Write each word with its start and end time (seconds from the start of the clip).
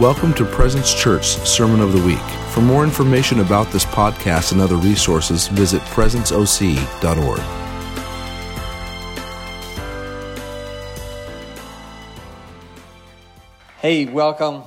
Welcome 0.00 0.34
to 0.34 0.44
Presence 0.44 0.92
Church 0.92 1.24
Sermon 1.24 1.80
of 1.80 1.94
the 1.94 2.02
Week. 2.02 2.18
For 2.50 2.60
more 2.60 2.84
information 2.84 3.40
about 3.40 3.72
this 3.72 3.86
podcast 3.86 4.52
and 4.52 4.60
other 4.60 4.76
resources, 4.76 5.48
visit 5.48 5.80
presenceoc.org. 5.84 7.40
Hey, 13.78 14.04
welcome. 14.04 14.64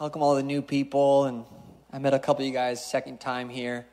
Welcome 0.00 0.22
all 0.22 0.34
the 0.34 0.42
new 0.42 0.62
people. 0.62 1.26
And 1.26 1.44
I 1.92 1.98
met 1.98 2.14
a 2.14 2.18
couple 2.18 2.40
of 2.40 2.46
you 2.46 2.54
guys 2.54 2.82
second 2.82 3.20
time 3.20 3.50
here. 3.50 3.84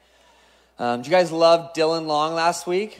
Um, 0.80 1.02
did 1.02 1.08
you 1.08 1.12
guys 1.12 1.34
love 1.34 1.74
Dylan 1.74 2.06
Long 2.06 2.34
last 2.34 2.66
week? 2.66 2.98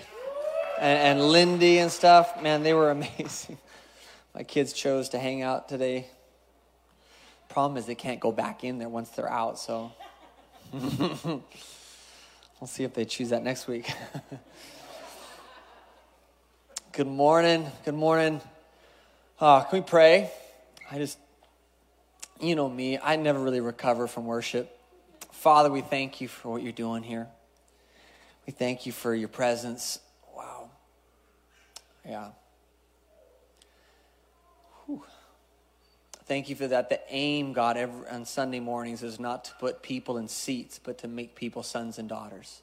And, 0.78 1.20
and 1.22 1.30
Lindy 1.30 1.78
and 1.78 1.90
stuff? 1.90 2.44
Man, 2.44 2.64
they 2.64 2.74
were 2.74 2.92
amazing. 2.92 3.58
My 4.36 4.44
kids 4.44 4.74
chose 4.74 5.08
to 5.10 5.20
hang 5.20 5.42
out 5.42 5.70
today 5.70 6.08
Problem 7.52 7.76
is, 7.76 7.86
they 7.86 7.96
can't 7.96 8.22
go 8.22 8.32
back 8.32 8.64
in 8.64 8.80
there 8.80 8.88
once 8.88 9.10
they're 9.10 9.30
out, 9.30 9.60
so 9.60 9.92
we'll 10.72 11.44
see 12.66 12.86
if 12.86 12.94
they 12.94 13.04
choose 13.04 13.32
that 13.32 13.44
next 13.44 13.68
week. 13.68 13.92
Good 16.94 17.08
morning. 17.08 17.70
Good 17.84 17.96
morning. 17.96 18.40
Uh, 19.38 19.66
can 19.66 19.80
we 19.80 19.86
pray? 19.86 20.32
I 20.90 20.98
just, 20.98 21.20
you 22.40 22.56
know 22.56 22.70
me, 22.70 22.98
I 22.98 23.18
never 23.18 23.40
really 23.40 23.60
recover 23.60 24.08
from 24.08 24.28
worship. 24.28 24.80
Father, 25.34 25.70
we 25.70 25.82
thank 25.82 26.22
you 26.22 26.30
for 26.30 26.54
what 26.54 26.64
you're 26.64 26.72
doing 26.72 27.04
here. 27.04 27.28
We 28.48 28.54
thank 28.54 28.86
you 28.86 28.94
for 28.94 29.14
your 29.14 29.28
presence. 29.28 30.00
Wow. 30.34 30.70
Yeah. 32.08 32.30
Thank 36.32 36.48
you 36.48 36.56
for 36.56 36.68
that. 36.68 36.88
The 36.88 37.02
aim, 37.10 37.52
God, 37.52 37.76
every, 37.76 38.08
on 38.08 38.24
Sunday 38.24 38.62
mornings 38.62 39.04
is 39.04 39.20
not 39.20 39.44
to 39.44 39.52
put 39.60 39.84
people 39.84 40.18
in 40.18 40.30
seats, 40.30 40.80
but 40.82 40.98
to 41.00 41.10
make 41.10 41.36
people 41.36 41.62
sons 41.62 42.00
and 42.00 42.08
daughters. 42.08 42.62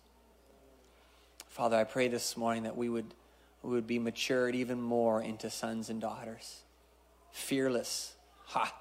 Father, 1.48 1.76
I 1.76 1.84
pray 1.84 2.08
this 2.08 2.34
morning 2.34 2.62
that 2.62 2.78
we 2.78 2.88
would, 2.88 3.12
we 3.62 3.72
would 3.72 3.86
be 3.86 3.98
matured 3.98 4.54
even 4.54 4.80
more 4.80 5.20
into 5.20 5.50
sons 5.50 5.90
and 5.90 6.00
daughters. 6.00 6.62
Fearless. 7.30 8.14
Ha! 8.46 8.74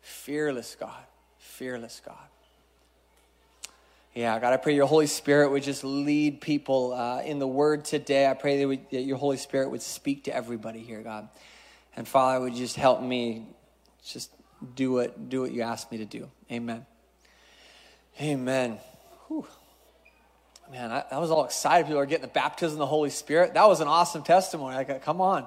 Fearless, 0.00 0.76
God. 0.78 1.02
Fearless, 1.40 2.00
God. 2.06 2.14
Yeah, 4.14 4.38
God, 4.38 4.52
I 4.52 4.58
pray 4.58 4.76
your 4.76 4.86
Holy 4.86 5.08
Spirit 5.08 5.50
would 5.50 5.64
just 5.64 5.82
lead 5.82 6.40
people 6.40 6.92
uh, 6.92 7.22
in 7.22 7.40
the 7.40 7.48
word 7.48 7.84
today. 7.84 8.28
I 8.28 8.34
pray 8.34 8.60
that, 8.60 8.68
we, 8.68 8.76
that 8.92 9.02
your 9.02 9.16
Holy 9.16 9.38
Spirit 9.38 9.72
would 9.72 9.82
speak 9.82 10.22
to 10.26 10.32
everybody 10.32 10.84
here, 10.84 11.02
God. 11.02 11.28
And 11.96 12.06
Father, 12.06 12.38
would 12.38 12.54
just 12.54 12.76
help 12.76 13.02
me 13.02 13.56
just 14.04 14.30
do 14.74 14.98
it, 14.98 15.28
do 15.28 15.40
what 15.40 15.52
you 15.52 15.62
asked 15.62 15.90
me 15.90 15.98
to 15.98 16.04
do. 16.04 16.28
Amen. 16.50 16.86
Amen. 18.20 18.78
Whew. 19.28 19.46
Man, 20.70 20.92
I, 20.92 21.04
I, 21.10 21.18
was 21.18 21.30
all 21.30 21.44
excited. 21.44 21.86
People 21.86 22.00
are 22.00 22.06
getting 22.06 22.22
the 22.22 22.28
baptism 22.28 22.74
of 22.74 22.78
the 22.78 22.86
Holy 22.86 23.10
Spirit. 23.10 23.54
That 23.54 23.66
was 23.66 23.80
an 23.80 23.88
awesome 23.88 24.22
testimony. 24.22 24.76
I 24.76 24.84
got, 24.84 24.96
uh, 24.96 24.98
come 25.00 25.20
on. 25.20 25.46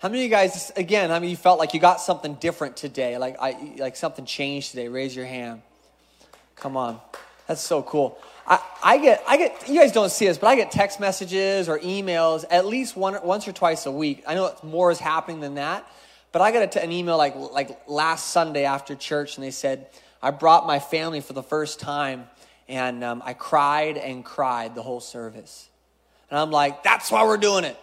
How 0.00 0.08
many 0.08 0.20
of 0.20 0.24
you 0.24 0.30
guys, 0.30 0.70
again, 0.76 1.08
how 1.08 1.16
many 1.16 1.30
you 1.30 1.36
felt 1.36 1.58
like 1.58 1.72
you 1.72 1.80
got 1.80 2.00
something 2.00 2.34
different 2.34 2.76
today? 2.76 3.16
Like, 3.16 3.36
I, 3.40 3.76
like 3.78 3.96
something 3.96 4.26
changed 4.26 4.70
today? 4.70 4.88
Raise 4.88 5.16
your 5.16 5.24
hand. 5.24 5.62
Come 6.56 6.76
on. 6.76 7.00
That's 7.46 7.62
so 7.62 7.82
cool. 7.82 8.18
I, 8.46 8.60
I 8.82 8.98
get, 8.98 9.24
I 9.26 9.36
get, 9.38 9.68
you 9.68 9.80
guys 9.80 9.92
don't 9.92 10.10
see 10.10 10.26
this, 10.26 10.36
but 10.36 10.48
I 10.48 10.56
get 10.56 10.70
text 10.70 11.00
messages 11.00 11.68
or 11.68 11.78
emails 11.78 12.44
at 12.50 12.66
least 12.66 12.96
one, 12.96 13.16
once 13.24 13.48
or 13.48 13.52
twice 13.52 13.86
a 13.86 13.92
week. 13.92 14.24
I 14.26 14.34
know 14.34 14.54
more 14.62 14.90
is 14.90 14.98
happening 14.98 15.40
than 15.40 15.54
that 15.54 15.88
but 16.34 16.42
I 16.42 16.50
got 16.50 16.74
an 16.74 16.90
email 16.90 17.16
like, 17.16 17.36
like 17.36 17.78
last 17.86 18.32
Sunday 18.32 18.64
after 18.64 18.96
church, 18.96 19.36
and 19.36 19.46
they 19.46 19.52
said, 19.52 19.86
I 20.20 20.32
brought 20.32 20.66
my 20.66 20.80
family 20.80 21.20
for 21.20 21.32
the 21.32 21.44
first 21.44 21.78
time, 21.78 22.26
and 22.66 23.04
um, 23.04 23.22
I 23.24 23.34
cried 23.34 23.96
and 23.96 24.24
cried 24.24 24.74
the 24.74 24.82
whole 24.82 24.98
service. 24.98 25.68
And 26.28 26.40
I'm 26.40 26.50
like, 26.50 26.82
that's 26.82 27.12
why 27.12 27.22
we're 27.22 27.36
doing 27.36 27.62
it. 27.62 27.76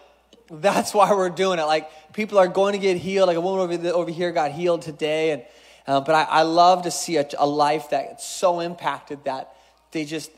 That's 0.50 0.92
why 0.92 1.10
we're 1.14 1.30
doing 1.30 1.60
it. 1.60 1.62
Like, 1.62 1.88
people 2.12 2.36
are 2.36 2.46
going 2.46 2.74
to 2.74 2.78
get 2.78 2.98
healed. 2.98 3.26
Like, 3.26 3.38
a 3.38 3.40
woman 3.40 3.60
over, 3.62 3.76
the, 3.78 3.94
over 3.94 4.10
here 4.10 4.32
got 4.32 4.52
healed 4.52 4.82
today. 4.82 5.30
And, 5.30 5.44
uh, 5.86 6.02
but 6.02 6.14
I, 6.14 6.24
I, 6.24 6.42
love 6.42 6.82
to 6.82 6.90
see 6.90 7.16
a, 7.16 7.26
a 7.38 7.46
life 7.46 7.88
that's 7.88 8.26
so 8.26 8.60
impacted 8.60 9.24
that 9.24 9.56
they 9.92 10.04
just, 10.04 10.30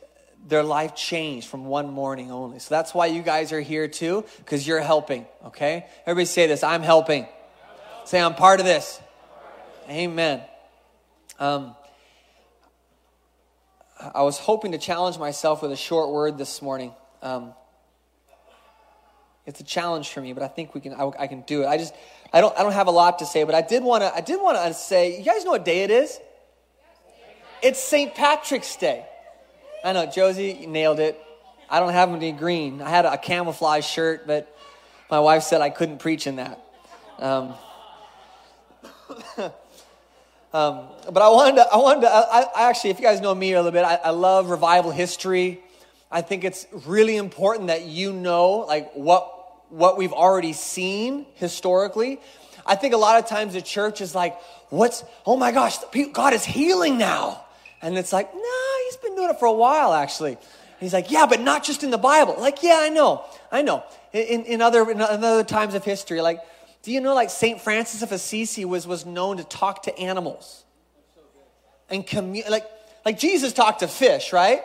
their 0.47 0.63
life 0.63 0.95
changed 0.95 1.49
from 1.49 1.65
one 1.65 1.91
morning 1.91 2.31
only. 2.31 2.61
So 2.61 2.77
that's 2.77 2.95
why 2.95 3.07
you 3.07 3.23
guys 3.23 3.51
are 3.51 3.61
here 3.61 3.89
too, 3.89 4.25
because 4.39 4.65
you're 4.69 4.79
helping, 4.79 5.27
okay? 5.47 5.87
Everybody 6.07 6.27
say 6.27 6.47
this 6.47 6.63
I'm 6.63 6.83
helping. 6.83 7.27
Say, 8.05 8.21
I'm 8.21 8.35
part 8.35 8.61
of 8.61 8.67
this. 8.67 9.01
Amen. 9.89 10.43
Um, 11.39 11.75
I 14.15 14.23
was 14.23 14.39
hoping 14.39 14.73
to 14.73 14.79
challenge 14.79 15.19
myself 15.19 15.63
with 15.63 15.73
a 15.73 15.77
short 15.77 16.11
word 16.11 16.37
this 16.37 16.61
morning. 16.61 16.93
Um, 17.23 17.55
it's 19.47 19.61
a 19.61 19.65
challenge 19.65 20.11
for 20.11 20.21
me, 20.21 20.35
but 20.35 20.43
I 20.43 20.49
think 20.49 20.75
we 20.75 20.83
can. 20.83 20.93
I, 20.93 21.11
I, 21.19 21.27
can 21.27 21.43
do 21.43 21.63
it. 21.63 21.67
I 21.67 21.79
just, 21.79 21.95
I 22.31 22.43
don't, 22.43 22.57
I 22.59 22.63
don't 22.63 22.73
have 22.73 22.89
a 22.89 22.93
lot 22.93 23.21
to 23.21 23.27
say, 23.27 23.45
but 23.45 23.55
I 23.55 23.63
did 23.63 23.83
want 23.83 24.03
to. 24.03 24.15
I 24.15 24.21
did 24.21 24.41
want 24.41 24.59
to 24.59 24.75
say. 24.75 25.19
You 25.19 25.25
guys 25.25 25.45
know 25.45 25.53
what 25.53 25.65
day 25.65 25.83
it 25.83 25.91
is? 25.91 26.19
It's 27.63 27.83
St. 27.83 28.15
Patrick's 28.15 28.77
Day. 28.77 29.07
I 29.83 29.95
know, 29.95 30.05
Josie 30.05 30.67
nailed 30.67 31.01
it. 31.01 31.19
I 31.71 31.81
don't 31.81 31.93
have 31.93 32.11
any 32.11 32.33
green. 32.33 32.83
I 32.83 32.91
had 32.91 33.07
a 33.07 33.17
camouflage 33.17 33.87
shirt, 33.87 34.27
but 34.27 34.55
my 35.11 35.21
wife 35.21 35.43
said 35.43 35.63
I 35.63 35.71
couldn't 35.71 35.99
preach 35.99 36.27
in 36.27 36.37
that. 36.37 36.63
Um, 37.19 37.55
um, 40.53 40.89
but 41.13 41.23
I 41.23 41.29
wanted 41.29 41.57
to, 41.57 41.69
I 41.73 41.77
wanted 41.77 42.03
to, 42.03 42.13
I, 42.13 42.47
I, 42.57 42.69
actually, 42.69 42.91
if 42.91 42.99
you 42.99 43.05
guys 43.05 43.21
know 43.21 43.35
me 43.35 43.53
a 43.53 43.57
little 43.57 43.73
bit, 43.73 43.85
I, 43.85 43.97
I 43.97 44.11
love 44.11 44.51
revival 44.51 44.91
history. 44.91 45.61
I 46.11 46.21
think 46.21 46.45
it's 46.45 46.67
really 46.87 47.17
important 47.17 47.69
that 47.69 47.85
you 47.87 48.13
know, 48.13 48.59
like, 48.69 48.93
what, 48.93 49.31
what 49.71 49.97
we've 49.97 50.13
already 50.13 50.53
seen 50.53 51.27
historically. 51.35 52.21
I 52.67 52.77
think 52.77 52.95
a 52.95 52.99
lot 52.99 53.23
of 53.23 53.29
times 53.29 53.55
the 53.55 53.63
church 53.63 54.01
is 54.01 54.15
like, 54.15 54.39
what's, 54.71 55.05
oh 55.27 55.37
my 55.37 55.53
gosh, 55.53 55.77
God 56.13 56.33
is 56.33 56.45
healing 56.45 56.99
now. 56.99 57.45
And 57.83 57.99
it's 57.99 58.13
like, 58.13 58.33
no, 58.33 58.41
nah, 58.41 58.85
he's 58.85 58.97
been 58.97 59.15
doing 59.17 59.31
it 59.31 59.39
for 59.39 59.47
a 59.47 59.53
while, 59.53 59.93
actually. 59.93 60.33
And 60.33 60.81
he's 60.81 60.95
like, 60.95 61.11
yeah, 61.11 61.27
but 61.27 61.41
not 61.41 61.65
just 61.65 61.83
in 61.83 61.91
the 61.91 61.99
Bible. 61.99 62.37
Like, 62.39 62.63
yeah, 62.63 62.79
I 62.81 62.89
know, 62.89 63.25
I 63.53 63.63
know. 63.63 63.85
In, 64.13 64.45
in, 64.45 64.63
other, 64.63 64.91
in 64.91 65.01
other 65.01 65.45
times 65.45 65.75
of 65.75 65.85
history, 65.85 66.21
like, 66.21 66.41
do 66.84 66.93
you 66.93 67.00
know, 67.00 67.15
like 67.15 67.31
St. 67.31 67.61
Francis 67.61 68.03
of 68.03 68.12
Assisi 68.12 68.67
was, 68.67 68.87
was 68.87 69.06
known 69.06 69.39
to 69.39 69.45
talk 69.45 69.84
to 69.84 69.99
animals? 69.99 70.65
And 71.89 72.06
commu- 72.06 72.49
like, 72.50 72.67
like 73.06 73.19
Jesus 73.19 73.55
talked 73.55 73.81
to 73.81 73.89
fish, 73.89 74.34
right? 74.34 74.62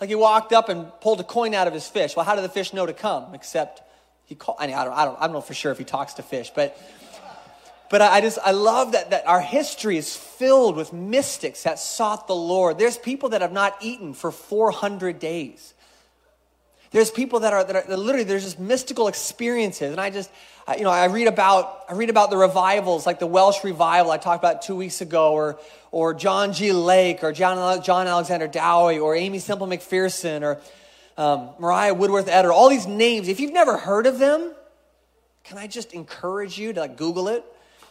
Like 0.00 0.08
he 0.08 0.14
walked 0.14 0.54
up 0.54 0.70
and 0.70 0.90
pulled 1.02 1.20
a 1.20 1.24
coin 1.24 1.54
out 1.54 1.66
of 1.66 1.74
his 1.74 1.86
fish. 1.86 2.16
Well, 2.16 2.24
how 2.24 2.34
did 2.34 2.44
the 2.44 2.48
fish 2.48 2.72
know 2.72 2.86
to 2.86 2.94
come? 2.94 3.34
Except 3.34 3.82
he 4.24 4.34
called, 4.34 4.56
I, 4.58 4.66
mean, 4.66 4.74
I, 4.74 4.84
don't, 4.84 4.94
I, 4.94 5.04
don't, 5.04 5.18
I 5.20 5.26
don't 5.26 5.34
know 5.34 5.42
for 5.42 5.52
sure 5.52 5.70
if 5.70 5.76
he 5.76 5.84
talks 5.84 6.14
to 6.14 6.22
fish, 6.22 6.50
but, 6.54 6.80
but 7.90 8.00
I, 8.00 8.22
just, 8.22 8.38
I 8.42 8.52
love 8.52 8.92
that, 8.92 9.10
that 9.10 9.26
our 9.26 9.40
history 9.40 9.98
is 9.98 10.16
filled 10.16 10.76
with 10.76 10.94
mystics 10.94 11.64
that 11.64 11.78
sought 11.78 12.26
the 12.26 12.34
Lord. 12.34 12.78
There's 12.78 12.96
people 12.96 13.30
that 13.30 13.42
have 13.42 13.52
not 13.52 13.76
eaten 13.82 14.14
for 14.14 14.30
400 14.30 15.18
days. 15.18 15.73
There's 16.94 17.10
people 17.10 17.40
that 17.40 17.52
are, 17.52 17.64
that 17.64 17.90
are 17.90 17.96
literally, 17.96 18.22
there's 18.22 18.44
just 18.44 18.60
mystical 18.60 19.08
experiences. 19.08 19.90
And 19.90 20.00
I 20.00 20.10
just, 20.10 20.30
I, 20.64 20.76
you 20.76 20.84
know, 20.84 20.90
I 20.90 21.06
read 21.06 21.26
about, 21.26 21.86
I 21.88 21.94
read 21.94 22.08
about 22.08 22.30
the 22.30 22.36
revivals, 22.36 23.04
like 23.04 23.18
the 23.18 23.26
Welsh 23.26 23.64
revival 23.64 24.12
I 24.12 24.16
talked 24.16 24.40
about 24.40 24.62
two 24.62 24.76
weeks 24.76 25.00
ago, 25.00 25.32
or, 25.32 25.58
or 25.90 26.14
John 26.14 26.52
G. 26.52 26.70
Lake, 26.70 27.24
or 27.24 27.32
John, 27.32 27.82
John 27.82 28.06
Alexander 28.06 28.46
Dowie, 28.46 29.00
or 29.00 29.16
Aimee 29.16 29.40
Semple 29.40 29.66
McPherson, 29.66 30.42
or 30.42 30.60
um, 31.18 31.50
Maria 31.58 31.92
Woodworth-Etter, 31.92 32.52
all 32.52 32.68
these 32.68 32.86
names. 32.86 33.26
If 33.26 33.40
you've 33.40 33.52
never 33.52 33.76
heard 33.76 34.06
of 34.06 34.20
them, 34.20 34.54
can 35.42 35.58
I 35.58 35.66
just 35.66 35.94
encourage 35.94 36.58
you 36.58 36.72
to 36.74 36.78
like 36.78 36.96
Google 36.96 37.26
it 37.26 37.44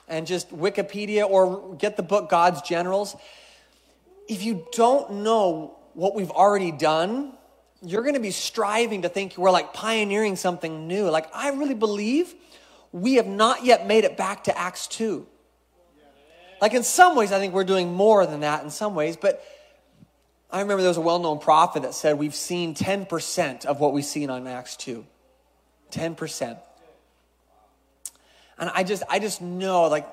and 0.08 0.26
just 0.26 0.50
Wikipedia 0.56 1.30
or 1.30 1.76
get 1.76 1.98
the 1.98 2.04
book 2.04 2.30
God's 2.30 2.62
Generals? 2.62 3.18
If 4.30 4.46
you 4.46 4.66
don't 4.72 5.16
know 5.16 5.76
what 5.94 6.16
we've 6.16 6.32
already 6.32 6.72
done, 6.72 7.34
you're 7.86 8.02
going 8.02 8.16
to 8.16 8.22
be 8.22 8.32
striving 8.32 9.02
to 9.02 9.10
think 9.10 9.38
we're 9.38 9.52
like 9.52 9.74
pioneering 9.74 10.36
something 10.36 10.88
new. 10.88 11.10
Like, 11.10 11.28
I 11.34 11.50
really 11.50 11.74
believe 11.74 12.34
we 12.92 13.16
have 13.16 13.28
not 13.28 13.66
yet 13.66 13.86
made 13.86 14.06
it 14.06 14.16
back 14.16 14.46
to 14.46 14.58
Acts 14.58 14.88
2. 14.88 15.28
Like, 16.62 16.74
in 16.74 16.84
some 16.84 17.16
ways, 17.16 17.32
I 17.34 17.40
think 17.40 17.54
we're 17.54 17.66
doing 17.66 17.94
more 17.94 18.26
than 18.26 18.40
that 18.40 18.64
in 18.64 18.70
some 18.70 18.96
ways, 18.96 19.18
but 19.18 19.44
I 20.50 20.62
remember 20.62 20.82
there 20.82 20.90
was 20.90 20.98
a 20.98 21.02
well 21.02 21.20
known 21.20 21.40
prophet 21.40 21.84
that 21.84 21.94
said 21.94 22.18
we've 22.18 22.36
seen 22.36 22.74
10% 22.74 23.66
of 23.66 23.80
what 23.80 23.92
we've 23.92 24.06
seen 24.06 24.30
on 24.30 24.48
Acts 24.48 24.78
2. 24.78 25.06
10%. 25.92 26.58
And 28.58 28.70
I 28.74 28.84
just, 28.84 29.04
I 29.10 29.20
just 29.20 29.42
know, 29.42 29.84
like, 29.90 30.08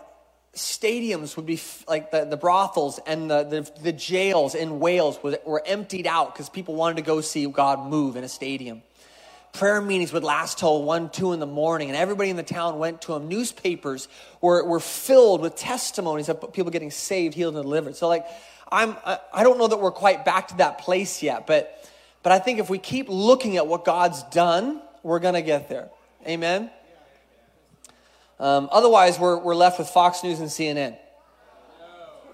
stadiums 0.55 1.37
would 1.37 1.47
be 1.47 1.61
like 1.87 2.11
the, 2.11 2.25
the 2.25 2.37
brothels 2.37 2.99
and 3.07 3.31
the, 3.31 3.45
the, 3.45 3.71
the 3.83 3.93
jails 3.93 4.55
in 4.55 4.81
Wales 4.81 5.19
were, 5.23 5.63
emptied 5.65 6.07
out 6.07 6.35
because 6.35 6.49
people 6.49 6.75
wanted 6.75 6.97
to 6.97 7.03
go 7.03 7.21
see 7.21 7.47
God 7.47 7.89
move 7.89 8.17
in 8.17 8.25
a 8.25 8.29
stadium. 8.29 8.83
prayer 9.53 9.81
meetings 9.81 10.13
would 10.13 10.25
last 10.25 10.59
till 10.59 10.83
1, 10.83 11.11
2 11.11 11.33
in 11.33 11.41
the 11.41 11.47
morning, 11.47 11.89
and 11.89 11.97
everybody 11.97 12.31
in 12.31 12.37
the 12.37 12.43
town 12.43 12.79
went 12.79 13.03
to 13.03 13.13
them. 13.13 13.29
Newspapers 13.29 14.09
were, 14.41 14.65
were 14.65 14.81
filled 14.81 15.41
with 15.41 15.55
testimonies 15.55 16.29
of 16.29 16.53
people 16.53 16.73
getting 16.73 16.91
saved, 16.91 17.35
healed, 17.35 17.55
and 17.55 17.63
delivered. 17.63 17.95
So, 17.95 18.09
like, 18.09 18.27
I'm, 18.73 18.97
I 19.33 19.43
don't 19.43 19.59
know 19.59 19.69
that 19.69 19.79
we're 19.79 19.91
quite 19.91 20.25
back 20.25 20.49
to 20.49 20.57
that 20.59 20.79
place 20.79 21.23
yet, 21.23 21.47
but, 21.47 21.89
but 22.23 22.33
I 22.33 22.39
think 22.39 22.59
if 22.59 22.69
we 22.69 22.79
keep 22.79 23.09
looking 23.09 23.57
at 23.57 23.67
what 23.67 23.85
God's 23.85 24.23
done, 24.25 24.81
we're 25.03 25.19
going 25.21 25.35
to 25.35 25.43
get 25.43 25.69
there. 25.69 25.91
Amen? 26.27 26.71
Um, 28.41 28.71
otherwise, 28.73 29.19
we're, 29.19 29.37
we're 29.37 29.55
left 29.55 29.79
with 29.79 29.89
Fox 29.91 30.25
News 30.25 30.41
and 30.41 30.49
CNN. 30.49 30.97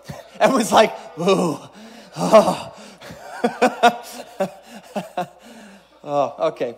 Everyone's 0.41 0.71
like, 0.71 0.97
ooh, 1.19 1.59
oh. 2.17 2.73
oh, 6.05 6.35
okay. 6.51 6.77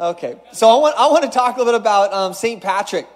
Okay. 0.00 0.40
So 0.52 0.70
I 0.70 0.76
want, 0.76 0.96
I 0.96 1.06
want 1.08 1.22
to 1.24 1.30
talk 1.30 1.56
a 1.56 1.58
little 1.58 1.74
bit 1.74 1.80
about 1.80 2.14
um, 2.14 2.32
St. 2.32 2.62
Patrick. 2.62 3.06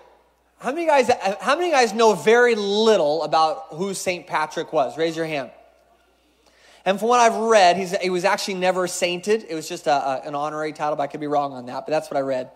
How 0.58 0.73
many 0.73 0.87
guys, 0.87 1.11
how 1.41 1.56
many 1.56 1.70
guys 1.70 1.94
know 1.94 2.12
very 2.14 2.55
little 2.55 3.23
about 3.23 3.69
who 3.70 3.94
St. 3.94 4.26
Patrick 4.26 4.75
was? 4.75 4.99
Raise 4.99 5.17
your 5.17 5.26
hand. 5.26 5.50
And 6.85 6.99
from 6.99 7.08
what 7.08 7.20
I've 7.20 7.35
read, 7.35 7.79
he 7.79 8.11
was 8.11 8.25
actually 8.26 8.55
never 8.55 8.87
sainted. 8.87 9.47
It 9.49 9.55
was 9.55 9.69
just 9.69 9.87
a, 9.87 9.93
a, 9.93 10.20
an 10.26 10.35
honorary 10.35 10.73
title, 10.75 10.97
but 10.97 11.05
I 11.05 11.06
could 11.06 11.20
be 11.20 11.26
wrong 11.26 11.55
on 11.55 11.64
that, 11.67 11.87
but 11.87 11.91
that's 11.91 12.11
what 12.11 12.19
I 12.19 12.20
read. 12.20 12.50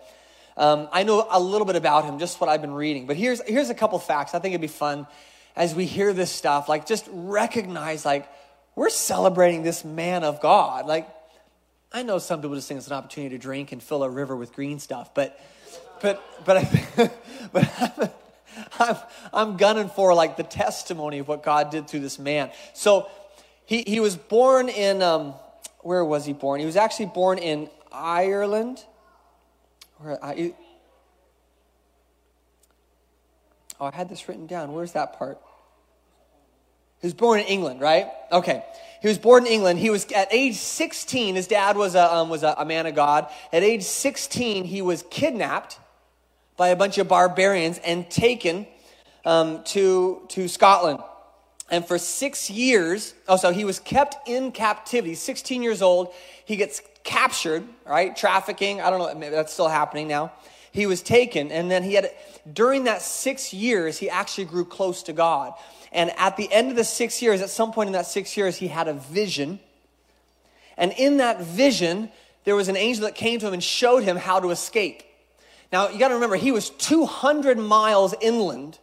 Um, 0.57 0.89
I 0.91 1.03
know 1.03 1.25
a 1.29 1.39
little 1.39 1.65
bit 1.65 1.75
about 1.75 2.05
him, 2.05 2.19
just 2.19 2.41
what 2.41 2.49
I've 2.49 2.61
been 2.61 2.73
reading. 2.73 3.07
But 3.07 3.15
here's, 3.15 3.41
here's 3.47 3.69
a 3.69 3.73
couple 3.73 3.97
facts. 3.99 4.33
I 4.33 4.39
think 4.39 4.53
it'd 4.53 4.61
be 4.61 4.67
fun 4.67 5.07
as 5.55 5.75
we 5.75 5.85
hear 5.85 6.13
this 6.13 6.31
stuff, 6.31 6.69
like 6.69 6.85
just 6.85 7.07
recognize, 7.11 8.05
like, 8.05 8.29
we're 8.75 8.89
celebrating 8.89 9.63
this 9.63 9.83
man 9.83 10.23
of 10.23 10.41
God. 10.41 10.85
Like, 10.85 11.09
I 11.91 12.03
know 12.03 12.19
some 12.19 12.41
people 12.41 12.55
just 12.55 12.67
think 12.67 12.77
it's 12.77 12.87
an 12.87 12.93
opportunity 12.93 13.35
to 13.35 13.41
drink 13.41 13.71
and 13.71 13.83
fill 13.83 14.03
a 14.03 14.09
river 14.09 14.35
with 14.35 14.53
green 14.53 14.79
stuff, 14.79 15.13
but, 15.13 15.37
but, 16.01 16.23
but, 16.45 16.57
I, 16.57 17.11
but 17.51 18.17
I'm, 18.79 18.95
I'm 19.33 19.57
gunning 19.57 19.89
for 19.89 20.13
like 20.13 20.37
the 20.37 20.43
testimony 20.43 21.19
of 21.19 21.27
what 21.27 21.43
God 21.43 21.69
did 21.69 21.89
through 21.89 21.99
this 21.99 22.17
man. 22.17 22.51
So 22.73 23.09
he, 23.65 23.83
he 23.85 23.99
was 23.99 24.15
born 24.15 24.69
in, 24.69 25.01
um, 25.01 25.33
where 25.81 26.03
was 26.05 26.25
he 26.25 26.33
born? 26.33 26.59
He 26.59 26.65
was 26.65 26.77
actually 26.77 27.07
born 27.07 27.39
in 27.39 27.69
Ireland. 27.91 28.83
I, 30.03 30.53
oh, 33.79 33.85
I 33.85 33.95
had 33.95 34.09
this 34.09 34.27
written 34.27 34.47
down. 34.47 34.73
Where's 34.73 34.93
that 34.93 35.17
part? 35.17 35.39
He 37.01 37.07
was 37.07 37.13
born 37.13 37.39
in 37.39 37.45
England, 37.47 37.81
right? 37.81 38.07
Okay. 38.31 38.63
He 39.01 39.07
was 39.07 39.17
born 39.17 39.45
in 39.45 39.51
England. 39.51 39.79
He 39.79 39.89
was 39.89 40.05
at 40.11 40.31
age 40.31 40.55
16. 40.55 41.35
His 41.35 41.47
dad 41.47 41.75
was 41.75 41.95
a 41.95 42.13
um, 42.13 42.29
was 42.29 42.43
a, 42.43 42.53
a 42.57 42.65
man 42.65 42.85
of 42.85 42.93
God. 42.93 43.27
At 43.51 43.63
age 43.63 43.83
16, 43.83 44.65
he 44.65 44.81
was 44.83 45.03
kidnapped 45.09 45.79
by 46.57 46.69
a 46.69 46.75
bunch 46.75 46.99
of 46.99 47.07
barbarians 47.07 47.79
and 47.79 48.09
taken 48.09 48.67
um, 49.25 49.63
to 49.65 50.21
to 50.29 50.47
Scotland. 50.47 50.99
And 51.71 51.87
for 51.87 51.97
six 51.97 52.49
years, 52.49 53.13
oh, 53.27 53.37
so 53.37 53.51
he 53.51 53.63
was 53.63 53.79
kept 53.79 54.27
in 54.27 54.51
captivity. 54.51 55.15
16 55.15 55.63
years 55.63 55.81
old. 55.81 56.13
He 56.45 56.57
gets 56.57 56.81
captured, 57.03 57.63
right? 57.85 58.15
Trafficking. 58.15 58.81
I 58.81 58.89
don't 58.89 58.99
know. 58.99 59.13
Maybe 59.13 59.35
that's 59.35 59.53
still 59.53 59.67
happening 59.67 60.07
now. 60.07 60.31
He 60.71 60.85
was 60.85 61.01
taken, 61.01 61.51
and 61.51 61.69
then 61.69 61.83
he 61.83 61.95
had 61.95 62.11
during 62.51 62.85
that 62.85 63.01
six 63.01 63.53
years, 63.53 63.97
he 63.97 64.09
actually 64.09 64.45
grew 64.45 64.63
close 64.63 65.03
to 65.03 65.13
God. 65.13 65.53
And 65.91 66.11
at 66.17 66.37
the 66.37 66.51
end 66.51 66.69
of 66.69 66.77
the 66.77 66.85
six 66.85 67.21
years, 67.21 67.41
at 67.41 67.49
some 67.49 67.73
point 67.73 67.87
in 67.87 67.93
that 67.93 68.05
six 68.05 68.37
years, 68.37 68.55
he 68.55 68.67
had 68.67 68.87
a 68.87 68.93
vision. 68.93 69.59
And 70.77 70.93
in 70.93 71.17
that 71.17 71.41
vision, 71.41 72.09
there 72.45 72.55
was 72.55 72.69
an 72.69 72.77
angel 72.77 73.05
that 73.05 73.15
came 73.15 73.39
to 73.39 73.47
him 73.47 73.53
and 73.53 73.63
showed 73.63 74.03
him 74.03 74.15
how 74.15 74.39
to 74.39 74.51
escape. 74.51 75.03
Now, 75.71 75.89
you 75.89 75.99
got 75.99 76.09
to 76.09 76.15
remember, 76.15 76.37
he 76.37 76.51
was 76.51 76.69
200 76.69 77.57
miles 77.57 78.15
inland 78.21 78.79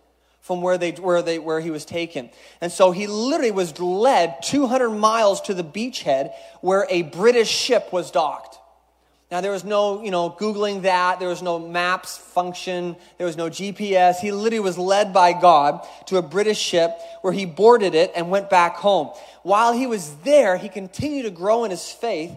from 0.49 0.63
where, 0.63 0.79
they, 0.79 0.93
where, 0.93 1.21
they, 1.21 1.39
where 1.39 1.61
he 1.61 1.71
was 1.71 1.85
taken. 1.85 2.31
And 2.63 2.73
so 2.73 2.91
he 2.91 3.07
literally 3.07 3.51
was 3.51 3.79
led 3.79 4.43
200 4.43 4.89
miles 4.89 5.43
to 5.43 5.53
the 5.53 5.63
beachhead 5.63 6.33
where 6.63 6.87
a 6.89 7.03
British 7.03 7.51
ship 7.51 7.93
was 7.93 8.11
docked. 8.11 8.59
Now, 9.31 9.43
there 9.43 9.53
was 9.53 9.63
no, 9.63 10.03
you 10.03 10.11
know, 10.11 10.31
Googling 10.31 10.83
that. 10.83 11.21
There 11.21 11.29
was 11.29 11.43
no 11.43 11.59
maps 11.59 12.17
function. 12.17 12.97
There 13.19 13.27
was 13.27 13.37
no 13.37 13.51
GPS. 13.51 14.21
He 14.21 14.33
literally 14.33 14.61
was 14.61 14.79
led 14.79 15.13
by 15.13 15.35
God 15.35 15.87
to 16.07 16.17
a 16.17 16.23
British 16.23 16.59
ship 16.59 16.99
where 17.21 17.35
he 17.35 17.45
boarded 17.45 17.95
it 17.95 18.11
and 18.17 18.31
went 18.31 18.49
back 18.49 18.77
home. 18.77 19.09
While 19.43 19.75
he 19.75 19.87
was 19.87 20.17
there, 20.25 20.57
he 20.57 20.71
continued 20.71 21.25
to 21.25 21.31
grow 21.31 21.65
in 21.65 21.71
his 21.71 21.93
faith 21.93 22.35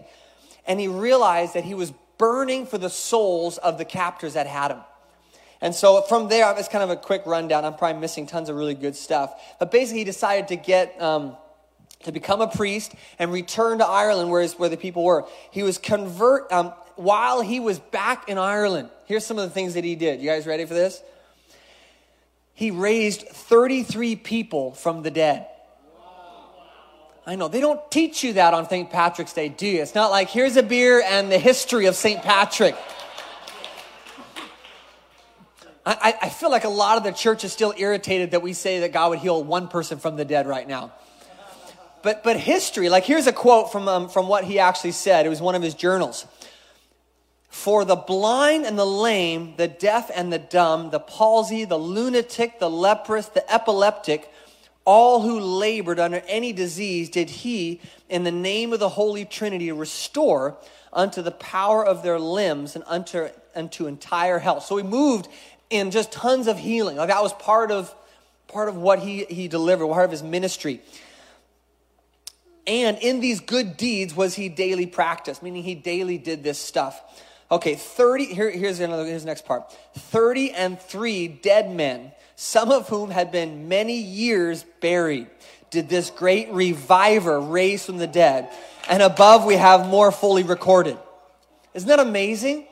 and 0.66 0.78
he 0.78 0.86
realized 0.86 1.54
that 1.54 1.64
he 1.64 1.72
was 1.72 1.94
burning 2.18 2.66
for 2.66 2.76
the 2.76 2.90
souls 2.90 3.56
of 3.56 3.78
the 3.78 3.86
captors 3.86 4.34
that 4.34 4.46
had 4.46 4.70
him. 4.70 4.80
And 5.62 5.74
so 5.74 6.02
from 6.02 6.28
there, 6.28 6.52
it's 6.58 6.68
kind 6.68 6.84
of 6.84 6.90
a 6.90 6.96
quick 6.96 7.22
rundown. 7.24 7.64
I'm 7.64 7.76
probably 7.76 8.00
missing 8.00 8.26
tons 8.26 8.50
of 8.50 8.56
really 8.56 8.74
good 8.74 8.96
stuff. 8.96 9.32
But 9.58 9.70
basically, 9.70 10.00
he 10.00 10.04
decided 10.04 10.48
to 10.48 10.56
get. 10.56 11.00
Um, 11.00 11.36
to 12.02 12.10
become 12.10 12.40
a 12.40 12.48
priest 12.48 12.92
and 13.20 13.32
return 13.32 13.78
to 13.78 13.86
Ireland, 13.86 14.28
where, 14.28 14.44
where 14.48 14.68
the 14.68 14.76
people 14.76 15.04
were. 15.04 15.24
He 15.52 15.62
was 15.62 15.78
convert, 15.78 16.50
um, 16.50 16.72
while 16.96 17.42
he 17.42 17.60
was 17.60 17.78
back 17.78 18.28
in 18.28 18.38
Ireland, 18.38 18.88
here's 19.06 19.24
some 19.24 19.38
of 19.38 19.44
the 19.44 19.50
things 19.50 19.74
that 19.74 19.84
he 19.84 19.94
did. 19.94 20.20
You 20.20 20.28
guys 20.28 20.44
ready 20.44 20.64
for 20.64 20.74
this? 20.74 21.00
He 22.54 22.72
raised 22.72 23.22
33 23.28 24.16
people 24.16 24.72
from 24.72 25.02
the 25.02 25.12
dead. 25.12 25.46
I 27.24 27.36
know, 27.36 27.46
they 27.46 27.60
don't 27.60 27.88
teach 27.88 28.24
you 28.24 28.32
that 28.32 28.52
on 28.52 28.68
St. 28.68 28.90
Patrick's 28.90 29.32
Day, 29.32 29.48
do 29.48 29.66
you? 29.66 29.80
It's 29.80 29.94
not 29.94 30.10
like, 30.10 30.28
here's 30.28 30.56
a 30.56 30.62
beer 30.62 31.00
and 31.06 31.30
the 31.30 31.38
history 31.38 31.86
of 31.86 31.94
St. 31.94 32.20
Patrick. 32.20 32.74
I, 35.84 36.14
I, 36.22 36.28
feel 36.28 36.50
like 36.50 36.62
a 36.62 36.68
lot 36.68 36.96
of 36.96 37.02
the 37.02 37.10
church 37.10 37.42
is 37.42 37.52
still 37.52 37.74
irritated 37.76 38.30
that 38.30 38.42
we 38.42 38.52
say 38.52 38.80
that 38.80 38.92
God 38.92 39.10
would 39.10 39.18
heal 39.18 39.42
one 39.42 39.66
person 39.66 39.98
from 39.98 40.16
the 40.16 40.24
dead 40.24 40.46
right 40.46 40.66
now. 40.66 40.92
But, 42.02 42.22
but 42.22 42.36
history, 42.36 42.88
like 42.88 43.04
here's 43.04 43.26
a 43.26 43.32
quote 43.32 43.72
from, 43.72 43.88
um, 43.88 44.08
from 44.08 44.28
what 44.28 44.44
he 44.44 44.58
actually 44.58 44.92
said. 44.92 45.26
It 45.26 45.28
was 45.28 45.40
one 45.40 45.54
of 45.54 45.62
his 45.62 45.74
journals. 45.74 46.26
For 47.48 47.84
the 47.84 47.96
blind 47.96 48.64
and 48.64 48.78
the 48.78 48.86
lame, 48.86 49.54
the 49.56 49.68
deaf 49.68 50.10
and 50.14 50.32
the 50.32 50.38
dumb, 50.38 50.90
the 50.90 51.00
palsy, 51.00 51.64
the 51.64 51.78
lunatic, 51.78 52.58
the 52.58 52.70
leprous, 52.70 53.26
the 53.26 53.52
epileptic, 53.52 54.30
all 54.84 55.20
who 55.20 55.38
labored 55.38 56.00
under 56.00 56.22
any 56.26 56.52
disease 56.52 57.08
did 57.08 57.30
he, 57.30 57.80
in 58.08 58.24
the 58.24 58.32
name 58.32 58.72
of 58.72 58.80
the 58.80 58.88
Holy 58.88 59.24
Trinity, 59.24 59.70
restore 59.70 60.56
unto 60.92 61.22
the 61.22 61.30
power 61.30 61.84
of 61.84 62.02
their 62.02 62.18
limbs 62.18 62.74
and 62.74 62.84
unto, 62.86 63.28
unto 63.54 63.86
entire 63.86 64.38
health. 64.38 64.64
So 64.64 64.76
he 64.76 64.82
moved 64.82 65.28
in 65.72 65.90
just 65.90 66.12
tons 66.12 66.46
of 66.46 66.58
healing. 66.58 66.96
Like 66.96 67.08
that 67.08 67.22
was 67.22 67.32
part 67.32 67.70
of 67.70 67.92
part 68.48 68.68
of 68.68 68.76
what 68.76 68.98
he, 68.98 69.24
he 69.24 69.48
delivered, 69.48 69.86
part 69.88 70.04
of 70.04 70.10
his 70.10 70.22
ministry. 70.22 70.80
And 72.66 72.98
in 72.98 73.20
these 73.20 73.40
good 73.40 73.76
deeds 73.76 74.14
was 74.14 74.34
he 74.34 74.48
daily 74.48 74.86
practiced, 74.86 75.42
meaning 75.42 75.62
he 75.62 75.74
daily 75.74 76.18
did 76.18 76.44
this 76.44 76.58
stuff. 76.58 77.00
Okay, 77.50 77.74
30, 77.74 78.26
here, 78.26 78.50
here's, 78.50 78.80
another, 78.80 79.04
here's 79.04 79.22
the 79.22 79.26
next 79.26 79.44
part 79.44 79.72
30 79.96 80.52
and 80.52 80.80
three 80.80 81.28
dead 81.28 81.74
men, 81.74 82.12
some 82.36 82.70
of 82.70 82.88
whom 82.88 83.10
had 83.10 83.32
been 83.32 83.68
many 83.68 83.96
years 83.96 84.64
buried, 84.80 85.26
did 85.70 85.88
this 85.88 86.10
great 86.10 86.50
reviver 86.52 87.40
raise 87.40 87.84
from 87.84 87.98
the 87.98 88.06
dead. 88.06 88.48
And 88.88 89.02
above, 89.02 89.44
we 89.44 89.54
have 89.54 89.86
more 89.86 90.12
fully 90.12 90.42
recorded. 90.42 90.98
Isn't 91.74 91.88
that 91.88 92.00
amazing? 92.00 92.66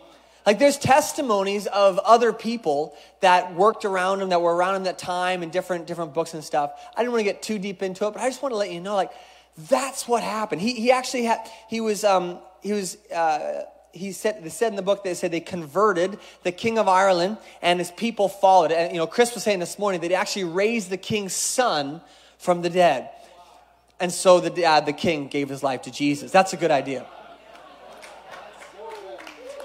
Like 0.47 0.59
there's 0.59 0.79
testimonies 0.79 1.67
of 1.67 1.99
other 1.99 2.33
people 2.33 2.97
that 3.21 3.55
worked 3.55 3.85
around 3.85 4.23
him, 4.23 4.31
that 4.31 4.41
were 4.41 4.55
around 4.55 4.77
him 4.77 4.85
that 4.85 4.99
time 4.99 5.43
and 5.43 5.53
different 5.53 5.87
different 5.87 6.15
books 6.15 6.35
and 6.35 6.43
stuff. 6.43 6.73
I 6.97 7.03
didn't 7.03 7.13
want 7.13 7.21
to 7.21 7.25
get 7.25 7.43
too 7.43 7.59
deep 7.59 7.83
into 7.83 8.07
it, 8.07 8.13
but 8.13 8.23
I 8.23 8.29
just 8.29 8.43
want 8.43 8.53
to 8.53 8.57
let 8.57 8.71
you 8.71 8.81
know, 8.81 8.95
like 8.95 9.13
that's 9.69 10.09
what 10.09 10.23
happened. 10.23 10.61
He 10.61 10.75
he 10.75 10.91
actually 10.93 11.25
had 11.25 11.41
he 11.69 11.81
was 11.81 12.05
um 12.05 12.39
he 12.63 12.73
was 12.73 12.97
uh 13.11 13.65
he 13.93 14.13
said, 14.13 14.43
they 14.43 14.49
said 14.49 14.73
in 14.73 14.77
the 14.77 14.83
book, 14.83 15.03
they 15.05 15.15
said 15.15 15.31
they 15.31 15.41
converted 15.41 16.19
the 16.43 16.53
king 16.53 16.79
of 16.79 16.89
Ireland 16.89 17.39
and 17.61 17.79
his 17.79 17.91
people 17.91 18.29
followed. 18.29 18.73
And, 18.73 18.93
you 18.93 18.99
know, 18.99 19.07
Chris 19.07 19.35
was 19.35 19.43
saying 19.43 19.59
this 19.59 19.79
morning 19.79 20.01
that 20.03 20.11
he 20.11 20.15
actually 20.15 20.45
raised 20.45 20.91
the 20.91 20.97
king's 20.97 21.35
son 21.35 22.01
from 22.39 22.63
the 22.63 22.71
dead. 22.71 23.11
And 23.99 24.13
so 24.13 24.41
the, 24.41 24.65
uh, 24.65 24.81
the 24.81 24.93
king 24.93 25.29
gave 25.29 25.49
his 25.49 25.63
life 25.63 25.83
to 25.83 25.91
Jesus. 25.91 26.31
That's 26.31 26.53
a 26.53 26.57
good 26.57 26.71
idea. 26.71 27.05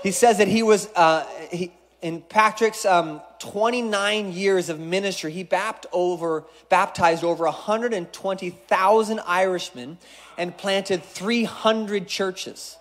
He 0.06 0.12
says 0.12 0.38
that 0.38 0.48
he 0.48 0.62
was, 0.62 0.88
uh, 0.96 1.26
he, 1.50 1.72
in 2.00 2.22
Patrick's 2.22 2.86
um, 2.86 3.22
29 3.40 4.34
years 4.34 4.70
of 4.70 4.80
ministry, 4.80 5.32
he 5.32 5.42
baptized 5.42 5.92
over, 5.92 6.44
baptized 6.70 7.24
over 7.24 7.46
120,000 7.46 9.20
Irishmen 9.22 9.98
and 10.38 10.56
planted 10.56 11.02
300 11.02 12.08
churches. 12.08 12.78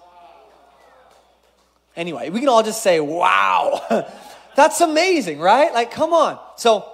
Anyway, 1.97 2.29
we 2.29 2.41
can 2.41 2.51
all 2.51 2.63
just 2.63 2.83
say, 2.83 3.01
wow, 3.01 4.07
that's 4.55 4.83
amazing, 4.83 5.39
right? 5.39 5.73
Like, 5.73 5.93
come 5.93 6.13
on. 6.13 6.39
So, 6.59 6.87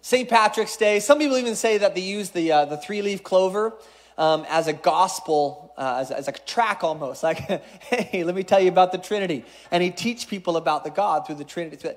St. 0.00 0.26
Patrick's 0.26 0.78
Day, 0.78 1.00
some 1.00 1.18
people 1.18 1.36
even 1.36 1.54
say 1.54 1.76
that 1.76 1.94
they 1.94 2.00
use 2.00 2.30
the, 2.30 2.50
uh, 2.50 2.64
the 2.64 2.78
three 2.78 3.02
leaf 3.02 3.22
clover 3.22 3.74
um, 4.18 4.44
as 4.48 4.66
a 4.66 4.74
gospel, 4.74 5.72
uh, 5.78 5.98
as, 6.00 6.10
as 6.10 6.28
a 6.28 6.32
track 6.32 6.84
almost. 6.84 7.22
Like, 7.28 7.38
hey, 7.38 8.24
let 8.24 8.34
me 8.34 8.42
tell 8.42 8.60
you 8.60 8.68
about 8.68 8.92
the 8.92 8.98
Trinity. 8.98 9.44
And 9.70 9.82
he 9.82 9.90
teach 9.90 10.28
people 10.28 10.56
about 10.56 10.82
the 10.82 10.90
God 10.90 11.26
through 11.26 11.36
the 11.36 11.44
Trinity. 11.44 11.90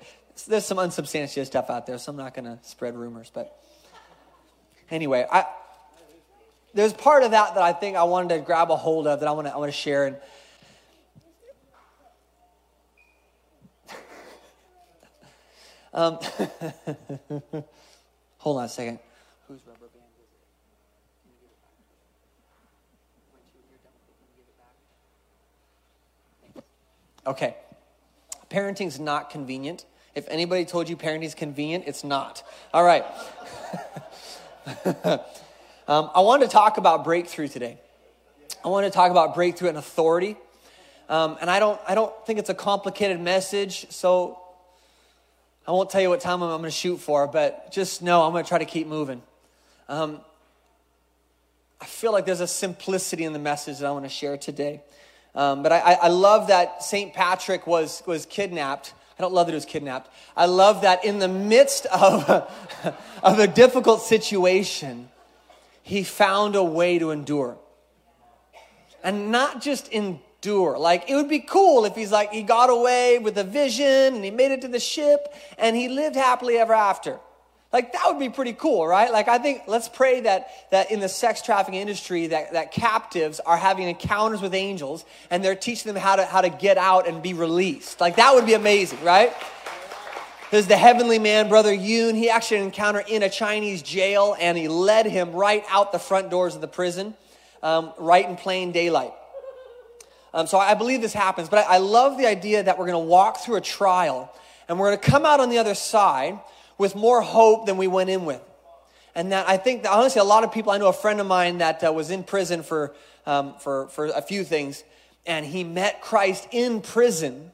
There's 0.47 0.65
some 0.65 0.77
unsubstantiated 0.77 1.47
stuff 1.47 1.69
out 1.69 1.85
there, 1.85 1.97
so 1.97 2.11
I'm 2.11 2.17
not 2.17 2.33
going 2.33 2.45
to 2.45 2.59
spread 2.63 2.95
rumors. 2.95 3.31
But 3.33 3.57
anyway, 4.89 5.25
I, 5.31 5.45
there's 6.73 6.93
part 6.93 7.23
of 7.23 7.31
that 7.31 7.55
that 7.55 7.63
I 7.63 7.73
think 7.73 7.97
I 7.97 8.03
wanted 8.03 8.35
to 8.35 8.41
grab 8.41 8.71
a 8.71 8.75
hold 8.75 9.07
of 9.07 9.19
that 9.19 9.27
I 9.27 9.31
want 9.31 9.47
to 9.47 9.53
I 9.53 9.57
want 9.57 9.71
to 9.71 9.77
share. 9.77 10.05
And 10.05 10.17
um, 15.93 16.19
hold 18.37 18.57
on 18.57 18.65
a 18.65 18.69
second. 18.69 18.99
Whose 19.47 19.61
rubber 19.67 19.87
band 19.87 20.05
is 20.17 20.27
it? 26.55 26.63
Okay. 27.25 27.55
Parenting's 28.49 28.99
not 28.99 29.29
convenient. 29.29 29.85
If 30.13 30.27
anybody 30.27 30.65
told 30.65 30.89
you 30.89 30.97
parenting's 30.97 31.35
convenient, 31.35 31.85
it's 31.87 32.03
not. 32.03 32.43
All 32.73 32.83
right. 32.83 33.05
um, 35.87 36.09
I 36.13 36.19
want 36.19 36.41
to 36.41 36.49
talk 36.49 36.77
about 36.77 37.03
breakthrough 37.03 37.47
today. 37.47 37.77
I 38.63 38.67
want 38.67 38.85
to 38.85 38.91
talk 38.91 39.09
about 39.09 39.33
breakthrough 39.33 39.69
and 39.69 39.77
authority. 39.77 40.35
Um, 41.07 41.37
and 41.41 41.49
I 41.49 41.59
don't, 41.59 41.79
I 41.87 41.95
don't 41.95 42.13
think 42.25 42.39
it's 42.39 42.49
a 42.49 42.53
complicated 42.53 43.19
message, 43.19 43.89
so 43.91 44.39
I 45.67 45.71
won't 45.71 45.89
tell 45.89 46.01
you 46.01 46.09
what 46.09 46.21
time 46.21 46.41
I'm, 46.41 46.49
I'm 46.49 46.59
going 46.59 46.71
to 46.71 46.71
shoot 46.71 46.97
for, 46.97 47.27
but 47.27 47.71
just 47.71 48.01
know 48.01 48.23
I'm 48.23 48.31
going 48.31 48.43
to 48.43 48.47
try 48.47 48.59
to 48.59 48.65
keep 48.65 48.87
moving. 48.87 49.21
Um, 49.89 50.21
I 51.79 51.85
feel 51.85 52.11
like 52.11 52.25
there's 52.25 52.41
a 52.41 52.47
simplicity 52.47 53.23
in 53.23 53.33
the 53.33 53.39
message 53.39 53.79
that 53.79 53.87
I 53.87 53.91
want 53.91 54.05
to 54.05 54.09
share 54.09 54.37
today. 54.37 54.81
Um, 55.33 55.63
but 55.63 55.71
I, 55.71 55.93
I 55.93 56.07
love 56.09 56.47
that 56.47 56.83
St. 56.83 57.13
Patrick 57.13 57.65
was, 57.65 58.03
was 58.05 58.25
kidnapped. 58.25 58.93
I 59.17 59.21
don't 59.21 59.33
love 59.33 59.47
that 59.47 59.53
he 59.53 59.55
was 59.55 59.65
kidnapped. 59.65 60.11
I 60.35 60.45
love 60.45 60.81
that 60.81 61.05
in 61.05 61.19
the 61.19 61.27
midst 61.27 61.85
of, 61.87 62.29
of 63.23 63.39
a 63.39 63.47
difficult 63.47 64.01
situation, 64.01 65.09
he 65.83 66.03
found 66.03 66.55
a 66.55 66.63
way 66.63 66.99
to 66.99 67.11
endure. 67.11 67.57
And 69.03 69.31
not 69.31 69.61
just 69.61 69.87
endure. 69.89 70.77
Like, 70.77 71.09
it 71.09 71.15
would 71.15 71.29
be 71.29 71.39
cool 71.39 71.85
if 71.85 71.95
he's 71.95 72.11
like, 72.11 72.31
he 72.31 72.43
got 72.43 72.69
away 72.69 73.19
with 73.19 73.37
a 73.37 73.43
vision 73.43 74.15
and 74.15 74.23
he 74.23 74.31
made 74.31 74.51
it 74.51 74.61
to 74.61 74.67
the 74.67 74.79
ship 74.79 75.33
and 75.57 75.75
he 75.75 75.87
lived 75.87 76.15
happily 76.15 76.57
ever 76.57 76.73
after. 76.73 77.19
Like 77.73 77.93
that 77.93 78.03
would 78.07 78.19
be 78.19 78.29
pretty 78.29 78.53
cool, 78.53 78.85
right? 78.85 79.11
Like 79.11 79.29
I 79.29 79.37
think 79.37 79.63
let's 79.65 79.87
pray 79.87 80.21
that 80.21 80.49
that 80.71 80.91
in 80.91 80.99
the 80.99 81.07
sex 81.07 81.41
trafficking 81.41 81.79
industry 81.79 82.27
that, 82.27 82.51
that 82.51 82.71
captives 82.73 83.39
are 83.39 83.55
having 83.55 83.87
encounters 83.87 84.41
with 84.41 84.53
angels 84.53 85.05
and 85.29 85.43
they're 85.43 85.55
teaching 85.55 85.93
them 85.93 86.01
how 86.01 86.17
to 86.17 86.25
how 86.25 86.41
to 86.41 86.49
get 86.49 86.77
out 86.77 87.07
and 87.07 87.23
be 87.23 87.33
released. 87.33 88.01
Like 88.01 88.17
that 88.17 88.35
would 88.35 88.45
be 88.45 88.55
amazing, 88.55 89.01
right? 89.03 89.33
There's 90.51 90.67
the 90.67 90.75
heavenly 90.75 91.17
man, 91.17 91.47
Brother 91.47 91.73
Yun. 91.73 92.13
He 92.13 92.29
actually 92.29 92.57
had 92.57 92.63
an 92.63 92.67
encounter 92.71 93.03
in 93.07 93.23
a 93.23 93.29
Chinese 93.29 93.81
jail 93.81 94.35
and 94.37 94.57
he 94.57 94.67
led 94.67 95.05
him 95.05 95.31
right 95.31 95.63
out 95.69 95.93
the 95.93 95.99
front 95.99 96.29
doors 96.29 96.55
of 96.55 96.61
the 96.61 96.67
prison, 96.67 97.13
um, 97.63 97.93
right 97.97 98.27
in 98.27 98.35
plain 98.35 98.73
daylight. 98.73 99.13
Um, 100.33 100.47
so 100.47 100.57
I 100.57 100.73
believe 100.73 100.99
this 100.99 101.13
happens, 101.13 101.47
but 101.47 101.59
I, 101.59 101.75
I 101.75 101.77
love 101.77 102.17
the 102.17 102.27
idea 102.27 102.63
that 102.63 102.77
we're 102.77 102.87
going 102.87 103.01
to 103.01 103.09
walk 103.09 103.37
through 103.37 103.55
a 103.55 103.61
trial 103.61 104.29
and 104.67 104.77
we're 104.77 104.89
going 104.89 104.99
to 104.99 105.09
come 105.09 105.25
out 105.25 105.39
on 105.39 105.49
the 105.49 105.57
other 105.57 105.73
side 105.73 106.37
with 106.81 106.95
more 106.95 107.21
hope 107.21 107.67
than 107.67 107.77
we 107.77 107.87
went 107.87 108.09
in 108.09 108.25
with. 108.25 108.41
And 109.13 109.31
that 109.31 109.47
I 109.47 109.57
think 109.57 109.83
that 109.83 109.91
honestly, 109.91 110.19
a 110.19 110.25
lot 110.25 110.43
of 110.43 110.51
people, 110.51 110.71
I 110.71 110.79
know 110.79 110.87
a 110.87 110.93
friend 110.93 111.21
of 111.21 111.27
mine 111.27 111.59
that 111.59 111.83
uh, 111.83 111.93
was 111.93 112.09
in 112.09 112.23
prison 112.23 112.63
for, 112.63 112.93
um, 113.25 113.53
for, 113.59 113.87
for 113.89 114.07
a 114.07 114.21
few 114.21 114.43
things, 114.43 114.83
and 115.25 115.45
he 115.45 115.63
met 115.63 116.01
Christ 116.01 116.47
in 116.51 116.81
prison 116.81 117.51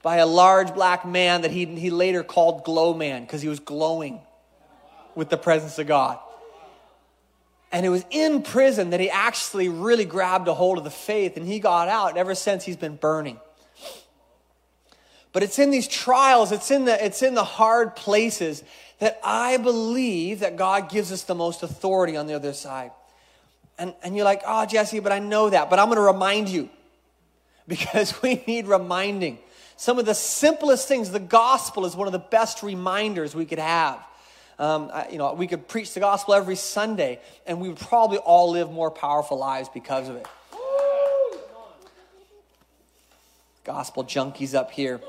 by 0.00 0.16
a 0.16 0.26
large 0.26 0.74
black 0.74 1.04
man 1.04 1.42
that 1.42 1.50
he, 1.50 1.66
he 1.66 1.90
later 1.90 2.22
called 2.22 2.62
Glow 2.64 2.94
Man 2.94 3.22
because 3.22 3.42
he 3.42 3.48
was 3.48 3.58
glowing 3.58 4.20
with 5.16 5.28
the 5.28 5.36
presence 5.36 5.78
of 5.78 5.88
God. 5.88 6.18
And 7.72 7.84
it 7.84 7.88
was 7.88 8.04
in 8.10 8.42
prison 8.42 8.90
that 8.90 9.00
he 9.00 9.10
actually 9.10 9.70
really 9.70 10.04
grabbed 10.04 10.46
a 10.46 10.54
hold 10.54 10.78
of 10.78 10.84
the 10.84 10.90
faith 10.90 11.36
and 11.36 11.46
he 11.46 11.58
got 11.58 11.88
out. 11.88 12.10
And 12.10 12.18
ever 12.18 12.34
since, 12.34 12.64
he's 12.64 12.76
been 12.76 12.96
burning. 12.96 13.40
But 15.32 15.42
it's 15.42 15.58
in 15.58 15.70
these 15.70 15.88
trials, 15.88 16.52
it's 16.52 16.70
in 16.70 16.84
the, 16.84 17.04
it's 17.04 17.22
in 17.22 17.34
the 17.34 17.44
hard 17.44 17.96
places 17.96 18.62
that 18.98 19.18
I 19.24 19.56
believe 19.56 20.40
that 20.40 20.56
God 20.56 20.90
gives 20.90 21.10
us 21.10 21.22
the 21.22 21.34
most 21.34 21.62
authority 21.62 22.16
on 22.16 22.26
the 22.26 22.34
other 22.34 22.52
side. 22.52 22.92
And, 23.78 23.94
and 24.02 24.14
you're 24.14 24.24
like, 24.24 24.42
oh, 24.46 24.66
Jesse, 24.66 25.00
but 25.00 25.10
I 25.10 25.18
know 25.18 25.50
that. 25.50 25.70
But 25.70 25.78
I'm 25.78 25.86
going 25.86 25.96
to 25.96 26.02
remind 26.02 26.48
you 26.48 26.68
because 27.66 28.20
we 28.22 28.44
need 28.46 28.66
reminding. 28.66 29.38
Some 29.76 29.98
of 29.98 30.06
the 30.06 30.14
simplest 30.14 30.86
things, 30.86 31.10
the 31.10 31.18
gospel 31.18 31.86
is 31.86 31.96
one 31.96 32.06
of 32.06 32.12
the 32.12 32.18
best 32.18 32.62
reminders 32.62 33.34
we 33.34 33.46
could 33.46 33.58
have. 33.58 33.98
Um, 34.58 34.90
I, 34.92 35.08
you 35.08 35.18
know, 35.18 35.32
we 35.34 35.46
could 35.48 35.66
preach 35.66 35.94
the 35.94 36.00
gospel 36.00 36.34
every 36.34 36.54
Sunday, 36.54 37.18
and 37.46 37.60
we 37.60 37.68
would 37.68 37.78
probably 37.78 38.18
all 38.18 38.50
live 38.50 38.70
more 38.70 38.90
powerful 38.90 39.38
lives 39.38 39.68
because 39.72 40.08
of 40.08 40.16
it. 40.16 40.26
Gospel 43.64 44.04
junkies 44.04 44.54
up 44.54 44.72
here. 44.72 45.00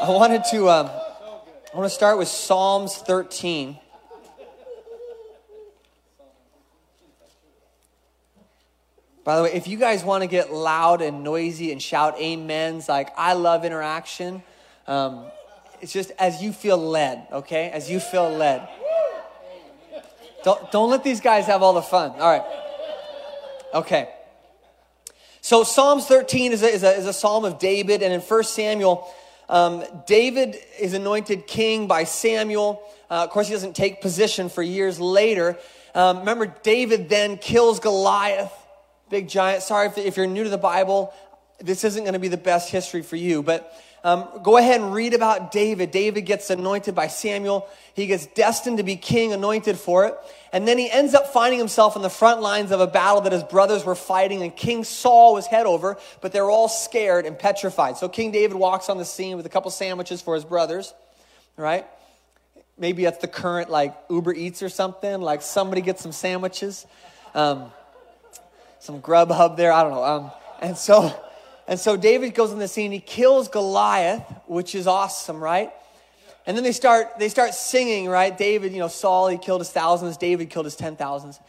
I 0.00 0.10
wanted 0.10 0.44
to, 0.50 0.68
um, 0.68 0.86
I 0.88 1.76
want 1.76 1.88
to 1.88 1.94
start 1.94 2.18
with 2.18 2.28
Psalms 2.28 2.96
13. 2.96 3.78
By 9.24 9.36
the 9.36 9.42
way, 9.44 9.52
if 9.54 9.66
you 9.66 9.78
guys 9.78 10.04
want 10.04 10.22
to 10.22 10.26
get 10.26 10.52
loud 10.52 11.00
and 11.00 11.24
noisy 11.24 11.72
and 11.72 11.80
shout 11.80 12.20
amens, 12.20 12.90
like 12.90 13.08
I 13.16 13.32
love 13.32 13.64
interaction, 13.64 14.42
um, 14.86 15.24
it's 15.80 15.92
just 15.92 16.10
as 16.18 16.42
you 16.42 16.52
feel 16.52 16.76
led, 16.76 17.26
okay? 17.32 17.70
As 17.70 17.90
you 17.90 18.00
feel 18.00 18.28
led. 18.28 18.68
Don't, 20.42 20.70
don't 20.70 20.90
let 20.90 21.04
these 21.04 21.22
guys 21.22 21.46
have 21.46 21.62
all 21.62 21.72
the 21.72 21.80
fun. 21.80 22.10
All 22.10 22.38
right. 22.38 22.44
Okay. 23.72 24.10
So 25.44 25.62
Psalms 25.62 26.06
13 26.06 26.52
is 26.52 26.62
a, 26.62 26.68
is 26.68 26.82
a, 26.82 26.96
is 26.96 27.04
a 27.04 27.12
psalm 27.12 27.44
of 27.44 27.58
David, 27.58 28.02
and 28.02 28.14
in 28.14 28.22
1 28.22 28.44
Samuel, 28.44 29.14
um, 29.50 29.84
David 30.06 30.56
is 30.80 30.94
anointed 30.94 31.46
king 31.46 31.86
by 31.86 32.04
Samuel. 32.04 32.82
Uh, 33.10 33.24
of 33.24 33.28
course, 33.28 33.48
he 33.48 33.52
doesn't 33.52 33.76
take 33.76 34.00
position 34.00 34.48
for 34.48 34.62
years 34.62 34.98
later. 34.98 35.58
Um, 35.94 36.20
remember, 36.20 36.46
David 36.46 37.10
then 37.10 37.36
kills 37.36 37.78
Goliath, 37.78 38.54
big 39.10 39.28
giant. 39.28 39.62
Sorry 39.62 39.88
if, 39.88 39.98
if 39.98 40.16
you're 40.16 40.26
new 40.26 40.44
to 40.44 40.48
the 40.48 40.56
Bible, 40.56 41.12
this 41.60 41.84
isn't 41.84 42.04
going 42.04 42.14
to 42.14 42.18
be 42.18 42.28
the 42.28 42.38
best 42.38 42.70
history 42.70 43.02
for 43.02 43.16
you, 43.16 43.42
but 43.42 43.70
um, 44.04 44.28
go 44.42 44.58
ahead 44.58 44.82
and 44.82 44.92
read 44.92 45.14
about 45.14 45.50
David. 45.50 45.90
David 45.90 46.22
gets 46.26 46.50
anointed 46.50 46.94
by 46.94 47.06
Samuel. 47.06 47.66
He 47.94 48.06
gets 48.06 48.26
destined 48.26 48.76
to 48.76 48.82
be 48.82 48.96
king, 48.96 49.32
anointed 49.32 49.78
for 49.78 50.04
it. 50.04 50.14
And 50.52 50.68
then 50.68 50.76
he 50.76 50.90
ends 50.90 51.14
up 51.14 51.28
finding 51.28 51.58
himself 51.58 51.96
in 51.96 52.02
the 52.02 52.10
front 52.10 52.42
lines 52.42 52.70
of 52.70 52.80
a 52.80 52.86
battle 52.86 53.22
that 53.22 53.32
his 53.32 53.42
brothers 53.42 53.82
were 53.82 53.94
fighting, 53.94 54.42
and 54.42 54.54
King 54.54 54.84
Saul 54.84 55.32
was 55.32 55.46
head 55.46 55.64
over, 55.64 55.96
but 56.20 56.32
they 56.32 56.40
were 56.42 56.50
all 56.50 56.68
scared 56.68 57.24
and 57.24 57.38
petrified. 57.38 57.96
So 57.96 58.10
King 58.10 58.30
David 58.30 58.58
walks 58.58 58.90
on 58.90 58.98
the 58.98 59.06
scene 59.06 59.38
with 59.38 59.46
a 59.46 59.48
couple 59.48 59.70
sandwiches 59.70 60.20
for 60.20 60.34
his 60.34 60.44
brothers, 60.44 60.92
right? 61.56 61.86
Maybe 62.76 63.04
that's 63.04 63.18
the 63.18 63.28
current 63.28 63.70
like 63.70 63.96
Uber 64.10 64.34
Eats 64.34 64.62
or 64.62 64.68
something. 64.68 65.22
Like 65.22 65.40
somebody 65.40 65.80
gets 65.80 66.02
some 66.02 66.12
sandwiches, 66.12 66.86
um, 67.34 67.72
some 68.80 69.00
Grubhub 69.00 69.56
there. 69.56 69.72
I 69.72 69.82
don't 69.82 69.92
know. 69.92 70.04
Um, 70.04 70.30
and 70.60 70.76
so 70.76 71.18
and 71.66 71.78
so 71.80 71.96
David 71.96 72.34
goes 72.34 72.52
on 72.52 72.58
the 72.58 72.68
scene, 72.68 72.92
he 72.92 73.00
kills 73.00 73.48
Goliath, 73.48 74.22
which 74.46 74.74
is 74.74 74.86
awesome, 74.86 75.42
right? 75.42 75.72
And 76.46 76.56
then 76.56 76.64
they 76.64 76.72
start, 76.72 77.18
they 77.18 77.28
start 77.28 77.54
singing, 77.54 78.06
right? 78.06 78.36
David, 78.36 78.72
you 78.72 78.78
know, 78.78 78.88
Saul, 78.88 79.28
he 79.28 79.38
killed 79.38 79.60
his 79.60 79.70
thousands, 79.70 80.16
David 80.16 80.50
killed 80.50 80.66
his 80.66 80.76
ten 80.76 80.94
thousands. 80.96 81.40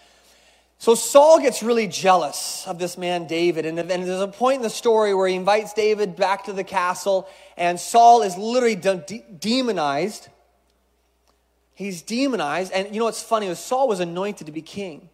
So 0.78 0.94
Saul 0.94 1.40
gets 1.40 1.64
really 1.64 1.88
jealous 1.88 2.68
of 2.68 2.80
this 2.80 2.98
man, 2.98 3.28
David. 3.28 3.66
And, 3.66 3.80
and 3.80 3.90
there's 3.90 4.22
a 4.22 4.28
point 4.28 4.58
in 4.58 4.62
the 4.62 4.70
story 4.70 5.14
where 5.14 5.28
he 5.28 5.36
invites 5.36 5.74
David 5.74 6.16
back 6.16 6.46
to 6.46 6.54
the 6.54 6.64
castle, 6.64 7.28
and 7.58 7.80
Saul 7.80 8.22
is 8.22 8.38
literally 8.38 8.76
de- 8.76 9.24
demonized. 9.40 10.28
He's 11.74 12.02
demonized. 12.02 12.72
And 12.74 12.94
you 12.94 13.00
know 13.00 13.06
what's 13.06 13.24
funny? 13.24 13.48
Was 13.48 13.60
Saul 13.60 13.88
was 13.88 14.00
anointed 14.00 14.48
to 14.48 14.54
be 14.54 14.62
king. 14.62 15.10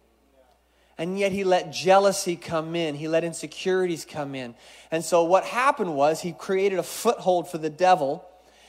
And 1.02 1.18
yet 1.18 1.32
he 1.32 1.42
let 1.42 1.72
jealousy 1.72 2.36
come 2.36 2.76
in. 2.76 2.94
He 2.94 3.08
let 3.08 3.24
insecurities 3.24 4.04
come 4.04 4.36
in. 4.36 4.54
And 4.92 5.04
so 5.04 5.24
what 5.24 5.42
happened 5.42 5.96
was 5.96 6.20
he 6.20 6.30
created 6.30 6.78
a 6.78 6.84
foothold 6.84 7.50
for 7.50 7.58
the 7.58 7.68
devil. 7.68 8.24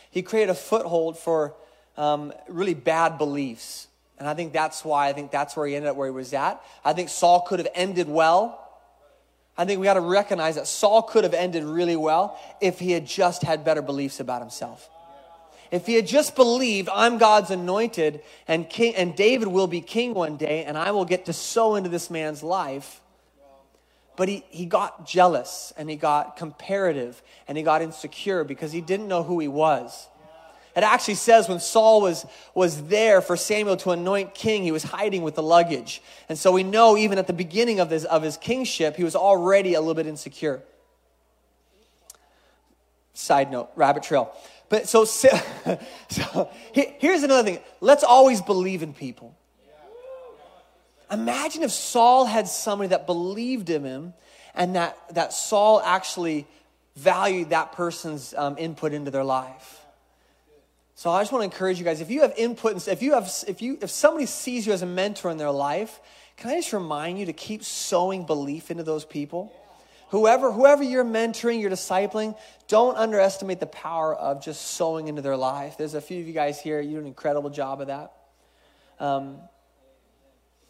He 0.09 0.23
created 0.23 0.49
a 0.49 0.55
foothold 0.55 1.15
for 1.15 1.53
um, 1.95 2.33
really 2.49 2.73
bad 2.73 3.19
beliefs. 3.19 3.87
And 4.17 4.27
I 4.27 4.33
think 4.33 4.51
that's 4.51 4.83
why, 4.83 5.09
I 5.09 5.13
think 5.13 5.29
that's 5.29 5.55
where 5.55 5.67
he 5.67 5.75
ended 5.75 5.91
up 5.91 5.95
where 5.95 6.07
he 6.07 6.11
was 6.11 6.33
at. 6.33 6.59
I 6.83 6.93
think 6.93 7.09
Saul 7.09 7.41
could 7.41 7.59
have 7.59 7.69
ended 7.75 8.09
well. 8.09 8.67
I 9.55 9.65
think 9.65 9.79
we 9.79 9.83
got 9.83 9.93
to 9.93 10.01
recognize 10.01 10.55
that 10.55 10.65
Saul 10.65 11.03
could 11.03 11.25
have 11.25 11.35
ended 11.35 11.63
really 11.63 11.95
well 11.95 12.39
if 12.59 12.79
he 12.79 12.93
had 12.93 13.05
just 13.05 13.43
had 13.43 13.63
better 13.63 13.83
beliefs 13.83 14.19
about 14.19 14.41
himself. 14.41 14.89
If 15.73 15.87
he 15.87 15.95
had 15.95 16.05
just 16.05 16.35
believed, 16.35 16.87
I'm 16.93 17.17
God's 17.17 17.49
anointed 17.49 18.21
and 18.47 18.69
king, 18.69 18.95
and 18.95 19.15
David 19.15 19.47
will 19.47 19.65
be 19.65 19.81
king 19.81 20.13
one 20.13 20.37
day, 20.37 20.65
and 20.65 20.77
I 20.77 20.91
will 20.91 21.03
get 21.03 21.25
to 21.25 21.33
sow 21.33 21.73
into 21.73 21.89
this 21.89 22.11
man's 22.11 22.43
life, 22.43 23.01
But 24.15 24.29
he, 24.29 24.43
he 24.49 24.65
got 24.65 25.07
jealous 25.07 25.73
and 25.75 25.89
he 25.89 25.95
got 25.95 26.37
comparative 26.37 27.21
and 27.47 27.57
he 27.57 27.63
got 27.63 27.81
insecure 27.81 28.43
because 28.43 28.71
he 28.71 28.81
didn't 28.81 29.07
know 29.07 29.23
who 29.23 29.39
he 29.39 29.47
was. 29.47 30.07
It 30.75 30.83
actually 30.83 31.15
says 31.15 31.49
when 31.49 31.59
Saul 31.59 32.01
was, 32.01 32.25
was 32.55 32.83
there 32.87 33.21
for 33.21 33.37
Samuel 33.37 33.77
to 33.77 33.91
anoint 33.91 34.33
king, 34.33 34.63
he 34.63 34.71
was 34.71 34.83
hiding 34.83 35.21
with 35.21 35.35
the 35.35 35.43
luggage. 35.43 36.01
And 36.29 36.37
so 36.37 36.51
we 36.51 36.63
know 36.63 36.97
even 36.97 37.17
at 37.17 37.27
the 37.27 37.33
beginning 37.33 37.79
of, 37.79 37.89
this, 37.89 38.05
of 38.05 38.23
his 38.23 38.37
kingship, 38.37 38.95
he 38.95 39.03
was 39.03 39.15
already 39.15 39.75
a 39.75 39.79
little 39.79 39.93
bit 39.93 40.07
insecure. 40.07 40.61
Side 43.13 43.51
note, 43.51 43.69
rabbit 43.75 44.01
trail. 44.01 44.35
But 44.69 44.87
so, 44.87 45.05
so 45.05 46.49
here's 46.73 47.23
another 47.23 47.43
thing. 47.43 47.59
Let's 47.81 48.03
always 48.03 48.41
believe 48.41 48.83
in 48.83 48.93
people. 48.93 49.37
Imagine 51.11 51.63
if 51.63 51.71
Saul 51.71 52.25
had 52.25 52.47
somebody 52.47 52.89
that 52.89 53.05
believed 53.05 53.69
in 53.69 53.83
him 53.83 54.13
and 54.55 54.75
that, 54.75 54.97
that 55.13 55.31
Saul 55.33 55.79
actually 55.81 56.47
valued 56.95 57.49
that 57.49 57.73
person's 57.73 58.33
um, 58.33 58.55
input 58.57 58.93
into 58.93 59.11
their 59.11 59.23
life. 59.23 59.79
So 60.95 61.09
I 61.09 61.21
just 61.21 61.31
want 61.31 61.41
to 61.41 61.45
encourage 61.45 61.79
you 61.79 61.85
guys 61.85 62.01
if 62.01 62.09
you 62.09 62.21
have 62.21 62.33
input 62.37 62.87
if 62.87 63.01
you 63.01 63.13
have 63.13 63.29
if 63.47 63.61
you 63.61 63.79
if 63.81 63.89
somebody 63.89 64.25
sees 64.25 64.65
you 64.65 64.73
as 64.73 64.83
a 64.83 64.85
mentor 64.85 65.31
in 65.31 65.37
their 65.37 65.51
life, 65.51 65.99
can 66.37 66.51
I 66.51 66.55
just 66.55 66.71
remind 66.71 67.19
you 67.19 67.25
to 67.25 67.33
keep 67.33 67.63
sowing 67.63 68.25
belief 68.25 68.71
into 68.71 68.83
those 68.83 69.03
people? 69.03 69.51
Whoever 70.13 70.51
whoever 70.51 70.83
you're 70.83 71.03
mentoring, 71.03 71.59
you're 71.59 71.71
discipling, 71.71 72.37
don't 72.67 72.95
underestimate 72.97 73.59
the 73.59 73.65
power 73.65 74.13
of 74.13 74.43
just 74.43 74.61
sowing 74.61 75.07
into 75.07 75.23
their 75.23 75.35
life. 75.35 75.75
There's 75.75 75.95
a 75.95 76.01
few 76.01 76.21
of 76.21 76.27
you 76.27 76.33
guys 76.33 76.61
here, 76.61 76.79
you 76.79 76.91
do 76.91 76.99
an 76.99 77.07
incredible 77.07 77.49
job 77.49 77.81
of 77.81 77.87
that. 77.87 78.13
Um, 78.99 79.37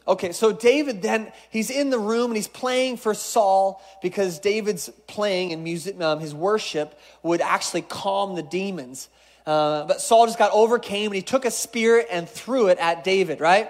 okay, 0.08 0.32
so 0.32 0.54
David 0.54 1.02
then 1.02 1.30
he's 1.50 1.70
in 1.70 1.90
the 1.90 2.00
room 2.00 2.28
and 2.28 2.38
he's 2.38 2.48
playing 2.48 2.96
for 2.96 3.14
Saul 3.14 3.84
because 4.02 4.40
David's 4.40 4.88
playing 5.08 5.52
and 5.52 5.62
music, 5.62 6.00
um, 6.00 6.22
his 6.22 6.34
worship 6.34 6.98
would 7.22 7.42
actually 7.42 7.82
calm 7.82 8.36
the 8.36 8.44
demons. 8.44 9.10
Uh, 9.46 9.84
but 9.84 10.00
Saul 10.00 10.26
just 10.26 10.40
got 10.40 10.54
overcame 10.54 11.08
and 11.08 11.16
he 11.16 11.22
took 11.22 11.44
a 11.44 11.52
spear 11.52 12.06
and 12.10 12.30
threw 12.30 12.68
it 12.68 12.78
at 12.78 13.04
David, 13.04 13.42
right? 13.42 13.70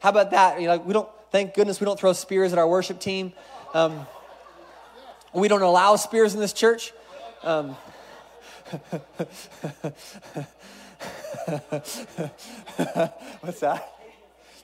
How 0.00 0.10
about 0.10 0.32
that? 0.32 0.60
You 0.60 0.66
know, 0.66 0.76
we 0.76 0.92
don't, 0.92 1.08
thank 1.32 1.54
goodness 1.54 1.80
we 1.80 1.86
don't 1.86 1.98
throw 1.98 2.12
spears 2.12 2.52
at 2.52 2.58
our 2.58 2.68
worship 2.68 3.00
team. 3.00 3.32
Um, 3.72 4.06
we 5.34 5.48
don't 5.48 5.62
allow 5.62 5.96
spears 5.96 6.34
in 6.34 6.40
this 6.40 6.52
church. 6.52 6.92
Um, 7.42 7.70
What's 13.40 13.60
that? 13.60 13.94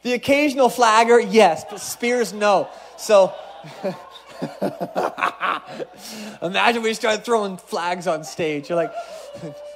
The 0.02 0.12
occasional 0.12 0.68
flagger, 0.68 1.18
yes, 1.18 1.64
but 1.68 1.80
spears, 1.80 2.32
no. 2.32 2.68
So, 2.98 3.32
imagine 6.42 6.82
we 6.82 6.92
started 6.92 7.24
throwing 7.24 7.56
flags 7.56 8.06
on 8.06 8.24
stage. 8.24 8.68
You're 8.68 8.76
like, 8.76 8.92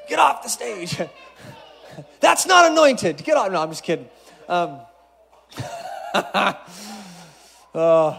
Get 0.09 0.19
off 0.19 0.43
the 0.43 0.49
stage. 0.49 0.99
That's 2.21 2.47
not 2.47 2.71
anointed. 2.71 3.23
Get 3.23 3.37
off. 3.37 3.53
No, 3.53 3.61
I'm 3.63 3.69
just 3.69 3.85
kidding. 3.85 4.09
Um, 4.49 4.81
oh, 7.75 8.19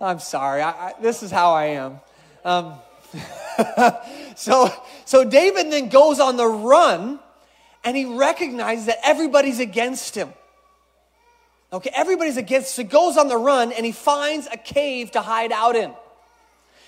I'm 0.00 0.18
sorry. 0.18 0.62
I, 0.62 0.70
I, 0.70 0.92
this 1.02 1.22
is 1.22 1.30
how 1.30 1.52
I 1.52 1.64
am. 1.66 2.00
Um, 2.44 2.74
so, 4.36 4.72
so 5.04 5.24
David 5.24 5.70
then 5.70 5.88
goes 5.88 6.20
on 6.20 6.36
the 6.36 6.46
run 6.46 7.20
and 7.84 7.96
he 7.96 8.06
recognizes 8.06 8.86
that 8.86 8.98
everybody's 9.04 9.60
against 9.60 10.14
him. 10.14 10.32
Okay, 11.72 11.90
everybody's 11.94 12.36
against, 12.36 12.74
so 12.74 12.82
he 12.82 12.88
goes 12.88 13.16
on 13.16 13.28
the 13.28 13.36
run 13.36 13.72
and 13.72 13.86
he 13.86 13.92
finds 13.92 14.48
a 14.48 14.56
cave 14.56 15.12
to 15.12 15.20
hide 15.20 15.52
out 15.52 15.76
in. 15.76 15.92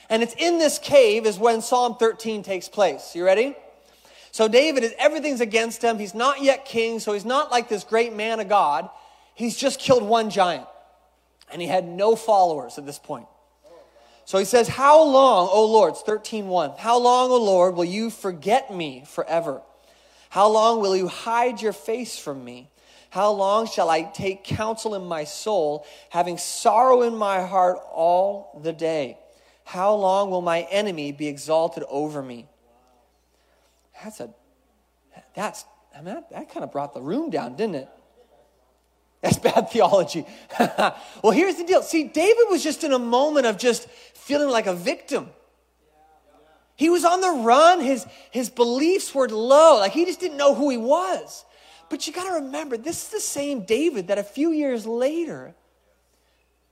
And 0.09 0.23
it's 0.23 0.35
in 0.39 0.59
this 0.59 0.79
cave 0.79 1.27
is 1.27 1.39
when 1.39 1.63
Psalm 1.63 1.97
13 1.97 2.43
takes 2.43 2.69
place. 2.69 3.15
You 3.15 3.25
ready? 3.25 3.55
So 4.33 4.49
David 4.49 4.83
is 4.83 4.95
everything's 4.99 5.41
against 5.41 5.83
him. 5.83 5.99
He's 5.99 6.15
not 6.15 6.43
yet 6.43 6.65
king, 6.65 6.99
so 6.99 7.13
he's 7.13 7.25
not 7.25 7.51
like 7.51 7.69
this 7.69 7.85
great 7.85 8.15
man 8.15 8.41
of 8.41 8.49
God. 8.49 8.89
He's 9.35 9.57
just 9.57 9.79
killed 9.79 10.03
one 10.03 10.31
giant. 10.31 10.67
And 11.53 11.61
he 11.61 11.69
had 11.69 11.87
no 11.87 12.17
followers 12.17 12.79
at 12.79 12.87
this 12.87 12.99
point. 12.99 13.27
So 14.25 14.39
he 14.39 14.45
says, 14.45 14.69
How 14.69 15.03
long, 15.03 15.49
O 15.51 15.67
Lord, 15.67 15.95
it's 15.95 16.03
13.1, 16.03 16.79
how 16.79 16.99
long, 16.99 17.31
O 17.31 17.37
Lord, 17.43 17.75
will 17.75 17.85
you 17.85 18.11
forget 18.11 18.73
me 18.73 19.05
forever? 19.07 19.61
How 20.31 20.49
long 20.49 20.81
will 20.81 20.97
you 20.97 21.09
hide 21.09 21.61
your 21.61 21.75
face 21.75 22.19
from 22.19 22.45
me? 22.45 22.71
How 23.11 23.31
long 23.33 23.67
shall 23.67 23.91
I 23.91 24.03
take 24.03 24.45
counsel 24.45 24.95
in 24.95 25.05
my 25.05 25.25
soul, 25.25 25.85
having 26.09 26.39
sorrow 26.39 27.03
in 27.03 27.15
my 27.15 27.43
heart 27.43 27.79
all 27.93 28.59
the 28.63 28.73
day? 28.73 29.19
How 29.65 29.95
long 29.95 30.31
will 30.31 30.41
my 30.41 30.63
enemy 30.71 31.13
be 31.13 31.29
exalted 31.29 31.85
over 31.91 32.23
me? 32.23 32.47
that's 34.03 34.21
a, 34.21 34.31
that's, 35.35 35.65
I 35.95 36.03
mean, 36.03 36.15
that, 36.15 36.31
that 36.31 36.51
kind 36.51 36.65
of 36.65 36.73
brought 36.73 36.95
the 36.95 37.03
room 37.03 37.31
down, 37.31 37.57
didn't 37.57 37.77
it? 37.77 37.89
That's 39.23 39.39
bad 39.39 39.71
theology. 39.71 40.27
well, 40.59 41.31
here's 41.31 41.57
the 41.57 41.65
deal. 41.65 41.83
See, 41.83 42.05
David 42.05 42.45
was 42.51 42.63
just 42.63 42.83
in 42.85 42.93
a 42.93 42.99
moment 42.99 43.47
of 43.47 43.57
just 43.57 43.89
feeling 43.89 44.51
like 44.51 44.67
a 44.67 44.75
victim. 44.75 45.31
He 46.75 46.91
was 46.91 47.05
on 47.05 47.21
the 47.21 47.31
run. 47.31 47.81
His, 47.81 48.05
his 48.33 48.51
beliefs 48.51 49.15
were 49.15 49.29
low. 49.29 49.79
Like 49.79 49.93
he 49.93 50.05
just 50.05 50.19
didn't 50.19 50.37
know 50.37 50.55
who 50.55 50.71
he 50.71 50.77
was. 50.77 51.45
But 51.89 52.07
you 52.07 52.13
got 52.13 52.25
to 52.25 52.45
remember, 52.45 52.77
this 52.77 53.05
is 53.05 53.09
the 53.11 53.21
same 53.21 53.65
David 53.65 54.09
that 54.09 54.19
a 54.19 54.25
few 54.25 54.51
years 54.51 54.87
later, 54.87 55.55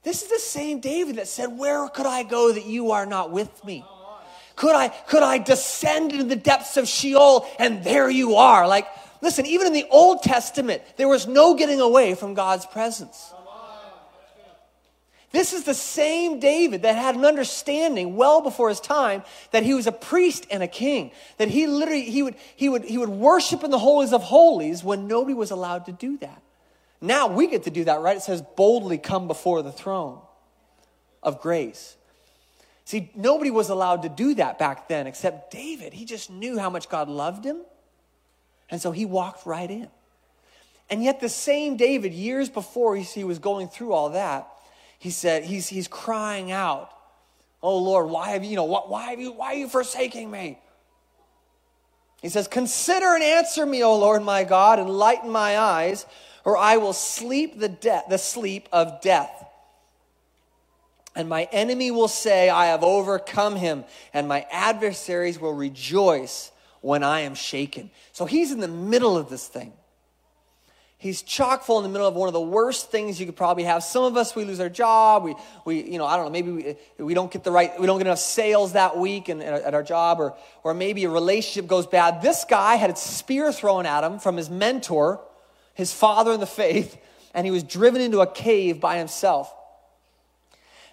this 0.03 0.23
is 0.23 0.29
the 0.29 0.39
same 0.39 0.79
David 0.79 1.17
that 1.17 1.27
said, 1.27 1.57
Where 1.57 1.87
could 1.87 2.07
I 2.07 2.23
go 2.23 2.51
that 2.51 2.65
you 2.65 2.91
are 2.91 3.05
not 3.05 3.31
with 3.31 3.63
me? 3.63 3.85
Could 4.55 4.75
I, 4.75 4.89
could 4.89 5.23
I 5.23 5.37
descend 5.37 6.11
into 6.11 6.25
the 6.25 6.35
depths 6.35 6.75
of 6.75 6.87
Sheol 6.87 7.47
and 7.59 7.83
there 7.83 8.09
you 8.09 8.35
are? 8.35 8.67
Like, 8.67 8.87
listen, 9.21 9.45
even 9.45 9.67
in 9.67 9.73
the 9.73 9.87
Old 9.89 10.23
Testament, 10.23 10.81
there 10.97 11.07
was 11.07 11.27
no 11.27 11.55
getting 11.55 11.79
away 11.79 12.15
from 12.15 12.33
God's 12.33 12.65
presence. 12.65 13.33
This 15.31 15.53
is 15.53 15.63
the 15.63 15.73
same 15.73 16.39
David 16.39 16.81
that 16.81 16.95
had 16.95 17.15
an 17.15 17.23
understanding 17.23 18.17
well 18.17 18.41
before 18.41 18.67
his 18.67 18.81
time 18.81 19.23
that 19.51 19.63
he 19.63 19.73
was 19.73 19.87
a 19.87 19.91
priest 19.91 20.45
and 20.51 20.61
a 20.61 20.67
king. 20.67 21.11
That 21.37 21.47
he 21.47 21.67
literally 21.67 22.03
he 22.03 22.21
would 22.21 22.35
he 22.55 22.67
would 22.67 22.83
he 22.83 22.97
would 22.97 23.09
worship 23.09 23.63
in 23.63 23.71
the 23.71 23.79
holies 23.79 24.11
of 24.11 24.23
holies 24.23 24.83
when 24.83 25.07
nobody 25.07 25.33
was 25.33 25.51
allowed 25.51 25.85
to 25.85 25.93
do 25.93 26.17
that. 26.17 26.41
Now 26.99 27.27
we 27.27 27.47
get 27.47 27.63
to 27.63 27.71
do 27.71 27.85
that, 27.85 28.01
right? 28.01 28.17
It 28.17 28.23
says 28.23 28.43
boldly 28.57 28.97
come 28.97 29.27
before 29.27 29.61
the 29.61 29.71
throne 29.71 30.19
of 31.23 31.39
grace. 31.39 31.95
See, 32.83 33.09
nobody 33.15 33.51
was 33.51 33.69
allowed 33.69 34.01
to 34.01 34.09
do 34.09 34.33
that 34.35 34.59
back 34.59 34.89
then 34.89 35.07
except 35.07 35.51
David. 35.51 35.93
He 35.93 36.03
just 36.03 36.29
knew 36.29 36.59
how 36.59 36.69
much 36.69 36.89
God 36.89 37.07
loved 37.07 37.45
him. 37.45 37.61
And 38.71 38.81
so 38.81 38.91
he 38.91 39.05
walked 39.05 39.45
right 39.45 39.69
in. 39.69 39.89
And 40.89 41.03
yet, 41.03 41.19
the 41.19 41.29
same 41.29 41.77
David, 41.77 42.13
years 42.13 42.49
before 42.49 42.95
he 42.95 43.23
was 43.23 43.39
going 43.39 43.67
through 43.67 43.93
all 43.93 44.09
that, 44.11 44.47
he 44.97 45.09
said, 45.09 45.43
he's, 45.43 45.67
he's 45.67 45.87
crying 45.87 46.51
out, 46.51 46.91
Oh 47.63 47.77
Lord, 47.77 48.09
why 48.09 48.29
have 48.29 48.43
you, 48.43 48.51
you 48.51 48.55
know, 48.55 48.63
why, 48.63 49.11
have 49.11 49.19
you, 49.19 49.31
why 49.31 49.47
are 49.47 49.57
you 49.57 49.67
forsaking 49.67 50.29
me? 50.29 50.57
He 52.21 52.29
says, 52.29 52.47
Consider 52.47 53.13
and 53.13 53.23
answer 53.23 53.65
me, 53.65 53.83
O 53.83 53.97
Lord 53.97 54.23
my 54.23 54.43
God, 54.43 54.79
and 54.79 54.89
lighten 54.89 55.29
my 55.29 55.57
eyes, 55.57 56.05
or 56.43 56.57
I 56.57 56.77
will 56.77 56.93
sleep 56.93 57.59
the, 57.59 57.69
de- 57.69 58.03
the 58.09 58.17
sleep 58.17 58.67
of 58.71 59.01
death. 59.01 59.45
And 61.15 61.27
my 61.27 61.43
enemy 61.51 61.91
will 61.91 62.07
say, 62.07 62.49
I 62.49 62.67
have 62.67 62.83
overcome 62.83 63.55
him, 63.55 63.83
and 64.13 64.27
my 64.27 64.45
adversaries 64.51 65.39
will 65.39 65.53
rejoice 65.53 66.50
when 66.81 67.03
I 67.03 67.21
am 67.21 67.35
shaken. 67.35 67.89
So 68.11 68.25
he's 68.25 68.51
in 68.51 68.59
the 68.59 68.67
middle 68.67 69.17
of 69.17 69.29
this 69.29 69.47
thing. 69.47 69.73
He's 71.01 71.23
chock 71.23 71.63
full 71.63 71.79
in 71.79 71.83
the 71.83 71.89
middle 71.89 72.07
of 72.07 72.13
one 72.13 72.27
of 72.27 72.33
the 72.33 72.39
worst 72.39 72.91
things 72.91 73.19
you 73.19 73.25
could 73.25 73.35
probably 73.35 73.63
have. 73.63 73.83
Some 73.83 74.03
of 74.03 74.15
us, 74.17 74.35
we 74.35 74.45
lose 74.45 74.59
our 74.59 74.69
job. 74.69 75.23
We, 75.23 75.35
we 75.65 75.83
you 75.83 75.97
know, 75.97 76.05
I 76.05 76.15
don't 76.15 76.25
know, 76.25 76.31
maybe 76.31 76.51
we, 76.51 77.03
we 77.03 77.13
don't 77.15 77.31
get 77.31 77.43
the 77.43 77.49
right, 77.49 77.71
we 77.79 77.87
don't 77.87 77.97
get 77.97 78.05
enough 78.05 78.19
sales 78.19 78.73
that 78.73 78.95
week 78.95 79.27
and, 79.27 79.41
at 79.41 79.73
our 79.73 79.81
job, 79.81 80.19
or, 80.19 80.35
or 80.63 80.75
maybe 80.75 81.03
a 81.05 81.09
relationship 81.09 81.67
goes 81.67 81.87
bad. 81.87 82.21
This 82.21 82.45
guy 82.45 82.75
had 82.75 82.91
a 82.91 82.95
spear 82.95 83.51
thrown 83.51 83.87
at 83.87 84.03
him 84.03 84.19
from 84.19 84.37
his 84.37 84.51
mentor, 84.51 85.19
his 85.73 85.91
father 85.91 86.33
in 86.33 86.39
the 86.39 86.45
faith, 86.45 86.95
and 87.33 87.47
he 87.47 87.51
was 87.51 87.63
driven 87.63 87.99
into 87.99 88.19
a 88.19 88.27
cave 88.27 88.79
by 88.79 88.99
himself. 88.99 89.51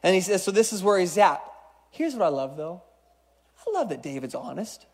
And 0.03 0.15
he 0.15 0.23
says, 0.23 0.43
So 0.43 0.51
this 0.51 0.73
is 0.73 0.83
where 0.83 0.99
he's 0.99 1.19
at. 1.19 1.43
Here's 1.91 2.15
what 2.15 2.23
I 2.23 2.29
love, 2.29 2.57
though 2.57 2.83
I 3.67 3.71
love 3.73 3.91
that 3.91 4.03
David's 4.03 4.35
honest. 4.35 4.87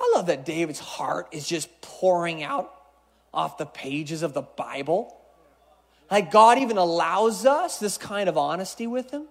I 0.00 0.12
love 0.14 0.26
that 0.26 0.44
David's 0.44 0.78
heart 0.78 1.28
is 1.32 1.46
just 1.46 1.68
pouring 1.80 2.42
out 2.42 2.72
off 3.32 3.58
the 3.58 3.66
pages 3.66 4.22
of 4.22 4.32
the 4.32 4.42
Bible. 4.42 5.16
Like 6.10 6.30
God 6.30 6.58
even 6.58 6.78
allows 6.78 7.46
us 7.46 7.78
this 7.78 7.98
kind 7.98 8.28
of 8.28 8.36
honesty 8.36 8.86
with 8.86 9.10
Him. 9.10 9.26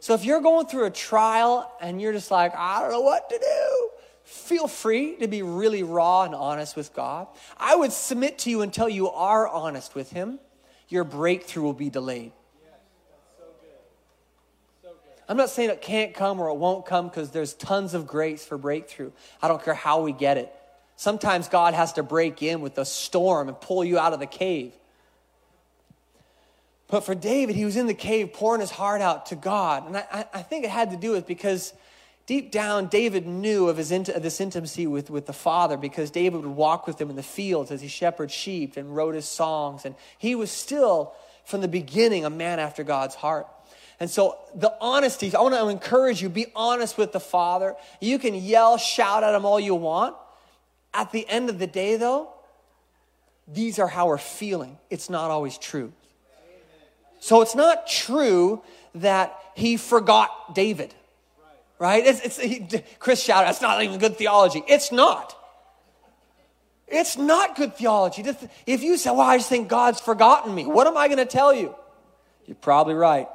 So 0.00 0.14
if 0.14 0.24
you're 0.24 0.40
going 0.40 0.66
through 0.66 0.86
a 0.86 0.90
trial 0.90 1.72
and 1.80 2.00
you're 2.00 2.12
just 2.12 2.30
like, 2.30 2.54
I 2.56 2.80
don't 2.80 2.90
know 2.90 3.00
what 3.00 3.28
to 3.30 3.38
do, 3.38 3.88
feel 4.24 4.66
free 4.66 5.16
to 5.16 5.28
be 5.28 5.42
really 5.42 5.82
raw 5.82 6.24
and 6.24 6.34
honest 6.34 6.76
with 6.76 6.92
God. 6.92 7.28
I 7.56 7.76
would 7.76 7.92
submit 7.92 8.38
to 8.40 8.50
you 8.50 8.62
until 8.62 8.88
you 8.88 9.08
are 9.10 9.46
honest 9.46 9.94
with 9.94 10.10
Him, 10.10 10.40
your 10.88 11.04
breakthrough 11.04 11.62
will 11.62 11.72
be 11.72 11.88
delayed. 11.88 12.32
I'm 15.32 15.38
not 15.38 15.48
saying 15.48 15.70
it 15.70 15.80
can't 15.80 16.12
come 16.12 16.40
or 16.40 16.50
it 16.50 16.56
won't 16.56 16.84
come 16.84 17.08
because 17.08 17.30
there's 17.30 17.54
tons 17.54 17.94
of 17.94 18.06
grace 18.06 18.44
for 18.44 18.58
breakthrough. 18.58 19.12
I 19.40 19.48
don't 19.48 19.64
care 19.64 19.72
how 19.72 20.02
we 20.02 20.12
get 20.12 20.36
it. 20.36 20.54
Sometimes 20.96 21.48
God 21.48 21.72
has 21.72 21.94
to 21.94 22.02
break 22.02 22.42
in 22.42 22.60
with 22.60 22.76
a 22.76 22.84
storm 22.84 23.48
and 23.48 23.58
pull 23.58 23.82
you 23.82 23.98
out 23.98 24.12
of 24.12 24.20
the 24.20 24.26
cave. 24.26 24.74
But 26.88 27.00
for 27.00 27.14
David, 27.14 27.56
he 27.56 27.64
was 27.64 27.78
in 27.78 27.86
the 27.86 27.94
cave 27.94 28.34
pouring 28.34 28.60
his 28.60 28.70
heart 28.70 29.00
out 29.00 29.24
to 29.26 29.34
God. 29.34 29.86
And 29.86 29.96
I, 29.96 30.26
I 30.34 30.42
think 30.42 30.66
it 30.66 30.70
had 30.70 30.90
to 30.90 30.98
do 30.98 31.12
with 31.12 31.26
because 31.26 31.72
deep 32.26 32.52
down, 32.52 32.88
David 32.88 33.26
knew 33.26 33.70
of 33.70 33.78
his, 33.78 33.88
this 33.88 34.38
intimacy 34.38 34.86
with, 34.86 35.08
with 35.08 35.24
the 35.24 35.32
Father 35.32 35.78
because 35.78 36.10
David 36.10 36.42
would 36.42 36.56
walk 36.56 36.86
with 36.86 37.00
him 37.00 37.08
in 37.08 37.16
the 37.16 37.22
fields 37.22 37.70
as 37.70 37.80
he 37.80 37.88
shepherded 37.88 38.30
sheep 38.30 38.76
and 38.76 38.94
wrote 38.94 39.14
his 39.14 39.24
songs. 39.24 39.86
And 39.86 39.94
he 40.18 40.34
was 40.34 40.50
still, 40.50 41.14
from 41.46 41.62
the 41.62 41.68
beginning, 41.68 42.26
a 42.26 42.30
man 42.30 42.58
after 42.58 42.84
God's 42.84 43.14
heart. 43.14 43.46
And 44.02 44.10
so, 44.10 44.36
the 44.52 44.74
honesty, 44.80 45.32
I 45.32 45.40
want 45.42 45.54
to 45.54 45.68
encourage 45.68 46.20
you 46.20 46.28
be 46.28 46.46
honest 46.56 46.98
with 46.98 47.12
the 47.12 47.20
Father. 47.20 47.76
You 48.00 48.18
can 48.18 48.34
yell, 48.34 48.76
shout 48.76 49.22
at 49.22 49.32
him 49.32 49.44
all 49.44 49.60
you 49.60 49.76
want. 49.76 50.16
At 50.92 51.12
the 51.12 51.24
end 51.28 51.48
of 51.48 51.60
the 51.60 51.68
day, 51.68 51.94
though, 51.94 52.30
these 53.46 53.78
are 53.78 53.86
how 53.86 54.08
we're 54.08 54.18
feeling. 54.18 54.76
It's 54.90 55.08
not 55.08 55.30
always 55.30 55.56
true. 55.56 55.92
So 57.20 57.42
it's 57.42 57.54
not 57.54 57.86
true 57.86 58.64
that 58.96 59.38
he 59.54 59.76
forgot 59.76 60.52
David, 60.52 60.92
right? 61.78 62.04
It's, 62.04 62.40
it's 62.40 62.74
Chris 62.98 63.22
shouted, 63.22 63.46
that's 63.46 63.62
not 63.62 63.84
even 63.84 64.00
good 64.00 64.16
theology. 64.16 64.64
It's 64.66 64.90
not. 64.90 65.32
It's 66.88 67.16
not 67.16 67.54
good 67.54 67.76
theology. 67.76 68.24
If 68.66 68.82
you 68.82 68.96
say, 68.96 69.10
well, 69.10 69.20
I 69.20 69.36
just 69.36 69.48
think 69.48 69.68
God's 69.68 70.00
forgotten 70.00 70.52
me, 70.52 70.66
what 70.66 70.88
am 70.88 70.96
I 70.96 71.06
going 71.06 71.18
to 71.18 71.24
tell 71.24 71.54
you? 71.54 71.72
You're 72.46 72.56
probably 72.56 72.94
right. 72.94 73.28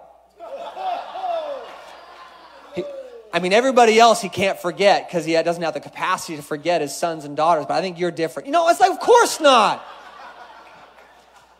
I 3.37 3.39
mean, 3.39 3.53
everybody 3.53 3.99
else 3.99 4.19
he 4.19 4.29
can't 4.29 4.57
forget 4.57 5.07
because 5.07 5.23
he 5.23 5.33
doesn't 5.33 5.61
have 5.61 5.75
the 5.75 5.79
capacity 5.79 6.37
to 6.37 6.41
forget 6.41 6.81
his 6.81 6.95
sons 6.95 7.23
and 7.23 7.37
daughters, 7.37 7.67
but 7.67 7.75
I 7.75 7.81
think 7.81 7.99
you're 7.99 8.09
different. 8.09 8.47
You 8.47 8.51
know, 8.51 8.67
it's 8.67 8.79
like, 8.79 8.89
of 8.89 8.99
course 8.99 9.39
not. 9.39 9.85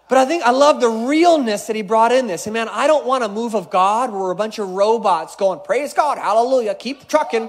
But 0.09 0.17
I 0.17 0.25
think 0.25 0.41
I 0.41 0.49
love 0.49 0.81
the 0.81 0.89
realness 0.89 1.67
that 1.67 1.75
he 1.75 1.83
brought 1.83 2.11
in 2.11 2.25
this. 2.25 2.47
And 2.47 2.53
man, 2.55 2.67
I 2.67 2.87
don't 2.87 3.05
want 3.05 3.25
a 3.25 3.27
move 3.27 3.55
of 3.55 3.69
God 3.69 4.09
where 4.09 4.21
we're 4.21 4.31
a 4.31 4.35
bunch 4.35 4.57
of 4.57 4.69
robots 4.69 5.35
going, 5.35 5.59
praise 5.59 5.93
God, 5.93 6.17
hallelujah, 6.17 6.73
keep 6.73 7.07
trucking. 7.07 7.47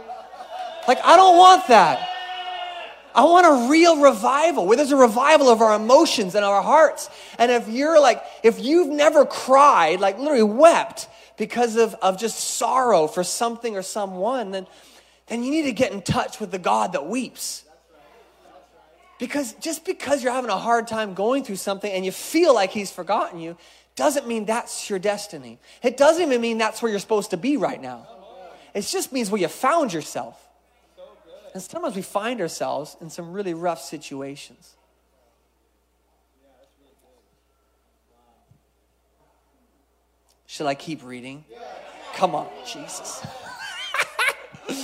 Like, 0.87 0.99
I 1.03 1.17
don't 1.17 1.39
want 1.39 1.67
that. 1.69 2.07
I 3.15 3.25
want 3.25 3.47
a 3.47 3.71
real 3.71 3.99
revival 3.99 4.67
where 4.67 4.77
there's 4.77 4.93
a 4.93 4.97
revival 4.97 5.49
of 5.49 5.63
our 5.63 5.75
emotions 5.75 6.35
and 6.35 6.45
our 6.45 6.61
hearts. 6.61 7.09
And 7.39 7.51
if 7.51 7.67
you're 7.67 7.99
like, 7.99 8.23
if 8.43 8.61
you've 8.61 8.89
never 8.89 9.25
cried, 9.25 10.01
like 10.01 10.19
literally 10.19 10.43
wept 10.43 11.09
because 11.39 11.77
of, 11.77 11.95
of 11.95 12.19
just 12.19 12.39
sorrow 12.39 13.07
for 13.07 13.25
something 13.25 13.77
or 13.77 13.83
someone, 13.83 14.51
then, 14.51 14.67
then 15.29 15.43
you 15.43 15.51
need 15.51 15.63
to 15.63 15.73
get 15.73 15.93
in 15.93 16.03
touch 16.03 16.41
with 16.41 16.51
the 16.51 16.59
God 16.59 16.93
that 16.93 17.07
weeps. 17.07 17.65
Because 19.19 19.55
just 19.55 19.85
because 19.85 20.23
you're 20.23 20.33
having 20.33 20.51
a 20.51 20.59
hard 20.59 20.87
time 20.87 21.15
going 21.15 21.45
through 21.45 21.57
something 21.57 21.91
and 21.91 22.05
you 22.05 22.13
feel 22.13 22.55
like 22.55 22.71
he's 22.71 22.91
forgotten 22.91 23.41
you, 23.41 23.57
doesn't 23.97 24.29
mean 24.29 24.45
that's 24.45 24.89
your 24.89 24.99
destiny. 24.99 25.59
It 25.83 25.97
doesn't 25.97 26.23
even 26.23 26.41
mean 26.41 26.59
that's 26.59 26.83
where 26.83 26.91
you're 26.91 27.01
supposed 27.01 27.31
to 27.31 27.37
be 27.37 27.57
right 27.57 27.81
now. 27.81 28.07
It 28.75 28.83
just 28.83 29.13
means 29.13 29.31
where 29.31 29.41
you 29.41 29.49
found 29.49 29.93
yourself. 29.93 30.41
And 31.53 31.63
sometimes 31.63 31.97
we 31.97 32.03
find 32.03 32.41
ourselves 32.41 32.97
in 33.01 33.11
some 33.11 33.33
really 33.33 33.55
rough 33.55 33.81
situations. 33.81 34.77
Should 40.59 40.67
I 40.67 40.75
keep 40.75 41.05
reading? 41.05 41.45
Come 42.15 42.35
on, 42.35 42.49
Jesus. 42.67 43.25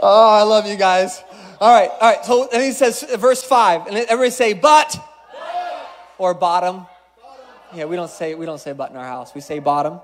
oh, 0.00 0.30
I 0.30 0.42
love 0.42 0.68
you 0.68 0.76
guys. 0.76 1.24
All 1.60 1.74
right, 1.74 1.90
all 1.90 2.14
right. 2.14 2.24
So 2.24 2.48
then 2.52 2.62
he 2.62 2.70
says, 2.70 3.02
verse 3.18 3.42
5, 3.42 3.88
and 3.88 3.96
everybody 3.96 4.30
say, 4.30 4.52
but, 4.52 4.96
or 6.16 6.32
bottom. 6.32 6.86
Yeah, 7.74 7.86
we 7.86 7.96
don't 7.96 8.08
say 8.08 8.36
we 8.36 8.46
don't 8.46 8.60
say 8.60 8.72
but 8.72 8.92
in 8.92 8.96
our 8.96 9.04
house. 9.04 9.34
We 9.34 9.40
say 9.40 9.58
bottom. 9.58 9.98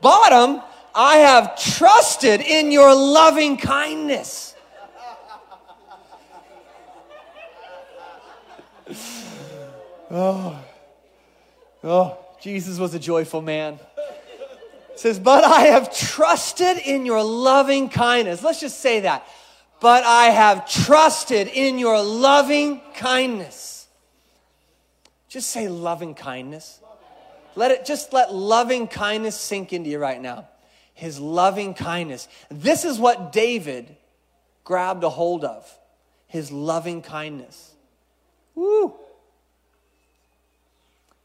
Bottom, 0.00 0.62
I 0.94 1.16
have 1.18 1.60
trusted 1.62 2.40
in 2.40 2.72
your 2.72 2.94
loving 2.94 3.58
kindness. 3.58 4.54
oh, 10.10 10.58
oh, 11.84 12.16
Jesus 12.40 12.78
was 12.78 12.94
a 12.94 12.98
joyful 12.98 13.42
man. 13.42 13.78
It 14.98 15.02
says, 15.02 15.18
but 15.18 15.44
I 15.44 15.62
have 15.62 15.96
trusted 15.96 16.76
in 16.78 17.06
your 17.06 17.22
loving 17.22 17.88
kindness. 17.88 18.42
Let's 18.42 18.60
just 18.60 18.80
say 18.80 19.00
that 19.00 19.26
but 19.80 20.04
I 20.04 20.26
have 20.26 20.68
trusted 20.68 21.48
in 21.48 21.78
your 21.78 22.02
loving 22.02 22.80
kindness. 22.94 23.86
Just 25.28 25.50
say 25.50 25.68
loving 25.68 26.14
kindness. 26.14 26.80
Let 27.54 27.70
it 27.70 27.84
just 27.84 28.12
let 28.12 28.34
loving 28.34 28.88
kindness 28.88 29.36
sink 29.36 29.72
into 29.72 29.90
you 29.90 29.98
right 29.98 30.20
now. 30.20 30.48
His 30.94 31.20
loving 31.20 31.74
kindness. 31.74 32.28
This 32.50 32.84
is 32.84 32.98
what 32.98 33.32
David 33.32 33.96
grabbed 34.64 35.04
a 35.04 35.08
hold 35.08 35.44
of. 35.44 35.70
His 36.26 36.50
loving 36.50 37.02
kindness. 37.02 37.72
Woo 38.54 38.94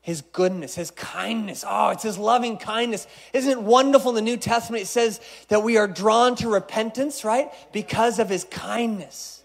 his 0.03 0.21
goodness, 0.21 0.75
his 0.75 0.91
kindness. 0.91 1.63
Oh, 1.65 1.89
it's 1.89 2.03
his 2.03 2.17
loving 2.17 2.57
kindness. 2.57 3.07
Isn't 3.31 3.51
it 3.51 3.61
wonderful 3.61 4.09
in 4.09 4.15
the 4.15 4.21
New 4.21 4.35
Testament? 4.35 4.83
It 4.83 4.87
says 4.87 5.21
that 5.47 5.63
we 5.63 5.77
are 5.77 5.87
drawn 5.87 6.35
to 6.35 6.49
repentance, 6.49 7.23
right? 7.23 7.49
Because 7.71 8.19
of 8.19 8.27
his 8.27 8.43
kindness. 8.43 9.41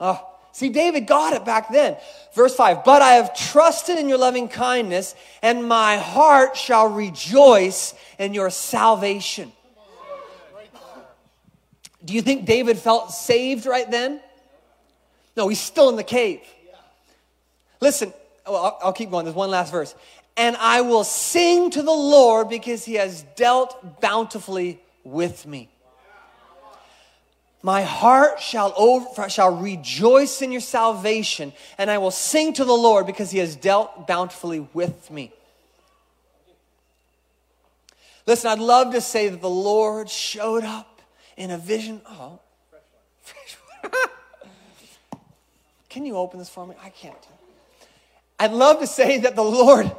Oh, 0.00 0.26
see, 0.52 0.70
David 0.70 1.06
got 1.06 1.34
it 1.34 1.44
back 1.44 1.70
then. 1.70 1.98
Verse 2.32 2.54
5 2.54 2.82
But 2.82 3.02
I 3.02 3.12
have 3.12 3.36
trusted 3.36 3.98
in 3.98 4.08
your 4.08 4.16
loving 4.16 4.48
kindness, 4.48 5.14
and 5.42 5.68
my 5.68 5.98
heart 5.98 6.56
shall 6.56 6.88
rejoice 6.88 7.94
in 8.18 8.32
your 8.32 8.48
salvation. 8.48 9.52
Do 12.02 12.14
you 12.14 12.22
think 12.22 12.46
David 12.46 12.78
felt 12.78 13.10
saved 13.10 13.66
right 13.66 13.90
then? 13.90 14.22
No, 15.36 15.48
he's 15.48 15.60
still 15.60 15.90
in 15.90 15.96
the 15.96 16.02
cave. 16.02 16.40
Listen, 17.82 18.14
well, 18.48 18.78
I'll, 18.82 18.92
keep 18.92 19.10
going. 19.10 19.24
There's 19.24 19.36
one 19.36 19.50
last 19.50 19.70
verse. 19.70 19.94
And 20.36 20.56
I 20.56 20.82
will 20.82 21.04
sing 21.04 21.70
to 21.70 21.82
the 21.82 21.90
Lord 21.90 22.48
because 22.48 22.84
he 22.84 22.94
has 22.94 23.22
dealt 23.34 24.00
bountifully 24.00 24.80
with 25.04 25.46
me. 25.46 25.68
My 27.62 27.82
heart 27.82 28.40
shall, 28.40 28.72
over, 28.76 29.28
shall 29.28 29.56
rejoice 29.56 30.42
in 30.42 30.52
your 30.52 30.60
salvation, 30.60 31.52
and 31.76 31.90
I 31.90 31.98
will 31.98 32.12
sing 32.12 32.52
to 32.54 32.64
the 32.64 32.72
Lord 32.72 33.04
because 33.04 33.32
he 33.32 33.38
has 33.38 33.56
dealt 33.56 34.06
bountifully 34.06 34.60
with 34.72 35.10
me. 35.10 35.32
Listen, 38.26 38.50
I'd 38.50 38.58
love 38.58 38.92
to 38.92 39.00
say 39.00 39.28
that 39.28 39.40
the 39.40 39.50
Lord 39.50 40.08
showed 40.08 40.62
up 40.62 41.02
in 41.36 41.50
a 41.50 41.58
vision. 41.58 42.00
Oh, 42.06 42.38
can 45.88 46.04
you 46.04 46.16
open 46.16 46.38
this 46.38 46.48
for 46.48 46.66
me? 46.66 46.76
I 46.82 46.90
can't. 46.90 47.16
I'd 48.38 48.52
love 48.52 48.80
to 48.80 48.86
say 48.86 49.18
that 49.18 49.36
the 49.36 49.44
Lord 49.44 49.90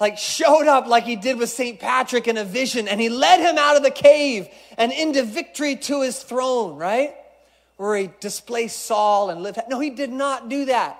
like 0.00 0.18
showed 0.18 0.66
up 0.66 0.86
like 0.86 1.04
he 1.04 1.16
did 1.16 1.38
with 1.38 1.50
St. 1.50 1.78
Patrick 1.78 2.26
in 2.26 2.36
a 2.36 2.44
vision 2.44 2.88
and 2.88 3.00
he 3.00 3.08
led 3.08 3.40
him 3.40 3.56
out 3.58 3.76
of 3.76 3.82
the 3.82 3.90
cave 3.90 4.48
and 4.76 4.90
into 4.90 5.22
victory 5.22 5.76
to 5.76 6.02
his 6.02 6.22
throne, 6.22 6.76
right? 6.76 7.14
Where 7.76 7.96
he 7.96 8.10
displaced 8.20 8.84
Saul 8.84 9.30
and 9.30 9.42
lived. 9.42 9.60
No, 9.68 9.78
he 9.78 9.90
did 9.90 10.10
not 10.10 10.48
do 10.48 10.64
that. 10.66 10.98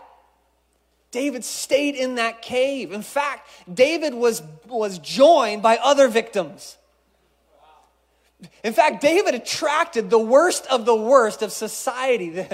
David 1.10 1.44
stayed 1.44 1.94
in 1.94 2.14
that 2.14 2.42
cave. 2.42 2.92
In 2.92 3.02
fact, 3.02 3.48
David 3.72 4.14
was, 4.14 4.42
was 4.66 4.98
joined 4.98 5.62
by 5.62 5.76
other 5.76 6.08
victims. 6.08 6.76
In 8.64 8.72
fact, 8.72 9.00
David 9.00 9.34
attracted 9.34 10.10
the 10.10 10.18
worst 10.18 10.66
of 10.66 10.84
the 10.84 10.94
worst 10.94 11.42
of 11.42 11.52
society. 11.52 12.46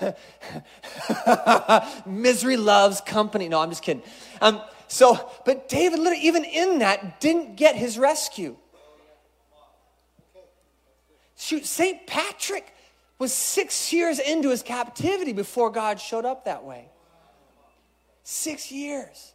Misery 2.06 2.56
loves 2.56 3.00
company. 3.00 3.48
No, 3.48 3.60
I'm 3.60 3.70
just 3.70 3.82
kidding. 3.82 4.02
Um, 4.40 4.60
so, 4.88 5.30
but 5.44 5.68
David, 5.68 6.00
even 6.18 6.44
in 6.44 6.80
that, 6.80 7.20
didn't 7.20 7.56
get 7.56 7.74
his 7.74 7.98
rescue. 7.98 8.56
Shoot, 11.36 11.66
St. 11.66 12.06
Patrick 12.06 12.72
was 13.18 13.32
six 13.32 13.92
years 13.92 14.18
into 14.18 14.50
his 14.50 14.62
captivity 14.62 15.32
before 15.32 15.70
God 15.70 16.00
showed 16.00 16.24
up 16.24 16.44
that 16.44 16.64
way. 16.64 16.88
Six 18.22 18.70
years. 18.70 19.32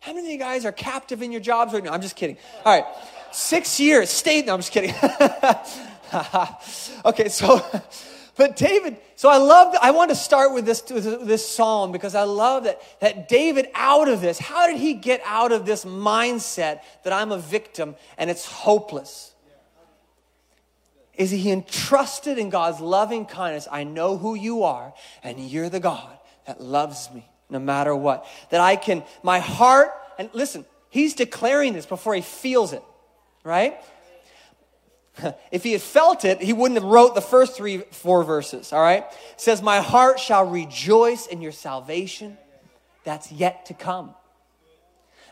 How 0.00 0.12
many 0.12 0.28
of 0.28 0.32
you 0.32 0.38
guys 0.38 0.64
are 0.64 0.72
captive 0.72 1.20
in 1.20 1.32
your 1.32 1.40
jobs 1.40 1.72
right 1.72 1.82
now? 1.82 1.92
I'm 1.92 2.00
just 2.00 2.16
kidding. 2.16 2.36
All 2.64 2.72
right. 2.72 2.86
Six 3.36 3.78
years. 3.78 4.08
Stayed. 4.08 4.46
No, 4.46 4.54
I'm 4.54 4.60
just 4.60 4.72
kidding. 4.72 4.94
okay, 7.04 7.28
so, 7.28 7.60
but 8.34 8.56
David, 8.56 8.96
so 9.14 9.28
I 9.28 9.36
love, 9.36 9.76
I 9.82 9.90
want 9.90 10.08
to 10.08 10.16
start 10.16 10.54
with 10.54 10.64
this, 10.64 10.82
with 10.90 11.26
this 11.26 11.46
psalm 11.46 11.92
because 11.92 12.14
I 12.14 12.22
love 12.22 12.64
that, 12.64 12.80
that 13.00 13.28
David 13.28 13.68
out 13.74 14.08
of 14.08 14.22
this, 14.22 14.38
how 14.38 14.66
did 14.66 14.78
he 14.78 14.94
get 14.94 15.20
out 15.26 15.52
of 15.52 15.66
this 15.66 15.84
mindset 15.84 16.80
that 17.04 17.12
I'm 17.12 17.30
a 17.30 17.36
victim 17.36 17.94
and 18.16 18.30
it's 18.30 18.46
hopeless? 18.46 19.34
is 21.14 21.30
he 21.30 21.50
entrusted 21.50 22.38
in 22.38 22.50
God's 22.50 22.78
loving 22.78 23.24
kindness. 23.24 23.66
I 23.70 23.84
know 23.84 24.18
who 24.18 24.34
you 24.34 24.64
are, 24.64 24.92
and 25.22 25.40
you're 25.40 25.70
the 25.70 25.80
God 25.80 26.18
that 26.46 26.60
loves 26.60 27.10
me 27.10 27.26
no 27.48 27.58
matter 27.58 27.96
what. 27.96 28.26
That 28.50 28.60
I 28.60 28.76
can, 28.76 29.02
my 29.22 29.38
heart, 29.38 29.92
and 30.18 30.28
listen, 30.34 30.66
he's 30.90 31.14
declaring 31.14 31.72
this 31.72 31.86
before 31.86 32.14
he 32.14 32.20
feels 32.20 32.74
it, 32.74 32.82
right? 33.46 33.80
if 35.52 35.62
he 35.62 35.72
had 35.72 35.80
felt 35.80 36.24
it, 36.24 36.42
he 36.42 36.52
wouldn't 36.52 36.80
have 36.80 36.90
wrote 36.90 37.14
the 37.14 37.20
first 37.20 37.56
three, 37.56 37.78
four 37.78 38.24
verses, 38.24 38.72
all 38.72 38.82
right? 38.82 39.04
It 39.04 39.40
says, 39.40 39.62
My 39.62 39.80
heart 39.80 40.18
shall 40.18 40.44
rejoice 40.44 41.26
in 41.26 41.40
your 41.40 41.52
salvation 41.52 42.36
that's 43.04 43.30
yet 43.30 43.66
to 43.66 43.74
come. 43.74 44.14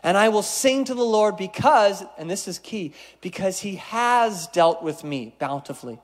And 0.01 0.17
I 0.17 0.29
will 0.29 0.43
sing 0.43 0.85
to 0.85 0.93
the 0.93 1.03
Lord 1.03 1.35
because, 1.35 2.03
and 2.17 2.29
this 2.29 2.47
is 2.47 2.57
key, 2.57 2.93
because 3.21 3.59
he 3.59 3.75
has 3.75 4.47
dealt 4.47 4.81
with 4.81 5.03
me 5.03 5.35
bountifully. 5.37 5.99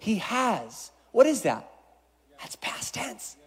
He 0.00 0.16
has. 0.16 0.90
What 1.12 1.26
is 1.26 1.42
that? 1.42 1.70
That's 2.38 2.56
past 2.56 2.94
tense. 2.94 3.37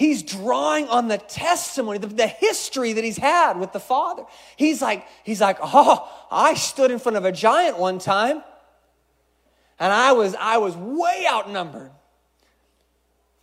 He's 0.00 0.22
drawing 0.22 0.88
on 0.88 1.08
the 1.08 1.18
testimony, 1.18 1.98
the, 1.98 2.06
the, 2.06 2.26
history 2.26 2.94
that 2.94 3.04
he's 3.04 3.18
had 3.18 3.60
with 3.60 3.74
the 3.74 3.78
Father. 3.78 4.24
He's 4.56 4.80
like, 4.80 5.06
he's 5.24 5.42
like, 5.42 5.58
oh, 5.60 6.10
I 6.30 6.54
stood 6.54 6.90
in 6.90 6.98
front 6.98 7.18
of 7.18 7.26
a 7.26 7.32
giant 7.32 7.78
one 7.78 7.98
time, 7.98 8.42
and 9.78 9.92
I 9.92 10.12
was, 10.12 10.34
I 10.36 10.56
was 10.56 10.74
way 10.74 11.26
outnumbered. 11.30 11.90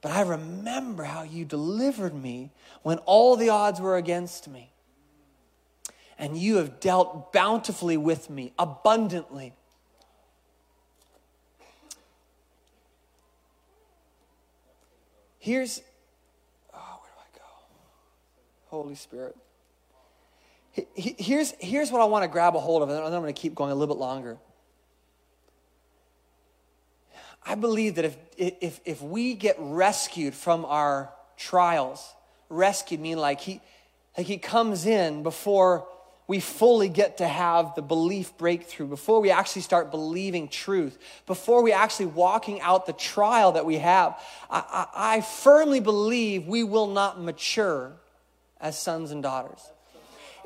But 0.02 0.14
I 0.14 0.22
remember 0.22 1.04
how 1.04 1.22
you 1.22 1.46
delivered 1.46 2.16
me 2.16 2.50
when 2.82 2.98
all 3.06 3.36
the 3.36 3.50
odds 3.50 3.80
were 3.80 3.96
against 3.96 4.48
me. 4.48 4.74
And 6.18 6.36
you 6.36 6.56
have 6.56 6.80
dealt 6.80 7.34
bountifully 7.34 7.98
with 7.98 8.32
me, 8.32 8.52
abundantly. 8.58 9.54
Here's 15.38 15.84
Holy 18.78 18.96
Spirit. 18.96 19.36
Here's, 20.94 21.56
here's 21.60 21.92
what 21.92 22.02
I 22.02 22.06
want 22.06 22.24
to 22.24 22.28
grab 22.28 22.56
a 22.56 22.60
hold 22.60 22.84
of, 22.84 22.90
and 22.90 22.98
then 22.98 23.04
I'm 23.04 23.22
going 23.22 23.34
to 23.34 23.42
keep 23.42 23.56
going 23.56 23.72
a 23.72 23.76
little 23.76 23.96
bit 23.96 24.00
longer. 24.00 24.38
I 27.44 27.56
believe 27.56 27.96
that 27.96 28.06
if, 28.06 28.18
if, 28.38 28.80
if 28.86 29.02
we 29.02 29.34
get 29.34 29.56
rescued 29.58 30.36
from 30.36 30.64
our 30.66 31.12
trials, 31.38 32.14
rescued 32.50 33.00
mean 33.00 33.18
like 33.18 33.42
he, 33.42 33.62
like 34.16 34.28
he 34.28 34.38
comes 34.38 34.86
in 34.86 35.24
before 35.24 35.88
we 36.28 36.40
fully 36.40 36.90
get 36.90 37.18
to 37.18 37.28
have 37.28 37.74
the 37.74 37.82
belief 37.82 38.38
breakthrough, 38.38 38.86
before 38.86 39.22
we 39.22 39.32
actually 39.32 39.64
start 39.64 39.90
believing 39.90 40.50
truth, 40.50 41.00
before 41.26 41.64
we 41.64 41.72
actually 41.72 42.08
walking 42.08 42.62
out 42.62 42.86
the 42.86 42.94
trial 42.94 43.54
that 43.54 43.66
we 43.66 43.78
have, 43.78 44.22
I, 44.52 44.60
I, 44.94 45.16
I 45.16 45.22
firmly 45.22 45.80
believe 45.80 46.46
we 46.46 46.64
will 46.64 46.88
not 46.88 47.20
mature 47.20 47.94
as 48.60 48.78
sons 48.78 49.12
and 49.12 49.22
daughters. 49.24 49.72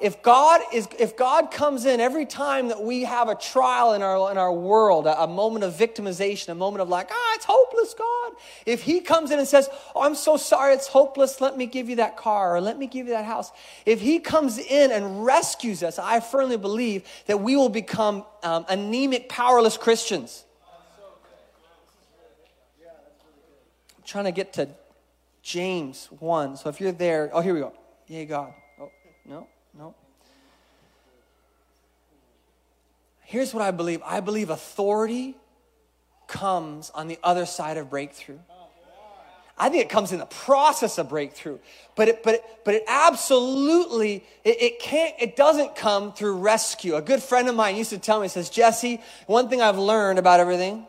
If 0.01 0.23
God 0.23 0.61
is 0.73 0.87
if 0.97 1.15
God 1.15 1.51
comes 1.51 1.85
in 1.85 1.99
every 1.99 2.25
time 2.25 2.69
that 2.69 2.83
we 2.83 3.03
have 3.03 3.29
a 3.29 3.35
trial 3.35 3.93
in 3.93 4.01
our 4.01 4.31
in 4.31 4.37
our 4.39 4.51
world, 4.51 5.05
a, 5.05 5.21
a 5.21 5.27
moment 5.27 5.63
of 5.63 5.75
victimization, 5.75 6.49
a 6.49 6.55
moment 6.55 6.81
of 6.81 6.89
like, 6.89 7.09
ah, 7.11 7.31
it's 7.35 7.45
hopeless, 7.45 7.93
God. 7.93 8.33
If 8.65 8.81
he 8.81 9.01
comes 9.01 9.29
in 9.29 9.37
and 9.37 9.47
says, 9.47 9.69
Oh, 9.93 10.01
I'm 10.01 10.15
so 10.15 10.37
sorry, 10.37 10.73
it's 10.73 10.87
hopeless, 10.87 11.39
let 11.39 11.55
me 11.55 11.67
give 11.67 11.87
you 11.87 11.97
that 11.97 12.17
car 12.17 12.55
or 12.55 12.61
let 12.61 12.79
me 12.79 12.87
give 12.87 13.05
you 13.05 13.13
that 13.13 13.25
house. 13.25 13.51
If 13.85 14.01
he 14.01 14.17
comes 14.17 14.57
in 14.57 14.91
and 14.91 15.23
rescues 15.23 15.83
us, 15.83 15.99
I 15.99 16.19
firmly 16.19 16.57
believe 16.57 17.03
that 17.27 17.39
we 17.39 17.55
will 17.55 17.69
become 17.69 18.25
um, 18.41 18.65
anemic, 18.69 19.29
powerless 19.29 19.77
Christians. 19.77 20.45
I'm 23.97 24.03
trying 24.03 24.25
to 24.25 24.31
get 24.31 24.53
to 24.53 24.67
James 25.43 26.07
1. 26.19 26.57
So 26.57 26.69
if 26.69 26.81
you're 26.81 26.91
there, 26.91 27.29
oh, 27.33 27.41
here 27.41 27.53
we 27.53 27.59
go. 27.59 27.73
Yay, 28.11 28.25
God. 28.25 28.53
Oh, 28.77 28.91
no, 29.25 29.47
no. 29.73 29.95
Here's 33.21 33.53
what 33.53 33.63
I 33.63 33.71
believe 33.71 34.01
I 34.05 34.19
believe 34.19 34.49
authority 34.49 35.37
comes 36.27 36.89
on 36.93 37.07
the 37.07 37.17
other 37.23 37.45
side 37.45 37.77
of 37.77 37.89
breakthrough. 37.89 38.39
I 39.57 39.69
think 39.69 39.85
it 39.85 39.89
comes 39.89 40.11
in 40.11 40.19
the 40.19 40.25
process 40.25 40.97
of 40.97 41.07
breakthrough, 41.07 41.59
but 41.95 42.09
it, 42.09 42.21
but 42.21 42.35
it, 42.35 42.43
but 42.65 42.73
it 42.73 42.83
absolutely 42.85 44.25
it, 44.43 44.61
it 44.61 44.79
can't 44.81 45.15
it 45.17 45.37
doesn't 45.37 45.77
come 45.77 46.11
through 46.11 46.35
rescue. 46.35 46.97
A 46.97 47.01
good 47.01 47.23
friend 47.23 47.47
of 47.47 47.55
mine 47.55 47.77
used 47.77 47.91
to 47.91 47.97
tell 47.97 48.19
me, 48.19 48.27
says 48.27 48.49
Jesse, 48.49 48.99
one 49.25 49.47
thing 49.47 49.61
I've 49.61 49.77
learned 49.77 50.19
about 50.19 50.41
everything. 50.41 50.85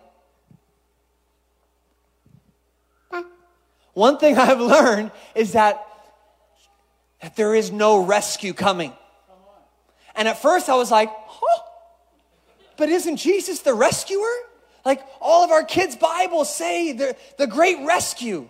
One 3.95 4.19
thing 4.19 4.39
I've 4.39 4.61
learned 4.61 5.13
is 5.37 5.53
that 5.53 5.87
that 7.23 7.37
there 7.37 7.55
is 7.55 7.71
no 7.71 8.05
rescue 8.05 8.53
coming. 8.53 8.93
And 10.15 10.29
at 10.29 10.43
first 10.43 10.69
I 10.69 10.75
was 10.75 10.91
like, 10.91 11.09
huh? 11.11 11.63
But 12.77 12.89
isn't 12.89 13.17
Jesus 13.17 13.61
the 13.61 13.73
rescuer? 13.73 14.35
Like 14.85 15.01
all 15.21 15.45
of 15.45 15.51
our 15.51 15.65
kids' 15.65 15.97
Bibles 15.97 16.55
say 16.55 16.93
the, 16.93 17.17
the 17.39 17.47
great 17.47 17.79
rescue. 17.87 18.49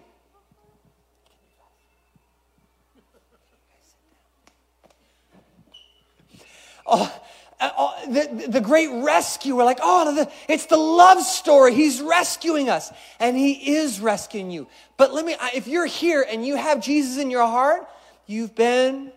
Oh, 6.84 7.20
uh, 7.60 7.70
oh, 7.78 8.12
the, 8.12 8.48
the 8.48 8.60
great 8.60 8.88
rescue. 9.04 9.54
We're 9.54 9.64
like, 9.64 9.78
oh, 9.80 10.14
the, 10.14 10.32
it's 10.48 10.66
the 10.66 10.76
love 10.76 11.22
story. 11.22 11.74
He's 11.74 12.00
rescuing 12.00 12.68
us. 12.68 12.90
And 13.20 13.36
He 13.36 13.76
is 13.76 14.00
rescuing 14.00 14.50
you. 14.50 14.66
But 14.96 15.12
let 15.12 15.24
me, 15.24 15.36
if 15.54 15.68
you're 15.68 15.86
here 15.86 16.26
and 16.28 16.44
you 16.44 16.56
have 16.56 16.80
Jesus 16.80 17.18
in 17.18 17.30
your 17.30 17.46
heart, 17.46 17.86
You've 18.26 18.54
been 18.54 19.12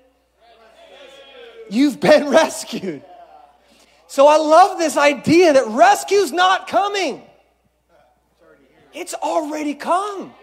You've 1.69 1.99
been 1.99 2.29
rescued. 2.29 3.03
So 4.07 4.27
I 4.27 4.37
love 4.37 4.77
this 4.77 4.97
idea 4.97 5.53
that 5.53 5.67
rescue's 5.67 6.31
not 6.31 6.67
coming. 6.67 7.23
It's 8.93 9.13
already 9.13 9.73
come. 9.73 10.33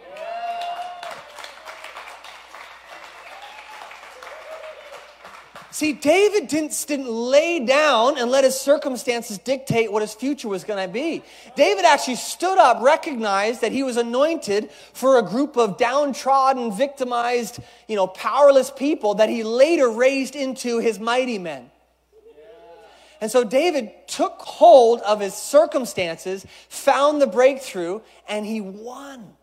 See, 5.73 5.95
David 5.95 6.49
didn't, 6.49 6.85
didn't 6.87 7.09
lay 7.09 7.65
down 7.65 8.19
and 8.19 8.31
let 8.31 8.45
his 8.45 8.61
circumstances 8.61 9.39
dictate 9.39 9.91
what 9.91 10.03
his 10.03 10.13
future 10.13 10.47
was 10.49 10.65
going 10.65 10.87
to 10.87 10.93
be. 10.93 11.23
David 11.57 11.87
actually 11.87 12.17
stood 12.17 12.59
up, 12.59 12.83
recognized 12.83 13.63
that 13.63 13.73
he 13.73 13.83
was 13.83 13.97
anointed 13.97 14.71
for 14.93 15.19
a 15.19 15.23
group 15.23 15.57
of 15.57 15.79
downtrodden, 15.79 16.73
victimized, 16.73 17.59
you 17.89 17.97
know, 17.97 18.07
powerless 18.07 18.71
people 18.71 19.15
that 19.15 19.31
he 19.31 19.43
later 19.43 19.89
raised 19.89 20.37
into 20.37 20.79
his 20.79 21.01
mighty 21.01 21.39
men. 21.39 21.71
And 23.23 23.31
so 23.31 23.43
David 23.43 23.93
took 24.09 24.41
hold 24.41 25.01
of 25.01 25.21
his 25.21 25.33
circumstances, 25.33 26.45
found 26.69 27.23
the 27.23 27.27
breakthrough, 27.27 28.03
and 28.29 28.45
he 28.45 28.61
won. 28.61 29.37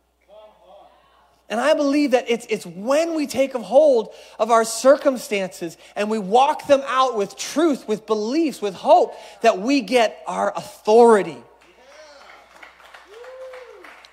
And 1.49 1.59
I 1.59 1.73
believe 1.73 2.11
that 2.11 2.29
it's, 2.29 2.45
it's 2.47 2.65
when 2.65 3.15
we 3.15 3.25
take 3.25 3.55
a 3.55 3.59
hold 3.59 4.13
of 4.37 4.51
our 4.51 4.63
circumstances 4.63 5.77
and 5.95 6.09
we 6.09 6.19
walk 6.19 6.67
them 6.67 6.83
out 6.85 7.17
with 7.17 7.35
truth, 7.35 7.87
with 7.87 8.05
beliefs, 8.05 8.61
with 8.61 8.75
hope, 8.75 9.15
that 9.41 9.59
we 9.59 9.81
get 9.81 10.21
our 10.27 10.55
authority. 10.55 11.37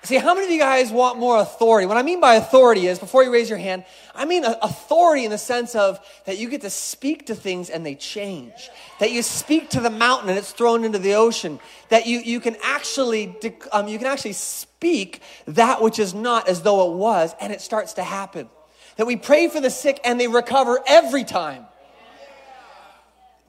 See, 0.03 0.15
how 0.15 0.33
many 0.33 0.45
of 0.45 0.51
you 0.53 0.59
guys 0.59 0.89
want 0.89 1.19
more 1.19 1.37
authority? 1.37 1.85
What 1.85 1.97
I 1.97 2.01
mean 2.01 2.21
by 2.21 2.35
authority 2.35 2.87
is, 2.87 2.97
before 2.97 3.23
you 3.23 3.31
raise 3.31 3.49
your 3.49 3.59
hand, 3.59 3.83
I 4.17 4.25
mean 4.25 4.43
authority 4.43 5.25
in 5.25 5.31
the 5.31 5.37
sense 5.37 5.75
of 5.75 5.99
that 6.25 6.39
you 6.39 6.49
get 6.49 6.61
to 6.61 6.69
speak 6.69 7.27
to 7.27 7.35
things 7.35 7.69
and 7.69 7.85
they 7.85 7.95
change. 7.95 8.69
That 8.99 9.11
you 9.11 9.21
speak 9.21 9.69
to 9.69 9.79
the 9.79 9.91
mountain 9.91 10.29
and 10.29 10.37
it's 10.37 10.51
thrown 10.51 10.83
into 10.83 10.97
the 10.97 11.13
ocean. 11.13 11.59
That 11.89 12.07
you, 12.07 12.19
you 12.19 12.39
can 12.39 12.57
actually, 12.63 13.37
um, 13.71 13.87
you 13.87 13.99
can 13.99 14.07
actually 14.07 14.33
speak 14.33 15.21
that 15.45 15.81
which 15.81 15.99
is 15.99 16.15
not 16.15 16.47
as 16.49 16.63
though 16.63 16.91
it 16.91 16.97
was 16.97 17.35
and 17.39 17.53
it 17.53 17.61
starts 17.61 17.93
to 17.93 18.03
happen. 18.03 18.49
That 18.97 19.05
we 19.05 19.15
pray 19.15 19.47
for 19.47 19.61
the 19.61 19.69
sick 19.69 19.99
and 20.03 20.19
they 20.19 20.27
recover 20.27 20.79
every 20.87 21.23
time. 21.23 21.65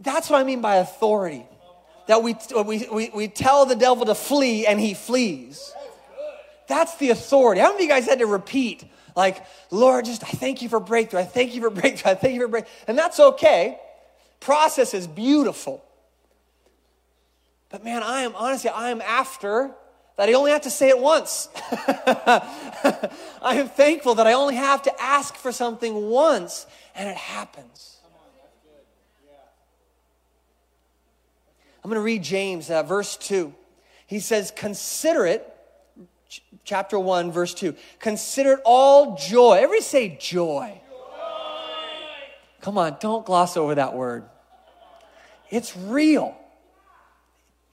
That's 0.00 0.28
what 0.28 0.38
I 0.38 0.44
mean 0.44 0.60
by 0.60 0.76
authority. 0.76 1.46
That 2.08 2.22
we, 2.22 2.36
we, 2.64 2.86
we, 2.92 3.10
we 3.14 3.28
tell 3.28 3.64
the 3.64 3.74
devil 3.74 4.04
to 4.04 4.14
flee 4.14 4.66
and 4.66 4.78
he 4.78 4.92
flees. 4.92 5.72
That's 6.68 6.94
the 6.98 7.10
authority. 7.10 7.62
How 7.62 7.72
many 7.72 7.84
of 7.84 7.88
you 7.88 7.88
guys 7.88 8.06
had 8.06 8.18
to 8.18 8.26
repeat, 8.26 8.84
like, 9.18 9.44
Lord, 9.72 10.04
just 10.04 10.22
I 10.22 10.28
thank 10.28 10.62
you 10.62 10.68
for 10.68 10.78
breakthrough. 10.78 11.18
I 11.18 11.24
thank 11.24 11.52
you 11.52 11.60
for 11.60 11.70
breakthrough. 11.80 12.12
I 12.12 12.14
thank 12.14 12.34
you 12.34 12.42
for 12.42 12.48
breakthrough. 12.48 12.72
And 12.86 12.96
that's 12.96 13.18
okay. 13.18 13.76
Process 14.38 14.94
is 14.94 15.08
beautiful. 15.08 15.84
But 17.68 17.82
man, 17.82 18.04
I 18.04 18.22
am 18.22 18.36
honestly, 18.36 18.70
I 18.70 18.90
am 18.90 19.02
after 19.02 19.72
that 20.16 20.28
I 20.28 20.34
only 20.34 20.52
have 20.52 20.62
to 20.62 20.70
say 20.70 20.88
it 20.88 21.00
once. 21.00 21.48
I 21.60 23.20
am 23.42 23.68
thankful 23.68 24.14
that 24.14 24.28
I 24.28 24.34
only 24.34 24.54
have 24.54 24.82
to 24.82 25.02
ask 25.02 25.34
for 25.34 25.50
something 25.50 26.08
once 26.10 26.66
and 26.94 27.08
it 27.08 27.16
happens. 27.16 27.96
I'm 31.82 31.90
going 31.90 32.00
to 32.00 32.04
read 32.04 32.22
James, 32.22 32.70
uh, 32.70 32.84
verse 32.84 33.16
2. 33.16 33.52
He 34.06 34.20
says, 34.20 34.52
Consider 34.54 35.26
it, 35.26 35.57
chapter 36.68 36.98
1, 36.98 37.32
verse 37.32 37.54
2. 37.54 37.74
Consider 37.98 38.52
it 38.52 38.60
all 38.64 39.16
joy. 39.16 39.54
Everybody 39.54 39.80
say 39.80 40.18
joy. 40.20 40.78
joy. 40.90 41.98
Come 42.60 42.76
on, 42.76 42.98
don't 43.00 43.24
gloss 43.24 43.56
over 43.56 43.74
that 43.76 43.94
word. 43.94 44.24
It's 45.50 45.74
real. 45.74 46.36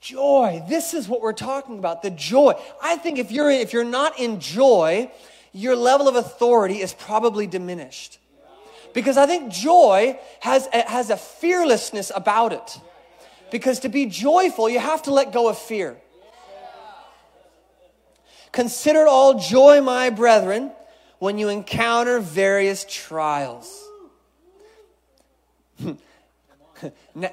Joy. 0.00 0.64
This 0.66 0.94
is 0.94 1.08
what 1.08 1.20
we're 1.20 1.34
talking 1.34 1.78
about. 1.78 2.02
The 2.02 2.10
joy. 2.10 2.54
I 2.82 2.96
think 2.96 3.18
if 3.18 3.30
you're 3.30 3.50
if 3.50 3.74
you're 3.74 3.84
not 3.84 4.18
in 4.18 4.40
joy, 4.40 5.10
your 5.52 5.76
level 5.76 6.08
of 6.08 6.16
authority 6.16 6.80
is 6.80 6.94
probably 6.94 7.46
diminished. 7.46 8.18
Because 8.94 9.18
I 9.18 9.26
think 9.26 9.52
joy 9.52 10.18
has, 10.40 10.68
has 10.72 11.10
a 11.10 11.18
fearlessness 11.18 12.10
about 12.14 12.54
it. 12.54 12.80
Because 13.50 13.80
to 13.80 13.90
be 13.90 14.06
joyful, 14.06 14.70
you 14.70 14.78
have 14.78 15.02
to 15.02 15.12
let 15.12 15.32
go 15.32 15.48
of 15.48 15.58
fear. 15.58 15.98
Consider 18.56 19.02
it 19.02 19.06
all 19.06 19.38
joy, 19.38 19.82
my 19.82 20.08
brethren, 20.08 20.72
when 21.18 21.36
you 21.36 21.50
encounter 21.50 22.20
various 22.20 22.86
trials. 22.88 23.86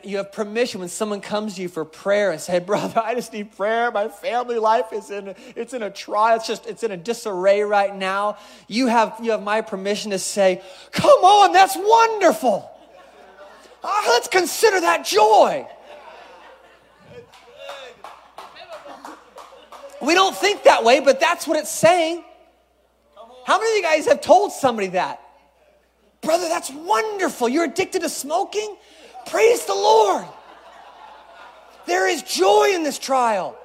you 0.04 0.18
have 0.18 0.34
permission 0.34 0.82
when 0.82 0.90
someone 0.90 1.22
comes 1.22 1.56
to 1.56 1.62
you 1.62 1.70
for 1.70 1.86
prayer 1.86 2.32
and 2.32 2.42
say, 2.42 2.60
brother, 2.60 3.02
I 3.02 3.16
just 3.16 3.32
need 3.32 3.56
prayer. 3.56 3.90
My 3.90 4.10
family 4.10 4.60
life 4.60 4.88
is 4.92 5.10
in, 5.12 5.34
it's 5.56 5.74
in 5.74 5.82
a 5.82 5.90
trial. 5.90 6.36
It's 6.36 6.46
just, 6.46 6.66
it's 6.66 6.84
in 6.84 6.92
a 6.92 6.98
disarray 6.98 7.62
right 7.62 7.96
now. 7.96 8.38
You 8.68 8.88
have, 8.88 9.18
you 9.24 9.32
have 9.32 9.42
my 9.42 9.62
permission 9.62 10.12
to 10.12 10.20
say, 10.20 10.62
come 10.92 11.24
on, 11.24 11.54
that's 11.54 11.78
wonderful. 11.78 12.70
Uh, 13.82 14.02
let's 14.08 14.28
consider 14.28 14.82
that 14.82 15.06
joy. 15.06 15.66
We 20.04 20.14
don't 20.14 20.36
think 20.36 20.64
that 20.64 20.84
way, 20.84 21.00
but 21.00 21.20
that's 21.20 21.48
what 21.48 21.58
it's 21.58 21.72
saying. 21.72 22.24
How 23.46 23.58
many 23.58 23.72
of 23.72 23.78
you 23.78 23.84
guys 23.84 24.08
have 24.08 24.22
told 24.22 24.52
somebody 24.52 24.90
that? 24.90 25.22
Brother, 26.22 26.48
that's 26.48 26.70
wonderful. 26.70 27.50
You're 27.50 27.66
addicted 27.66 28.02
to 28.02 28.10
smoking? 28.10 28.76
Praise 29.26 29.66
the 29.66 29.74
Lord. 29.74 30.26
There 31.86 32.08
is 32.08 32.24
joy 32.24 32.72
in 32.74 32.84
this 32.84 32.98
trial. 32.98 33.58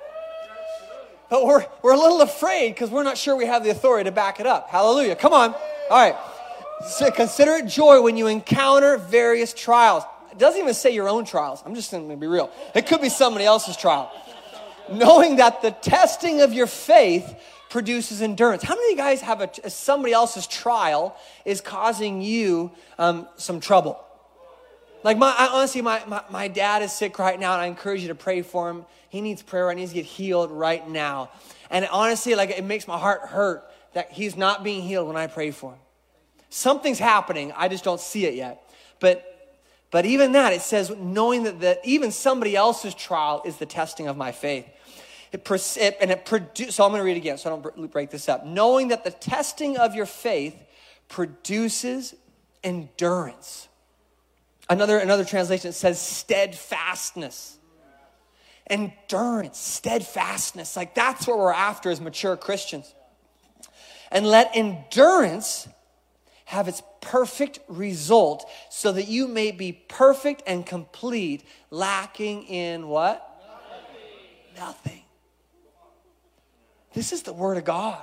But 1.31 1.45
we're, 1.45 1.65
we're 1.83 1.93
a 1.93 1.99
little 1.99 2.21
afraid 2.23 2.71
because 2.71 2.91
we're 2.91 3.03
not 3.03 3.19
sure 3.19 3.37
we 3.37 3.47
have 3.47 3.63
the 3.63 3.71
authority 3.71 4.09
to 4.09 4.13
back 4.13 4.41
it 4.41 4.47
up. 4.47 4.71
Hallelujah. 4.71 5.15
Come 5.15 5.33
on. 5.33 5.55
All 5.55 5.61
right. 5.91 6.17
So 6.87 7.11
consider 7.11 7.53
it 7.57 7.67
joy 7.67 8.01
when 8.01 8.17
you 8.17 8.29
encounter 8.29 8.97
various 8.97 9.53
trials. 9.53 10.05
It 10.33 10.39
doesn't 10.39 10.61
even 10.61 10.75
say 10.75 10.91
your 10.91 11.09
own 11.09 11.25
trials. 11.25 11.63
I'm 11.67 11.75
just 11.75 11.91
going 11.91 12.09
to 12.09 12.17
be 12.17 12.27
real. 12.27 12.51
It 12.75 12.87
could 12.87 13.01
be 13.01 13.09
somebody 13.09 13.45
else's 13.45 13.77
trial. 13.77 14.11
Knowing 14.91 15.37
that 15.37 15.63
the 15.63 15.71
testing 15.71 16.41
of 16.41 16.53
your 16.53 16.67
faith 16.67 17.35
produces 17.71 18.23
endurance. 18.23 18.63
How 18.63 18.75
many 18.75 18.87
of 18.87 18.91
you 18.93 18.97
guys 18.97 19.21
have 19.21 19.41
a, 19.41 19.71
somebody 19.71 20.13
else's 20.13 20.47
trial 20.47 21.17
is 21.45 21.61
causing 21.61 22.23
you 22.23 22.71
um, 22.99 23.29
some 23.37 23.61
trouble? 23.61 24.03
Like, 25.05 25.19
my, 25.19 25.35
I, 25.37 25.49
honestly, 25.49 25.83
my, 25.83 26.03
my, 26.07 26.23
my 26.31 26.49
dad 26.49 26.83
is 26.83 26.93
sick 26.93 27.19
right 27.19 27.39
now, 27.39 27.53
and 27.53 27.63
I 27.63 27.67
encourage 27.67 28.03
you 28.03 28.09
to 28.09 28.15
pray 28.15 28.43
for 28.43 28.69
him. 28.71 28.85
He 29.11 29.21
needs 29.21 29.43
prayer. 29.43 29.69
He 29.71 29.77
needs 29.77 29.93
to 29.93 29.97
get 29.97 30.07
healed 30.07 30.51
right 30.51 30.89
now. 30.89 31.31
And 31.71 31.87
honestly, 31.93 32.35
like, 32.35 32.51
it 32.51 32.65
makes 32.65 32.89
my 32.89 32.99
heart 32.99 33.23
hurt 33.23 33.65
that 33.93 34.13
he's 34.13 34.37
not 34.37 34.65
being 34.65 34.83
healed 34.83 35.07
when 35.07 35.17
I 35.17 35.27
pray 35.27 35.51
for 35.51 35.73
him. 35.73 35.79
Something's 36.51 36.99
happening. 36.99 37.53
I 37.57 37.69
just 37.69 37.85
don't 37.85 38.01
see 38.01 38.25
it 38.27 38.35
yet. 38.35 38.69
But 39.01 39.25
but 39.91 40.05
even 40.05 40.33
that, 40.33 40.53
it 40.53 40.61
says, 40.61 40.91
knowing 40.91 41.45
that, 41.45 41.61
that 41.61 41.81
even 41.83 42.11
somebody 42.11 42.55
else's 42.55 42.95
trial 42.95 43.43
is 43.47 43.57
the 43.57 43.67
testing 43.67 44.07
of 44.07 44.17
my 44.17 44.33
faith. 44.33 44.67
It, 45.33 45.47
it, 45.77 45.97
and 46.01 46.11
it 46.11 46.25
produces, 46.25 46.77
so 46.77 46.85
I'm 46.85 46.91
going 46.91 47.01
to 47.01 47.05
read 47.05 47.17
again 47.17 47.39
so 47.39 47.53
I 47.53 47.59
don't 47.59 47.91
break 47.91 48.11
this 48.11 48.29
up. 48.29 48.47
Knowing 48.47 48.89
that 48.89 49.05
the 49.05 49.11
testing 49.11 49.77
of 49.77 49.95
your 49.95 50.07
faith 50.07 50.57
produces 51.09 52.15
endurance. 52.63 53.69
Another, 54.71 54.99
another 54.99 55.25
translation 55.25 55.73
says 55.73 56.01
steadfastness. 56.01 57.59
Endurance, 58.69 59.59
steadfastness. 59.59 60.77
Like 60.77 60.95
that's 60.95 61.27
what 61.27 61.39
we're 61.39 61.53
after 61.53 61.91
as 61.91 62.01
mature 62.01 62.37
Christians. 62.37 62.95
And 64.11 64.27
let 64.27 64.55
endurance 64.55 65.69
have 66.47 66.69
its 66.69 66.83
perfect 67.01 67.61
result 67.69 68.49
so 68.71 68.93
that 68.93 69.09
you 69.09 69.29
may 69.29 69.51
be 69.51 69.73
perfect 69.73 70.43
and 70.47 70.65
complete, 70.65 71.45
lacking 71.71 72.45
in 72.45 72.89
what? 72.89 73.25
Nothing. 74.57 74.93
Nothing. 74.93 75.03
This 76.95 77.13
is 77.13 77.23
the 77.23 77.33
Word 77.33 77.59
of 77.59 77.65
God. 77.65 78.03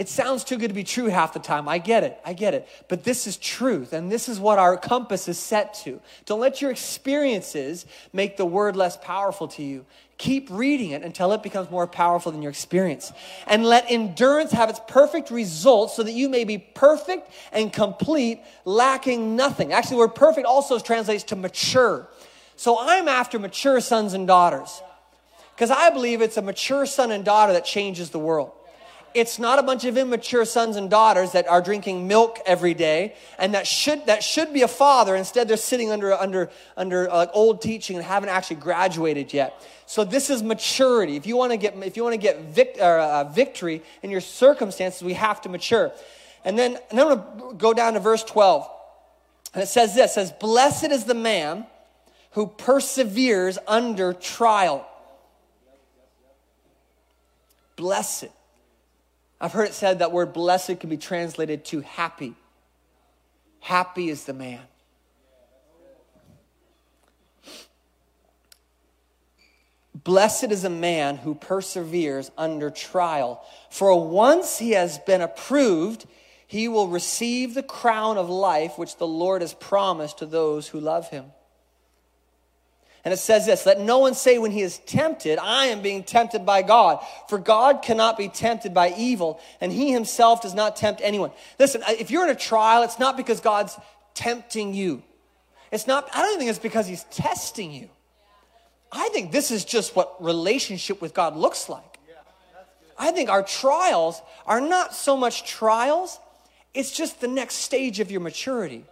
It 0.00 0.08
sounds 0.08 0.44
too 0.44 0.56
good 0.56 0.68
to 0.68 0.74
be 0.74 0.82
true 0.82 1.08
half 1.08 1.34
the 1.34 1.40
time. 1.40 1.68
I 1.68 1.76
get 1.76 2.04
it. 2.04 2.18
I 2.24 2.32
get 2.32 2.54
it. 2.54 2.66
But 2.88 3.04
this 3.04 3.26
is 3.26 3.36
truth, 3.36 3.92
and 3.92 4.10
this 4.10 4.30
is 4.30 4.40
what 4.40 4.58
our 4.58 4.78
compass 4.78 5.28
is 5.28 5.38
set 5.38 5.74
to. 5.84 6.00
Don't 6.24 6.40
let 6.40 6.62
your 6.62 6.70
experiences 6.70 7.84
make 8.10 8.38
the 8.38 8.46
word 8.46 8.76
less 8.76 8.96
powerful 8.96 9.46
to 9.48 9.62
you. 9.62 9.84
Keep 10.16 10.48
reading 10.50 10.92
it 10.92 11.02
until 11.02 11.32
it 11.32 11.42
becomes 11.42 11.70
more 11.70 11.86
powerful 11.86 12.32
than 12.32 12.40
your 12.40 12.50
experience. 12.50 13.12
And 13.46 13.62
let 13.62 13.90
endurance 13.90 14.52
have 14.52 14.70
its 14.70 14.80
perfect 14.86 15.30
result 15.30 15.90
so 15.90 16.02
that 16.02 16.12
you 16.12 16.30
may 16.30 16.44
be 16.44 16.56
perfect 16.56 17.30
and 17.52 17.70
complete, 17.70 18.40
lacking 18.64 19.36
nothing. 19.36 19.74
Actually, 19.74 19.96
the 19.96 20.00
word 20.00 20.14
perfect 20.14 20.46
also 20.46 20.78
translates 20.78 21.24
to 21.24 21.36
mature. 21.36 22.08
So 22.56 22.78
I'm 22.80 23.06
after 23.06 23.38
mature 23.38 23.80
sons 23.80 24.14
and 24.14 24.26
daughters 24.26 24.80
because 25.60 25.70
I 25.70 25.90
believe 25.90 26.22
it's 26.22 26.38
a 26.38 26.42
mature 26.42 26.86
son 26.86 27.10
and 27.10 27.22
daughter 27.22 27.52
that 27.52 27.66
changes 27.66 28.08
the 28.08 28.18
world. 28.18 28.50
It's 29.12 29.38
not 29.38 29.58
a 29.58 29.62
bunch 29.62 29.84
of 29.84 29.98
immature 29.98 30.46
sons 30.46 30.76
and 30.76 30.88
daughters 30.88 31.32
that 31.32 31.46
are 31.48 31.60
drinking 31.60 32.08
milk 32.08 32.38
every 32.46 32.72
day 32.72 33.14
and 33.38 33.52
that 33.52 33.66
should 33.66 34.06
that 34.06 34.22
should 34.22 34.54
be 34.54 34.62
a 34.62 34.68
father. 34.68 35.14
Instead 35.14 35.48
they're 35.48 35.58
sitting 35.58 35.90
under 35.90 36.14
under 36.14 36.48
under 36.78 37.10
uh, 37.10 37.26
old 37.34 37.60
teaching 37.60 37.96
and 37.96 38.06
haven't 38.06 38.30
actually 38.30 38.56
graduated 38.56 39.34
yet. 39.34 39.62
So 39.84 40.02
this 40.02 40.30
is 40.30 40.42
maturity. 40.42 41.16
If 41.16 41.26
you 41.26 41.36
want 41.36 41.52
to 41.52 41.58
get 41.58 41.76
if 41.82 41.94
you 41.94 42.04
want 42.04 42.14
to 42.14 42.18
get 42.18 42.40
vic, 42.40 42.78
uh, 42.80 43.24
victory 43.24 43.82
in 44.02 44.08
your 44.08 44.22
circumstances 44.22 45.02
we 45.02 45.12
have 45.12 45.42
to 45.42 45.50
mature. 45.50 45.92
And 46.42 46.58
then 46.58 46.78
and 46.90 46.98
i'm 46.98 47.08
going 47.08 47.50
to 47.50 47.54
go 47.58 47.74
down 47.74 47.92
to 47.92 48.00
verse 48.00 48.24
12 48.24 48.66
and 49.52 49.62
it 49.62 49.66
says 49.66 49.94
this 49.94 50.12
it 50.12 50.14
says 50.14 50.32
blessed 50.32 50.90
is 50.90 51.04
the 51.04 51.12
man 51.12 51.66
who 52.30 52.46
perseveres 52.46 53.58
under 53.68 54.14
trial 54.14 54.86
blessed 57.80 58.28
I've 59.40 59.52
heard 59.52 59.68
it 59.68 59.74
said 59.74 60.00
that 60.00 60.12
word 60.12 60.32
blessed 60.34 60.80
can 60.80 60.90
be 60.90 60.98
translated 60.98 61.64
to 61.66 61.80
happy. 61.80 62.34
Happy 63.60 64.10
is 64.10 64.24
the 64.24 64.34
man. 64.34 64.60
Blessed 69.94 70.50
is 70.50 70.64
a 70.64 70.70
man 70.70 71.16
who 71.16 71.34
perseveres 71.34 72.30
under 72.36 72.70
trial, 72.70 73.44
for 73.70 74.08
once 74.08 74.58
he 74.58 74.70
has 74.72 74.98
been 74.98 75.20
approved, 75.20 76.06
he 76.46 76.68
will 76.68 76.88
receive 76.88 77.54
the 77.54 77.62
crown 77.62 78.16
of 78.18 78.28
life 78.28 78.78
which 78.78 78.96
the 78.96 79.06
Lord 79.06 79.42
has 79.42 79.54
promised 79.54 80.18
to 80.18 80.26
those 80.26 80.68
who 80.68 80.80
love 80.80 81.08
him. 81.10 81.26
And 83.04 83.14
it 83.14 83.18
says 83.18 83.46
this 83.46 83.64
let 83.66 83.80
no 83.80 83.98
one 83.98 84.14
say 84.14 84.38
when 84.38 84.50
he 84.50 84.62
is 84.62 84.78
tempted, 84.78 85.38
I 85.38 85.66
am 85.66 85.80
being 85.80 86.04
tempted 86.04 86.44
by 86.44 86.62
God. 86.62 87.04
For 87.28 87.38
God 87.38 87.82
cannot 87.82 88.18
be 88.18 88.28
tempted 88.28 88.74
by 88.74 88.94
evil, 88.96 89.40
and 89.60 89.72
he 89.72 89.90
himself 89.92 90.42
does 90.42 90.54
not 90.54 90.76
tempt 90.76 91.00
anyone. 91.02 91.30
Listen, 91.58 91.82
if 91.88 92.10
you're 92.10 92.24
in 92.24 92.30
a 92.30 92.38
trial, 92.38 92.82
it's 92.82 92.98
not 92.98 93.16
because 93.16 93.40
God's 93.40 93.76
tempting 94.14 94.74
you. 94.74 95.02
It's 95.72 95.86
not, 95.86 96.08
I 96.14 96.22
don't 96.22 96.38
think 96.38 96.50
it's 96.50 96.58
because 96.58 96.86
he's 96.86 97.04
testing 97.04 97.72
you. 97.72 97.88
I 98.92 99.08
think 99.10 99.30
this 99.30 99.50
is 99.50 99.64
just 99.64 99.94
what 99.94 100.22
relationship 100.22 101.00
with 101.00 101.14
God 101.14 101.36
looks 101.36 101.68
like. 101.68 101.98
I 102.98 103.12
think 103.12 103.30
our 103.30 103.42
trials 103.42 104.20
are 104.46 104.60
not 104.60 104.94
so 104.94 105.16
much 105.16 105.48
trials, 105.48 106.18
it's 106.74 106.90
just 106.90 107.20
the 107.20 107.28
next 107.28 107.54
stage 107.54 107.98
of 107.98 108.10
your 108.10 108.20
maturity. 108.20 108.84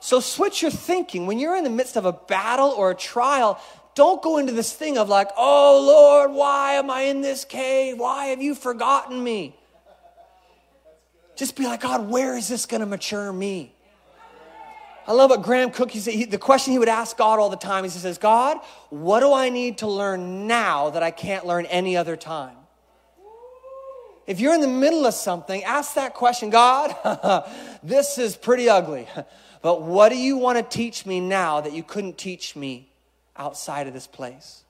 So 0.00 0.20
switch 0.20 0.62
your 0.62 0.70
thinking. 0.70 1.26
When 1.26 1.38
you're 1.38 1.56
in 1.56 1.64
the 1.64 1.70
midst 1.70 1.96
of 1.96 2.06
a 2.06 2.12
battle 2.12 2.70
or 2.70 2.90
a 2.90 2.94
trial, 2.94 3.60
don't 3.94 4.22
go 4.22 4.38
into 4.38 4.52
this 4.52 4.72
thing 4.72 4.96
of 4.96 5.08
like, 5.08 5.28
oh 5.36 5.84
Lord, 5.86 6.32
why 6.32 6.74
am 6.74 6.90
I 6.90 7.02
in 7.02 7.20
this 7.20 7.44
cave? 7.44 7.98
Why 7.98 8.26
have 8.26 8.40
you 8.40 8.54
forgotten 8.54 9.22
me? 9.22 9.54
Just 11.36 11.56
be 11.56 11.64
like, 11.64 11.80
God, 11.80 12.08
where 12.08 12.36
is 12.36 12.48
this 12.48 12.66
going 12.66 12.80
to 12.80 12.86
mature 12.86 13.32
me? 13.32 13.74
I 15.06 15.12
love 15.12 15.30
what 15.30 15.42
Graham 15.42 15.70
Cooke, 15.70 15.90
he 15.90 15.98
said, 15.98 16.14
he, 16.14 16.24
the 16.24 16.38
question 16.38 16.72
he 16.72 16.78
would 16.78 16.88
ask 16.88 17.16
God 17.16 17.38
all 17.38 17.50
the 17.50 17.56
time, 17.56 17.84
is 17.84 17.94
he 17.94 18.00
says, 18.00 18.18
God, 18.18 18.58
what 18.90 19.20
do 19.20 19.32
I 19.32 19.48
need 19.48 19.78
to 19.78 19.86
learn 19.86 20.46
now 20.46 20.90
that 20.90 21.02
I 21.02 21.10
can't 21.10 21.46
learn 21.46 21.66
any 21.66 21.96
other 21.96 22.16
time? 22.16 22.56
If 24.26 24.38
you're 24.38 24.54
in 24.54 24.60
the 24.60 24.68
middle 24.68 25.06
of 25.06 25.14
something, 25.14 25.64
ask 25.64 25.94
that 25.94 26.14
question 26.14 26.50
God, 26.50 26.94
this 27.82 28.18
is 28.18 28.36
pretty 28.36 28.68
ugly. 28.68 29.08
But 29.62 29.82
what 29.82 30.08
do 30.08 30.16
you 30.16 30.36
want 30.36 30.58
to 30.58 30.64
teach 30.64 31.04
me 31.04 31.20
now 31.20 31.60
that 31.60 31.72
you 31.72 31.82
couldn't 31.82 32.16
teach 32.16 32.56
me 32.56 32.90
outside 33.40 33.86
of 33.86 33.94
this 33.94 34.06
place. 34.06 34.64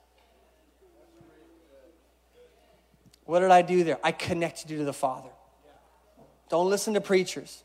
What 3.25 3.41
did 3.41 3.51
I 3.51 3.63
do 3.63 3.85
there? 3.85 3.99
I 4.03 4.13
connected 4.13 4.71
you 4.71 4.79
to 4.79 4.85
the 4.85 4.93
Father. 4.93 5.29
Don't 6.49 6.71
listen 6.71 6.95
to 6.95 7.01
preachers. 7.01 7.65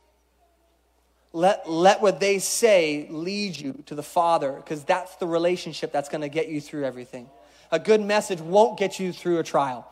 Let, 1.31 1.69
let 1.69 2.01
what 2.01 2.19
they 2.19 2.39
say 2.39 3.07
lead 3.09 3.57
you 3.57 3.83
to 3.85 3.95
the 3.95 4.03
Father 4.03 4.53
because 4.53 4.83
that's 4.83 5.15
the 5.17 5.27
relationship 5.27 5.91
that's 5.91 6.09
going 6.09 6.21
to 6.21 6.29
get 6.29 6.47
you 6.47 6.59
through 6.59 6.85
everything. 6.85 7.29
A 7.71 7.79
good 7.79 8.01
message 8.01 8.39
won't 8.39 8.77
get 8.79 8.99
you 8.99 9.11
through 9.11 9.39
a 9.39 9.43
trial. 9.43 9.87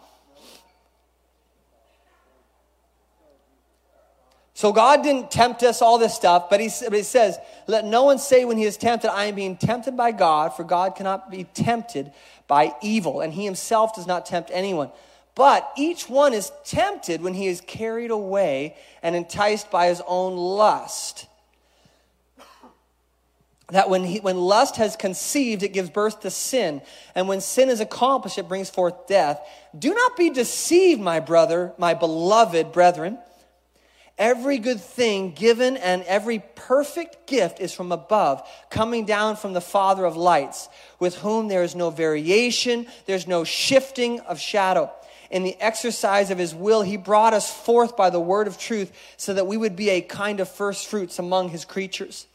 So 4.64 4.72
God 4.72 5.04
didn't 5.04 5.30
tempt 5.30 5.62
us, 5.64 5.82
all 5.82 5.98
this 5.98 6.14
stuff, 6.14 6.50
but 6.50 6.62
he, 6.62 6.70
but 6.86 6.94
he 6.94 7.04
says, 7.04 7.38
Let 7.68 7.84
no 7.84 8.04
one 8.04 8.18
say 8.18 8.46
when 8.46 8.56
he 8.58 8.64
is 8.64 8.78
tempted, 8.78 9.12
I 9.12 9.26
am 9.26 9.36
being 9.36 9.58
tempted 9.58 9.98
by 9.98 10.14
God, 10.14 10.56
for 10.56 10.64
God 10.64 10.96
cannot 10.96 11.30
be 11.30 11.44
tempted 11.44 12.14
by 12.48 12.74
evil, 12.82 13.20
and 13.20 13.34
he 13.34 13.44
himself 13.44 13.94
does 13.94 14.08
not 14.08 14.26
tempt 14.26 14.52
anyone. 14.54 14.90
But 15.36 15.70
each 15.76 16.08
one 16.08 16.34
is 16.34 16.50
tempted 16.64 17.22
when 17.22 17.34
he 17.34 17.48
is 17.48 17.60
carried 17.60 18.10
away 18.10 18.78
and 19.02 19.18
enticed 19.18 19.70
by 19.70 19.88
his 19.88 20.02
own 20.08 20.38
lust. 20.38 21.28
That 23.68 23.90
when, 23.90 24.06
he, 24.06 24.22
when 24.22 24.38
lust 24.38 24.78
has 24.78 24.96
conceived, 24.96 25.64
it 25.64 25.74
gives 25.74 25.90
birth 25.90 26.22
to 26.22 26.30
sin. 26.30 26.82
And 27.16 27.28
when 27.28 27.42
sin 27.42 27.68
is 27.68 27.82
accomplished, 27.82 28.38
it 28.38 28.48
brings 28.48 28.70
forth 28.70 29.08
death. 29.08 29.42
Do 29.78 29.94
not 29.94 30.16
be 30.16 30.30
deceived, 30.30 31.02
my 31.02 31.20
brother, 31.20 31.74
my 31.78 31.94
beloved 31.94 32.72
brethren. 32.72 33.18
Every 34.18 34.60
good 34.60 34.80
thing 34.80 35.32
given 35.32 35.76
and 35.78 36.04
every 36.04 36.44
perfect 36.56 37.28
gift 37.28 37.60
is 37.60 37.74
from 37.74 37.92
above, 37.92 38.48
coming 38.70 39.06
down 39.06 39.36
from 39.36 39.54
the 39.54 39.62
Father 39.62 40.06
of 40.06 40.16
lights, 40.16 40.70
with 41.00 41.16
whom 41.16 41.48
there 41.48 41.64
is 41.64 41.76
no 41.76 41.90
variation, 41.90 42.86
there's 43.06 43.28
no 43.28 43.44
shifting 43.44 44.20
of 44.22 44.40
shadow 44.40 44.92
in 45.34 45.42
the 45.42 45.60
exercise 45.60 46.30
of 46.30 46.38
his 46.38 46.54
will, 46.54 46.84
he 46.84 46.96
brought 46.96 47.34
us 47.34 47.52
forth 47.52 47.98
by 47.98 48.12
the 48.12 48.20
word 48.20 48.46
of 48.46 48.60
truth 48.60 48.92
so 49.18 49.34
that 49.34 49.48
we 49.48 49.58
would 49.58 49.76
be 49.76 49.90
a 49.90 50.00
kind 50.00 50.40
of 50.40 50.48
first 50.48 50.88
fruits 50.88 51.18
among 51.18 51.50
his 51.50 51.66
creatures. 51.66 52.28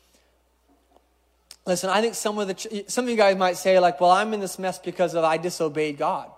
Listen, 1.65 1.91
I 1.91 2.01
think 2.01 2.17
some 2.17 2.41
of 2.41 2.49
the 2.49 2.85
some 2.89 3.05
of 3.05 3.11
you 3.11 3.17
guys 3.17 3.37
might 3.37 3.57
say 3.57 3.79
like, 3.79 4.01
"Well, 4.01 4.11
I'm 4.11 4.35
in 4.35 4.41
this 4.41 4.59
mess 4.59 4.81
because 4.81 5.15
of 5.15 5.23
I 5.23 5.37
disobeyed 5.37 5.97
God." 5.97 6.29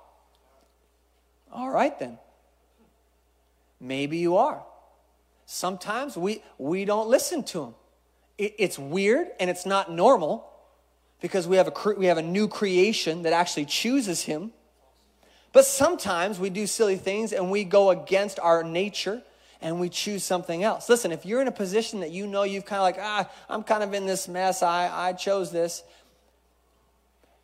All 1.50 1.70
right 1.70 1.98
then. 1.98 2.18
Maybe 3.80 4.18
you 4.18 4.36
are. 4.36 4.62
Sometimes 5.52 6.16
we 6.16 6.44
we 6.58 6.84
don't 6.84 7.08
listen 7.08 7.42
to 7.42 7.64
him. 7.64 7.74
It, 8.38 8.54
it's 8.56 8.78
weird 8.78 9.26
and 9.40 9.50
it's 9.50 9.66
not 9.66 9.90
normal 9.90 10.48
because 11.20 11.48
we 11.48 11.56
have 11.56 11.66
a 11.66 11.94
we 11.94 12.06
have 12.06 12.18
a 12.18 12.22
new 12.22 12.46
creation 12.46 13.22
that 13.22 13.32
actually 13.32 13.64
chooses 13.64 14.22
him. 14.22 14.52
But 15.52 15.64
sometimes 15.64 16.38
we 16.38 16.50
do 16.50 16.68
silly 16.68 16.94
things 16.94 17.32
and 17.32 17.50
we 17.50 17.64
go 17.64 17.90
against 17.90 18.38
our 18.38 18.62
nature 18.62 19.22
and 19.60 19.80
we 19.80 19.88
choose 19.88 20.22
something 20.22 20.62
else. 20.62 20.88
Listen, 20.88 21.10
if 21.10 21.26
you're 21.26 21.42
in 21.42 21.48
a 21.48 21.52
position 21.52 21.98
that 21.98 22.12
you 22.12 22.28
know 22.28 22.44
you've 22.44 22.64
kind 22.64 22.78
of 22.78 22.84
like, 22.84 22.98
ah, 23.00 23.28
I'm 23.48 23.64
kind 23.64 23.82
of 23.82 23.92
in 23.92 24.06
this 24.06 24.28
mess, 24.28 24.62
I, 24.62 25.08
I 25.08 25.14
chose 25.14 25.50
this, 25.50 25.82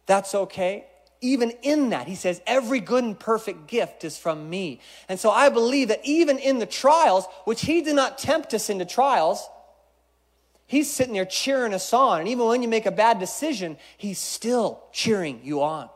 that's 0.06 0.32
okay. 0.32 0.84
Even 1.20 1.50
in 1.62 1.90
that, 1.90 2.06
he 2.06 2.14
says, 2.14 2.40
every 2.46 2.80
good 2.80 3.04
and 3.04 3.18
perfect 3.18 3.66
gift 3.66 4.04
is 4.04 4.18
from 4.18 4.50
me. 4.50 4.80
And 5.08 5.18
so 5.18 5.30
I 5.30 5.48
believe 5.48 5.88
that 5.88 6.00
even 6.04 6.38
in 6.38 6.58
the 6.58 6.66
trials, 6.66 7.26
which 7.44 7.62
he 7.62 7.80
did 7.80 7.96
not 7.96 8.18
tempt 8.18 8.52
us 8.54 8.68
into 8.68 8.84
trials, 8.84 9.48
he's 10.66 10.90
sitting 10.92 11.14
there 11.14 11.24
cheering 11.24 11.72
us 11.72 11.92
on. 11.92 12.20
And 12.20 12.28
even 12.28 12.46
when 12.46 12.62
you 12.62 12.68
make 12.68 12.86
a 12.86 12.90
bad 12.90 13.18
decision, 13.18 13.78
he's 13.96 14.18
still 14.18 14.84
cheering 14.92 15.40
you 15.42 15.62
on 15.62 15.88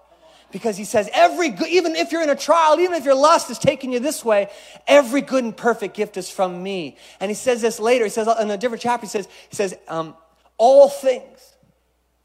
because 0.53 0.77
he 0.77 0.85
says 0.85 1.09
every 1.13 1.51
good, 1.51 1.69
even 1.69 1.95
if 1.95 2.13
you're 2.13 2.23
in 2.23 2.31
a 2.31 2.37
trial, 2.37 2.79
even 2.81 2.97
if 2.97 3.05
your 3.05 3.15
lust 3.15 3.51
is 3.51 3.59
taking 3.59 3.93
you 3.93 4.01
this 4.01 4.25
way, 4.25 4.51
every 4.87 5.21
good 5.21 5.45
and 5.45 5.57
perfect 5.57 5.95
gift 5.95 6.17
is 6.17 6.31
from 6.31 6.63
me. 6.63 6.97
And 7.21 7.31
he 7.31 7.35
says 7.35 7.61
this 7.61 7.79
later. 7.79 8.05
He 8.05 8.11
says 8.11 8.29
in 8.41 8.51
a 8.51 8.57
different 8.57 8.83
chapter. 8.83 9.07
He 9.07 9.11
says, 9.11 9.29
he 9.49 9.57
says, 9.57 9.75
um, 9.89 10.15
all 10.59 10.89
things. 10.89 11.55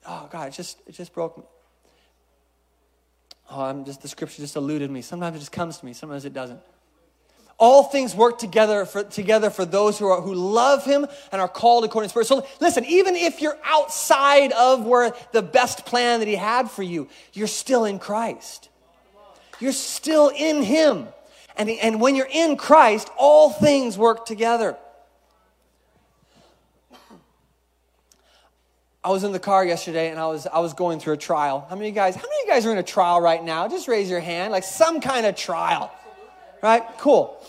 Oh 0.08 0.28
God, 0.32 0.50
it 0.50 0.52
just 0.52 0.78
it 0.88 0.92
just 0.94 1.14
broke 1.14 1.38
me. 1.38 1.44
Oh, 3.50 3.62
I'm 3.62 3.86
just 3.86 4.02
the 4.02 4.08
scripture 4.08 4.42
just 4.42 4.56
eluded 4.56 4.90
me. 4.90 5.02
Sometimes 5.02 5.36
it 5.36 5.40
just 5.40 5.52
comes 5.52 5.78
to 5.78 5.86
me. 5.86 5.94
Sometimes 5.94 6.26
it 6.26 6.34
doesn't. 6.34 6.60
All 7.58 7.84
things 7.84 8.14
work 8.14 8.38
together 8.38 8.86
for, 8.86 9.04
together 9.04 9.50
for 9.50 9.64
those 9.64 9.98
who, 9.98 10.08
are, 10.08 10.20
who 10.20 10.34
love 10.34 10.84
him 10.84 11.08
and 11.32 11.42
are 11.42 11.48
called 11.48 11.86
according 11.86 12.10
to 12.10 12.10
spirit. 12.10 12.28
So 12.28 12.46
listen, 12.60 12.84
even 12.86 13.16
if 13.16 13.42
you're 13.42 13.58
outside 13.64 14.52
of 14.52 14.86
where 14.86 15.14
the 15.32 15.42
best 15.42 15.86
plan 15.86 16.20
that 16.20 16.28
he 16.28 16.36
had 16.36 16.70
for 16.70 16.84
you, 16.84 17.08
you're 17.32 17.48
still 17.48 17.86
in 17.86 17.98
Christ. 17.98 18.70
You're 19.62 19.72
still 19.72 20.30
in 20.36 20.64
him. 20.64 21.08
And, 21.56 21.70
and 21.70 22.02
when 22.02 22.16
you're 22.16 22.28
in 22.30 22.58
Christ, 22.58 23.10
all 23.18 23.52
things 23.52 23.98
work 23.98 24.26
together. 24.26 24.76
I 29.06 29.10
was 29.10 29.24
in 29.24 29.32
the 29.32 29.40
car 29.40 29.64
yesterday 29.64 30.10
and 30.10 30.20
I 30.20 30.26
was, 30.26 30.48
I 30.48 30.60
was 30.62 30.74
going 30.74 31.00
through 31.00 31.14
a 31.14 31.18
trial. 31.18 31.68
How 31.70 31.76
many 31.76 31.90
of 31.90 31.94
you 31.94 31.96
guys, 31.96 32.16
how 32.16 32.24
many 32.24 32.50
guys 32.50 32.66
are 32.66 32.72
in 32.72 32.80
a 32.80 32.84
trial 32.84 33.22
right 33.22 33.44
now? 33.44 33.68
Just 33.68 33.88
raise 33.88 34.10
your 34.10 34.20
hand, 34.20 34.52
like 34.52 34.64
some 34.64 35.00
kind 35.00 35.28
of 35.28 35.36
trial. 35.36 35.92
Right? 36.64 36.82
Cool. 36.98 37.40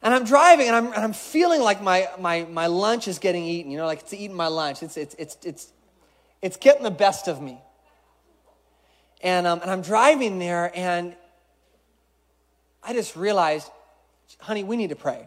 And 0.00 0.14
I'm 0.14 0.24
driving 0.24 0.68
and 0.68 0.76
I'm, 0.76 0.86
and 0.86 1.02
I'm 1.02 1.12
feeling 1.12 1.60
like 1.60 1.82
my, 1.82 2.08
my, 2.20 2.44
my 2.44 2.68
lunch 2.68 3.08
is 3.08 3.18
getting 3.18 3.42
eaten, 3.42 3.72
you 3.72 3.76
know, 3.76 3.86
like 3.86 3.98
it's 3.98 4.12
eating 4.12 4.36
my 4.36 4.46
lunch. 4.46 4.80
It's, 4.80 4.96
it's, 4.96 5.16
it's, 5.18 5.36
it's, 5.42 5.72
it's 6.40 6.56
getting 6.56 6.84
the 6.84 6.92
best 6.92 7.26
of 7.26 7.42
me. 7.42 7.60
And, 9.24 9.44
um, 9.44 9.60
and 9.60 9.68
I'm 9.68 9.82
driving 9.82 10.38
there 10.38 10.70
and 10.72 11.16
I 12.80 12.92
just 12.92 13.16
realized, 13.16 13.68
honey, 14.38 14.62
we 14.62 14.76
need 14.76 14.90
to 14.90 14.96
pray. 14.96 15.26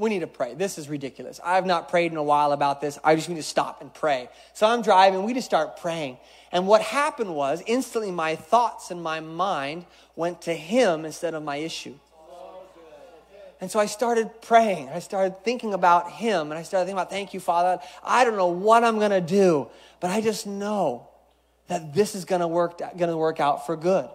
We 0.00 0.08
need 0.08 0.20
to 0.20 0.26
pray. 0.26 0.54
This 0.54 0.78
is 0.78 0.88
ridiculous. 0.88 1.40
I've 1.44 1.66
not 1.66 1.90
prayed 1.90 2.10
in 2.10 2.16
a 2.16 2.22
while 2.22 2.52
about 2.52 2.80
this. 2.80 2.98
I 3.04 3.16
just 3.16 3.28
need 3.28 3.34
to 3.34 3.42
stop 3.42 3.82
and 3.82 3.92
pray. 3.92 4.30
So 4.54 4.66
I'm 4.66 4.80
driving. 4.80 5.24
We 5.24 5.34
just 5.34 5.46
start 5.46 5.76
praying. 5.76 6.16
And 6.50 6.66
what 6.66 6.80
happened 6.80 7.34
was 7.34 7.62
instantly 7.66 8.10
my 8.10 8.34
thoughts 8.34 8.90
and 8.90 9.02
my 9.02 9.20
mind 9.20 9.84
went 10.16 10.40
to 10.42 10.54
him 10.54 11.04
instead 11.04 11.34
of 11.34 11.42
my 11.42 11.56
issue. 11.56 11.94
And 13.60 13.70
so 13.70 13.78
I 13.78 13.84
started 13.84 14.30
praying. 14.40 14.88
I 14.88 15.00
started 15.00 15.44
thinking 15.44 15.74
about 15.74 16.10
him. 16.10 16.50
And 16.50 16.58
I 16.58 16.62
started 16.62 16.86
thinking 16.86 16.98
about, 16.98 17.10
thank 17.10 17.34
you, 17.34 17.40
Father. 17.40 17.78
I 18.02 18.24
don't 18.24 18.38
know 18.38 18.46
what 18.46 18.84
I'm 18.84 18.98
going 18.98 19.10
to 19.10 19.20
do, 19.20 19.68
but 20.00 20.10
I 20.10 20.22
just 20.22 20.46
know 20.46 21.10
that 21.66 21.92
this 21.92 22.14
is 22.14 22.24
going 22.24 22.40
to 22.40 22.48
work, 22.48 22.78
going 22.78 23.10
to 23.10 23.18
work 23.18 23.38
out 23.38 23.66
for 23.66 23.76
good. 23.76 24.08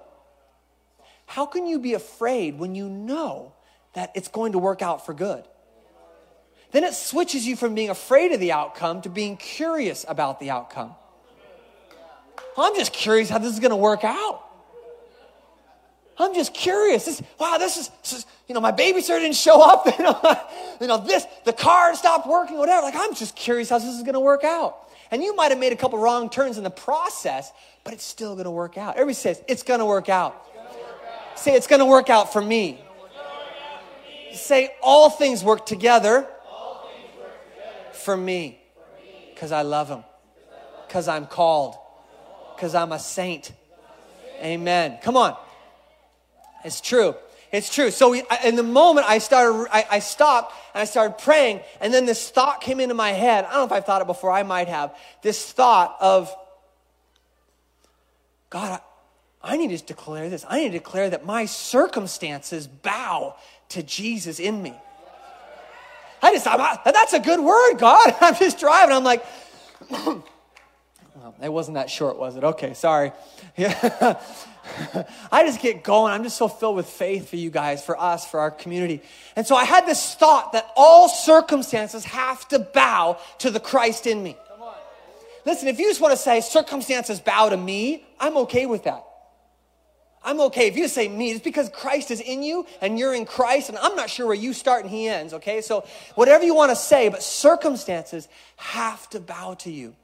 How 1.28 1.46
can 1.46 1.68
you 1.68 1.78
be 1.78 1.94
afraid 1.94 2.58
when 2.58 2.74
you 2.74 2.90
know 2.90 3.54
that 3.94 4.12
it's 4.16 4.30
going 4.30 4.54
to 4.54 4.58
work 4.58 4.82
out 4.82 5.06
for 5.06 5.14
good? 5.14 5.44
Then 6.76 6.84
it 6.84 6.94
switches 6.94 7.48
you 7.48 7.56
from 7.56 7.74
being 7.74 7.90
afraid 7.90 8.34
of 8.34 8.42
the 8.42 8.52
outcome 8.52 9.02
to 9.04 9.10
being 9.10 9.38
curious 9.38 10.04
about 10.10 10.42
the 10.42 10.50
outcome. 10.50 10.94
I'm 12.58 12.76
just 12.76 12.92
curious 12.92 13.30
how 13.30 13.38
this 13.38 13.54
is 13.54 13.62
going 13.62 13.72
to 13.72 13.78
work 13.78 14.04
out. 14.04 14.44
I'm 16.18 16.34
just 16.34 16.54
curious. 16.54 17.06
This, 17.06 17.24
wow, 17.40 17.58
this 17.58 17.78
is, 17.78 17.88
this 18.02 18.12
is, 18.12 18.26
you 18.50 18.54
know, 18.54 18.60
my 18.60 18.74
babysitter 18.74 19.22
didn't 19.22 19.38
show 19.38 19.62
up. 19.62 19.86
You 19.98 20.04
know, 20.04 20.42
you 20.82 20.88
know, 20.88 20.98
this, 20.98 21.26
the 21.46 21.54
car 21.54 21.96
stopped 21.96 22.28
working, 22.28 22.58
whatever. 22.58 22.82
Like, 22.82 22.96
I'm 22.98 23.16
just 23.16 23.38
curious 23.38 23.70
how 23.70 23.80
this 23.80 23.96
is 23.96 24.02
going 24.02 24.16
to 24.16 24.20
work 24.20 24.44
out. 24.44 24.78
And 25.12 25.24
you 25.24 25.34
might 25.34 25.52
have 25.52 25.60
made 25.60 25.72
a 25.72 25.78
couple 25.78 25.98
wrong 25.98 26.30
turns 26.30 26.58
in 26.58 26.66
the 26.66 26.70
process, 26.70 27.54
but 27.86 27.94
it's 27.94 28.04
still 28.04 28.34
going 28.34 28.44
to 28.44 28.52
work 28.52 28.78
out. 28.78 28.96
Everybody 28.96 29.14
says, 29.14 29.42
it's 29.48 29.64
going 29.64 29.80
to 29.80 29.86
work 29.86 30.10
out. 30.10 30.46
Say, 31.36 31.54
it's 31.56 31.68
going 31.68 31.80
to 31.80 31.86
work 31.86 32.10
out 32.10 32.34
for 32.34 32.42
me. 32.42 32.84
Say, 34.34 34.76
all 34.84 35.10
things 35.10 35.42
work 35.42 35.66
together, 35.66 36.28
for 38.06 38.16
me 38.16 38.60
because 39.34 39.52
I 39.52 39.64
love 39.64 39.90
him, 39.90 40.04
because 40.88 41.10
I'm 41.10 41.26
called, 41.26 41.76
because 42.56 42.74
I'm 42.74 42.94
a 42.94 43.00
saint. 43.00 43.52
Amen. 44.42 45.00
Come 45.02 45.18
on. 45.18 45.36
It's 46.64 46.80
true. 46.80 47.16
It's 47.52 47.74
true. 47.74 47.92
So 47.92 48.12
we, 48.12 48.24
in 48.44 48.56
the 48.56 48.64
moment 48.64 49.10
I 49.10 49.18
started, 49.18 49.68
I, 49.72 49.86
I, 49.92 50.00
stopped 50.00 50.54
and 50.74 50.82
I 50.82 50.86
started 50.86 51.18
praying, 51.18 51.62
and 51.82 51.94
then 51.94 52.06
this 52.06 52.30
thought 52.30 52.62
came 52.62 52.80
into 52.80 52.96
my 52.96 53.12
head. 53.12 53.46
I 53.46 53.52
don't 53.52 53.60
know 53.60 53.66
if 53.66 53.72
I've 53.72 53.86
thought 53.86 54.02
it 54.02 54.08
before. 54.08 54.32
I 54.32 54.44
might 54.44 54.68
have 54.68 54.96
this 55.22 55.52
thought 55.52 55.96
of, 56.00 56.36
God, 58.50 58.82
I, 59.44 59.54
I 59.54 59.58
need 59.58 59.78
to 59.78 59.86
declare 59.86 60.30
this. 60.30 60.46
I 60.48 60.60
need 60.60 60.72
to 60.72 60.80
declare 60.80 61.10
that 61.10 61.26
my 61.26 61.46
circumstances 61.46 62.68
bow 62.68 63.36
to 63.70 63.84
Jesus 63.84 64.40
in 64.40 64.62
me. 64.62 64.74
I 66.22 66.32
just 66.34 66.44
thought, 66.44 66.84
that's 66.86 67.14
a 67.14 67.20
good 67.20 67.40
word, 67.40 67.76
God. 67.76 68.16
I'm 68.22 68.36
just 68.36 68.60
driving. 68.60 68.96
I'm 68.96 69.04
like, 69.04 69.26
well, 69.90 70.24
it 71.42 71.52
wasn't 71.52 71.76
that 71.76 71.90
short, 71.90 72.18
was 72.18 72.36
it? 72.36 72.44
Okay, 72.44 72.74
sorry. 72.74 73.12
Yeah. 73.56 74.20
I 75.32 75.46
just 75.46 75.62
get 75.62 75.84
going. 75.84 76.12
I'm 76.12 76.24
just 76.24 76.38
so 76.38 76.48
filled 76.48 76.76
with 76.76 76.88
faith 76.88 77.30
for 77.30 77.36
you 77.36 77.50
guys, 77.50 77.86
for 77.86 78.00
us, 78.00 78.26
for 78.26 78.40
our 78.40 78.52
community. 78.52 79.02
And 79.36 79.46
so 79.46 79.56
I 79.56 79.64
had 79.64 79.86
this 79.86 80.16
thought 80.16 80.54
that 80.54 80.72
all 80.76 81.08
circumstances 81.08 82.04
have 82.06 82.48
to 82.50 82.60
bow 82.60 83.20
to 83.40 83.52
the 83.52 83.60
Christ 83.60 84.08
in 84.08 84.24
me. 84.24 84.36
listen, 85.46 85.68
if 85.68 85.80
you 85.80 85.88
just 85.88 86.02
want 86.02 86.14
to 86.14 86.18
say 86.18 86.42
circumstances 86.42 87.20
bow 87.20 87.50
to 87.50 87.58
me, 87.58 88.06
I'm 88.20 88.38
okay 88.38 88.66
with 88.66 88.86
that. 88.86 89.04
I'm 90.26 90.42
okay. 90.42 90.68
If 90.68 90.76
you 90.76 90.88
say 90.88 91.08
me, 91.08 91.32
it's 91.32 91.44
because 91.44 91.70
Christ 91.70 92.10
is 92.10 92.20
in 92.20 92.42
you 92.42 92.66
and 92.82 92.98
you're 92.98 93.14
in 93.14 93.26
Christ, 93.26 93.70
and 93.70 93.78
I'm 93.78 93.96
not 93.96 94.10
sure 94.10 94.26
where 94.26 94.36
you 94.36 94.54
start 94.54 94.84
and 94.84 94.90
he 94.90 95.08
ends, 95.08 95.34
okay? 95.36 95.62
So 95.62 95.86
whatever 96.16 96.44
you 96.44 96.56
want 96.56 96.72
to 96.72 96.76
say, 96.76 97.10
but 97.10 97.22
circumstances 97.22 98.28
have 98.58 99.08
to 99.12 99.20
bow 99.20 99.54
to 99.60 99.72
you. 99.72 99.96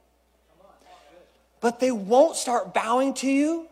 But 1.60 1.80
they 1.80 1.90
won't 1.90 2.36
start 2.36 2.72
bowing 2.72 3.14
to 3.14 3.28
you 3.28 3.66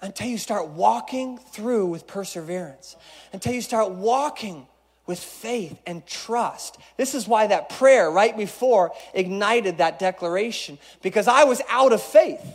until 0.00 0.28
you 0.28 0.38
start 0.38 0.68
walking 0.68 1.38
through 1.38 1.86
with 1.86 2.06
perseverance, 2.06 2.96
until 3.32 3.52
you 3.52 3.60
start 3.60 3.90
walking 3.90 4.66
with 5.06 5.18
faith 5.18 5.80
and 5.86 6.06
trust. 6.06 6.78
This 6.96 7.14
is 7.14 7.26
why 7.26 7.48
that 7.48 7.70
prayer 7.70 8.10
right 8.10 8.36
before 8.36 8.92
ignited 9.12 9.78
that 9.78 9.98
declaration, 9.98 10.78
because 11.02 11.26
I 11.26 11.44
was 11.44 11.60
out 11.68 11.92
of 11.92 12.02
faith. 12.02 12.46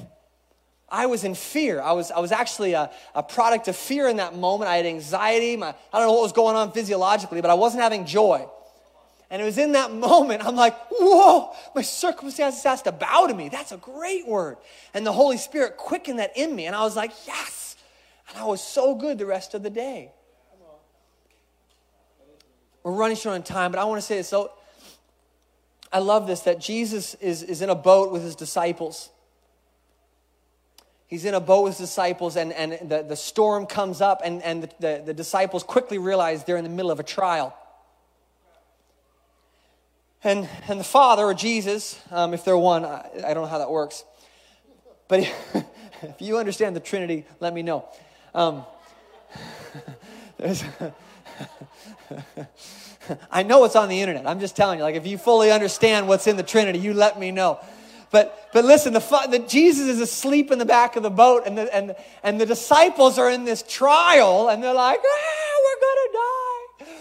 I 0.94 1.08
was 1.08 1.24
in 1.24 1.34
fear. 1.34 1.82
I 1.82 1.94
was, 1.94 2.12
I 2.12 2.20
was 2.20 2.32
actually 2.32 2.74
a, 2.74 2.92
a 3.16 3.24
product 3.24 3.68
of 3.68 3.76
fear 3.76 4.08
in 4.08 4.18
that 4.18 4.36
moment. 4.36 4.70
I 4.70 4.78
had 4.78 4.86
anxiety. 4.86 5.58
My, 5.58 5.70
I 5.70 5.98
don't 5.98 6.08
know 6.08 6.14
what 6.14 6.22
was 6.22 6.34
going 6.34 6.56
on 6.56 6.72
physiologically, 6.72 7.42
but 7.42 7.50
I 7.50 7.56
wasn't 7.56 7.82
having 7.82 8.06
joy. 8.06 8.48
And 9.32 9.42
it 9.42 9.46
was 9.46 9.58
in 9.58 9.72
that 9.72 9.92
moment, 10.10 10.46
I'm 10.46 10.56
like, 10.56 10.76
whoa, 10.92 11.52
my 11.74 11.82
circumstances 11.82 12.62
has 12.64 12.84
to 12.84 12.92
bow 12.92 13.26
to 13.26 13.34
me. 13.34 13.50
That's 13.50 13.72
a 13.72 13.78
great 13.78 14.28
word. 14.28 14.58
And 14.94 15.04
the 15.04 15.12
Holy 15.12 15.38
Spirit 15.38 15.78
quickened 15.78 16.20
that 16.20 16.38
in 16.38 16.56
me. 16.56 16.68
And 16.68 16.76
I 16.76 16.84
was 16.84 16.96
like, 16.96 17.12
yes. 17.26 17.76
And 18.30 18.38
I 18.38 18.46
was 18.46 18.62
so 18.62 18.94
good 18.94 19.18
the 19.18 19.26
rest 19.26 19.56
of 19.56 19.64
the 19.64 19.72
day. 19.72 20.12
We're 22.84 22.92
running 22.92 23.18
short 23.18 23.34
on 23.34 23.42
time, 23.42 23.72
but 23.72 23.80
I 23.80 23.86
want 23.86 24.00
to 24.00 24.06
say 24.06 24.18
this. 24.18 24.28
So 24.28 24.52
I 25.92 26.00
love 26.00 26.28
this 26.28 26.42
that 26.42 26.60
Jesus 26.60 27.16
is, 27.16 27.42
is 27.42 27.64
in 27.64 27.72
a 27.72 27.76
boat 27.76 28.12
with 28.12 28.22
his 28.22 28.36
disciples 28.36 29.10
he's 31.14 31.26
in 31.26 31.36
a 31.36 31.40
boat 31.40 31.66
with 31.66 31.78
disciples 31.78 32.36
and, 32.36 32.52
and 32.52 32.90
the, 32.90 33.04
the 33.04 33.16
storm 33.16 33.68
comes 33.68 34.02
up 34.02 34.22
and, 34.26 34.42
and 34.42 34.64
the, 34.64 34.70
the, 34.80 35.04
the 35.06 35.14
disciples 35.14 35.62
quickly 35.62 36.00
realize 36.00 36.44
they're 36.44 36.58
in 36.58 36.64
the 36.64 36.72
middle 36.72 36.90
of 36.90 37.00
a 37.00 37.04
trial. 37.04 37.56
And, 40.24 40.50
and 40.68 40.80
the 40.80 40.84
father 40.84 41.22
or 41.22 41.36
jesus 41.36 42.02
um, 42.10 42.34
if 42.34 42.44
they're 42.44 42.58
one 42.58 42.84
I, 42.84 43.12
I, 43.28 43.36
don't 43.36 43.44
know 43.44 43.50
how 43.50 43.60
that 43.60 43.70
works. 43.70 44.04
But 45.08 45.20
if 46.02 46.20
you 46.20 46.40
understand 46.40 46.76
the 46.76 46.80
trinity 46.80 47.28
let 47.40 47.54
me 47.54 47.62
know. 47.62 47.88
Um, 48.34 48.66
i 53.30 53.44
know 53.44 53.66
it's 53.66 53.76
on 53.76 53.88
the 53.88 54.02
internet. 54.02 54.26
I'm 54.26 54.40
just 54.40 54.56
telling 54.56 54.80
you 54.80 54.84
like 54.84 54.96
if 54.96 55.06
you 55.06 55.20
fully 55.20 55.52
understand 55.52 56.08
what's 56.08 56.26
in 56.26 56.38
the 56.38 56.44
trinity 56.44 56.80
you 56.80 56.96
let 56.96 57.20
me 57.20 57.30
know 57.30 57.60
but, 58.14 58.50
but 58.54 58.64
listen, 58.64 58.94
the, 58.94 59.28
the, 59.32 59.40
Jesus 59.40 59.88
is 59.88 60.00
asleep 60.00 60.52
in 60.52 60.60
the 60.60 60.66
back 60.66 60.96
of 60.96 61.02
the 61.02 61.10
boat, 61.10 61.48
and 61.48 61.58
the, 61.58 61.76
and, 61.76 61.96
and 62.22 62.40
the 62.40 62.46
disciples 62.46 63.18
are 63.18 63.28
in 63.28 63.44
this 63.44 63.64
trial, 63.64 64.50
and 64.50 64.64
they're 64.64 64.72
like, 64.72 65.00
ah, 65.04 65.54
we're 65.66 65.82
going 65.82 65.98
to 65.98 66.14
die. 66.14 66.92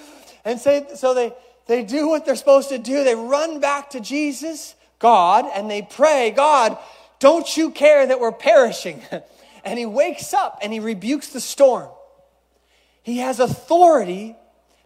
And 0.47 0.59
so, 0.59 0.87
so 0.97 1.13
they, 1.13 1.35
they 1.67 1.85
do 1.85 2.09
what 2.09 2.25
they're 2.25 2.35
supposed 2.35 2.71
to 2.71 2.79
do. 2.79 3.05
They 3.05 3.15
run 3.15 3.61
back 3.61 3.91
to 3.91 4.01
Jesus, 4.01 4.75
God, 4.99 5.45
and 5.55 5.71
they 5.71 5.83
pray, 5.83 6.31
God, 6.31 6.79
don't 7.19 7.59
you 7.59 7.71
care 7.71 8.07
that 8.07 8.19
we're 8.19 8.33
perishing? 8.33 9.03
And 9.65 9.79
he 9.79 9.87
wakes 9.87 10.35
up 10.35 10.59
and 10.61 10.73
he 10.73 10.81
rebukes 10.81 11.29
the 11.29 11.41
storm. 11.41 11.89
He 13.05 13.19
has 13.19 13.39
authority 13.39 14.35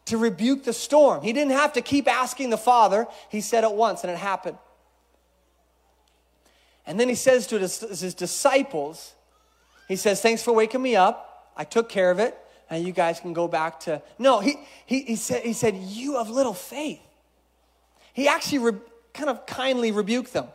to 0.05 0.18
rebuke 0.18 0.64
the 0.64 0.74
storm. 0.74 1.22
He 1.22 1.33
didn't 1.33 1.53
have 1.53 1.72
to 1.72 1.81
keep 1.81 2.07
asking 2.07 2.51
the 2.51 2.59
Father. 2.59 3.07
He 3.31 3.41
said 3.41 3.64
it 3.64 3.72
once 3.72 4.03
and 4.03 4.11
it 4.11 4.18
happened. 4.18 4.59
And 6.87 7.01
then 7.01 7.09
he 7.09 7.14
says 7.14 7.47
to 7.49 7.59
his, 7.59 8.14
disciples, 8.14 9.14
he 9.89 9.97
says, 9.97 10.20
Thanks 10.20 10.43
for 10.43 10.53
waking 10.53 10.82
me 10.82 10.97
up. 10.97 11.53
I 11.57 11.64
took 11.64 11.89
care 11.89 12.11
of 12.11 12.18
it. 12.18 12.37
And 12.70 12.84
you 12.84 12.93
guys 12.93 13.20
can 13.20 13.32
go 13.32 13.49
back 13.49 13.80
to. 13.80 14.03
No, 14.18 14.41
he, 14.41 14.57
he, 14.87 15.03
he, 15.03 15.16
said, 15.16 15.43
he 15.43 15.53
said, 15.53 15.76
You 15.76 16.18
have 16.18 16.30
little 16.30 16.55
faith. 16.55 17.01
He 18.12 18.28
actually 18.28 18.59
re, 18.59 18.72
kind 19.12 19.30
of 19.30 19.47
kindly 19.47 19.93
rebuked 19.93 20.32
them. 20.32 20.47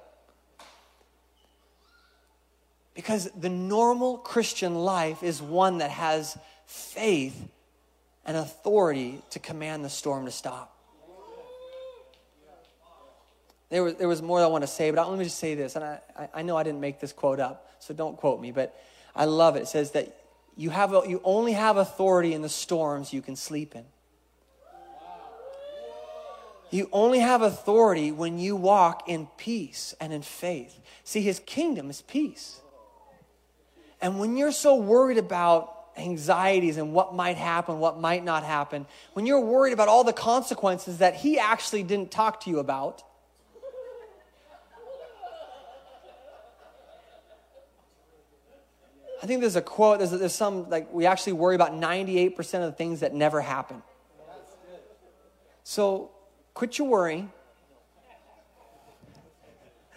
Because 2.94 3.30
the 3.32 3.50
normal 3.50 4.18
Christian 4.18 4.76
life 4.76 5.24
is 5.24 5.42
one 5.42 5.78
that 5.78 5.92
has 5.92 6.38
faith 6.66 7.50
and 8.26 8.38
authority 8.38 9.22
to 9.32 9.40
command 9.40 9.84
the 9.84 9.90
storm 9.90 10.26
to 10.26 10.32
stop. 10.32 10.76
There 13.72 13.84
was, 13.84 13.96
there 13.96 14.10
was 14.10 14.22
more 14.22 14.42
I 14.42 14.48
want 14.48 14.64
to 14.64 14.68
say, 14.68 14.92
but 14.92 15.10
let 15.10 15.18
me 15.18 15.24
just 15.24 15.40
say 15.40 15.56
this. 15.56 15.76
And 15.78 15.86
I, 15.86 16.00
I 16.34 16.42
know 16.42 16.58
I 16.58 16.64
didn't 16.64 16.82
make 16.82 17.00
this 17.00 17.14
quote 17.14 17.40
up, 17.40 17.72
so 17.80 17.94
don't 17.94 18.18
quote 18.18 18.40
me, 18.40 18.52
but 18.52 18.78
I 19.16 19.26
love 19.26 19.56
it. 19.56 19.62
It 19.62 19.68
says 19.70 19.92
that 19.92 20.16
you, 20.58 20.70
have 20.70 20.94
a, 20.94 21.04
you 21.08 21.22
only 21.24 21.54
have 21.54 21.78
authority 21.78 22.34
in 22.34 22.42
the 22.42 22.50
storms 22.50 23.14
you 23.14 23.22
can 23.22 23.38
sleep 23.38 23.74
in. 23.74 23.86
You 26.70 26.90
only 26.92 27.20
have 27.20 27.42
authority 27.42 28.12
when 28.12 28.38
you 28.40 28.58
walk 28.58 29.08
in 29.08 29.28
peace 29.38 29.94
and 30.00 30.14
in 30.14 30.22
faith. 30.22 30.78
See, 31.04 31.22
his 31.22 31.40
kingdom 31.40 31.90
is 31.90 32.02
peace. 32.02 32.60
And 34.02 34.20
when 34.20 34.36
you're 34.36 34.52
so 34.52 34.76
worried 34.76 35.18
about 35.18 35.78
anxieties 35.98 36.78
and 36.78 36.94
what 36.94 37.14
might 37.14 37.38
happen, 37.38 37.80
what 37.80 38.00
might 38.00 38.24
not 38.24 38.44
happen, 38.44 38.86
when 39.14 39.26
you're 39.26 39.42
worried 39.42 39.74
about 39.74 39.88
all 39.88 40.04
the 40.04 40.14
consequences 40.14 40.98
that 40.98 41.16
he 41.16 41.40
actually 41.40 41.84
didn't 41.84 42.12
talk 42.12 42.42
to 42.42 42.50
you 42.50 42.60
about, 42.60 43.04
I 49.22 49.28
think 49.28 49.42
there's 49.42 49.56
a 49.56 49.62
quote, 49.62 50.00
there's, 50.00 50.12
there's 50.12 50.34
some, 50.34 50.68
like, 50.70 50.92
we 50.92 51.06
actually 51.06 51.34
worry 51.34 51.54
about 51.54 51.74
98% 51.74 52.38
of 52.56 52.62
the 52.62 52.72
things 52.72 53.02
that 53.02 53.14
never 53.14 53.40
happen. 53.40 53.84
So 55.64 56.10
quit 56.56 56.80
your 56.80 56.88
worrying 56.88 57.32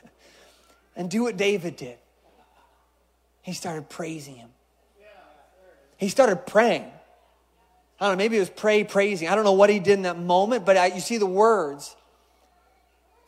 and 0.97 1.11
do 1.11 1.23
what 1.23 1.39
David 1.39 1.77
did. 1.77 1.97
He 3.41 3.55
started 3.55 3.89
praising 3.89 4.37
him, 4.37 4.51
he 5.97 6.09
started 6.09 6.47
praying. 6.47 6.91
I 8.01 8.09
don't 8.09 8.19
know, 8.19 8.25
maybe 8.25 8.37
it 8.37 8.41
was 8.41 8.51
pray, 8.51 8.83
praising. 8.83 9.29
I 9.29 9.37
don't 9.37 9.45
know 9.45 9.53
what 9.53 9.71
he 9.71 9.79
did 9.79 9.95
in 9.95 10.03
that 10.03 10.19
moment, 10.19 10.67
but 10.67 10.77
I, 10.77 10.87
you 10.87 11.01
see 11.01 11.17
the 11.17 11.27
words. 11.27 11.95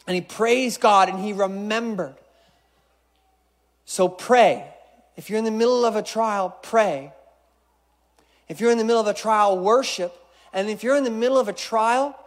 And 0.08 0.14
he 0.16 0.20
praised 0.20 0.80
God 0.80 1.08
and 1.08 1.20
he 1.20 1.32
remembered. 1.32 2.16
So 3.84 4.08
pray. 4.08 4.68
If 5.16 5.30
you're 5.30 5.38
in 5.38 5.44
the 5.44 5.50
middle 5.50 5.84
of 5.84 5.96
a 5.96 6.02
trial, 6.02 6.50
pray. 6.62 7.12
If 8.48 8.60
you're 8.60 8.70
in 8.70 8.78
the 8.78 8.84
middle 8.84 9.00
of 9.00 9.06
a 9.06 9.14
trial, 9.14 9.58
worship. 9.58 10.14
And 10.52 10.68
if 10.68 10.82
you're 10.82 10.96
in 10.96 11.04
the 11.04 11.10
middle 11.10 11.38
of 11.38 11.48
a 11.48 11.52
trial, 11.52 12.18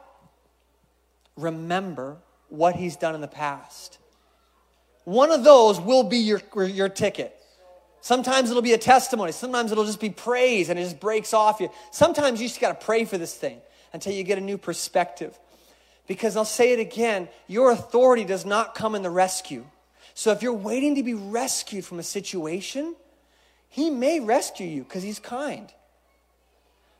remember 1.37 2.17
what 2.49 2.75
he's 2.75 2.95
done 2.95 3.15
in 3.15 3.21
the 3.21 3.27
past. 3.27 3.99
One 5.05 5.31
of 5.31 5.43
those 5.43 5.79
will 5.79 6.03
be 6.03 6.17
your, 6.17 6.41
your 6.55 6.89
ticket. 6.89 7.35
Sometimes 8.01 8.49
it'll 8.49 8.61
be 8.61 8.73
a 8.73 8.77
testimony. 8.77 9.31
Sometimes 9.31 9.71
it'll 9.71 9.85
just 9.85 9.99
be 9.99 10.09
praise 10.09 10.69
and 10.69 10.79
it 10.79 10.83
just 10.83 10.99
breaks 10.99 11.33
off 11.33 11.59
you. 11.59 11.69
Sometimes 11.91 12.41
you 12.41 12.47
just 12.47 12.61
got 12.61 12.79
to 12.79 12.85
pray 12.85 13.05
for 13.05 13.17
this 13.17 13.33
thing 13.33 13.59
until 13.93 14.13
you 14.13 14.23
get 14.23 14.37
a 14.37 14.41
new 14.41 14.57
perspective. 14.57 15.37
Because 16.07 16.35
I'll 16.35 16.45
say 16.45 16.71
it 16.73 16.79
again 16.79 17.27
your 17.47 17.71
authority 17.71 18.23
does 18.23 18.45
not 18.45 18.75
come 18.75 18.95
in 18.95 19.01
the 19.01 19.09
rescue. 19.09 19.65
So 20.19 20.31
if 20.31 20.43
you're 20.43 20.51
waiting 20.51 20.95
to 20.95 21.03
be 21.03 21.13
rescued 21.13 21.85
from 21.85 21.97
a 21.97 22.03
situation, 22.03 22.97
He 23.69 23.89
may 23.89 24.19
rescue 24.19 24.67
you 24.67 24.83
because 24.83 25.01
He's 25.01 25.17
kind. 25.17 25.71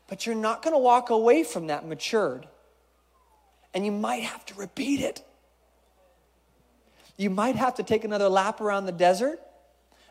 But 0.08 0.24
you're 0.24 0.34
not 0.34 0.62
going 0.62 0.72
to 0.72 0.78
walk 0.78 1.10
away 1.10 1.44
from 1.44 1.66
that 1.66 1.86
matured. 1.86 2.48
And 3.74 3.84
you 3.84 3.92
might 3.92 4.22
have 4.22 4.46
to 4.46 4.54
repeat 4.54 5.02
it. 5.02 5.22
You 7.18 7.28
might 7.28 7.56
have 7.56 7.74
to 7.74 7.82
take 7.82 8.04
another 8.04 8.30
lap 8.30 8.58
around 8.58 8.86
the 8.86 8.92
desert 8.92 9.38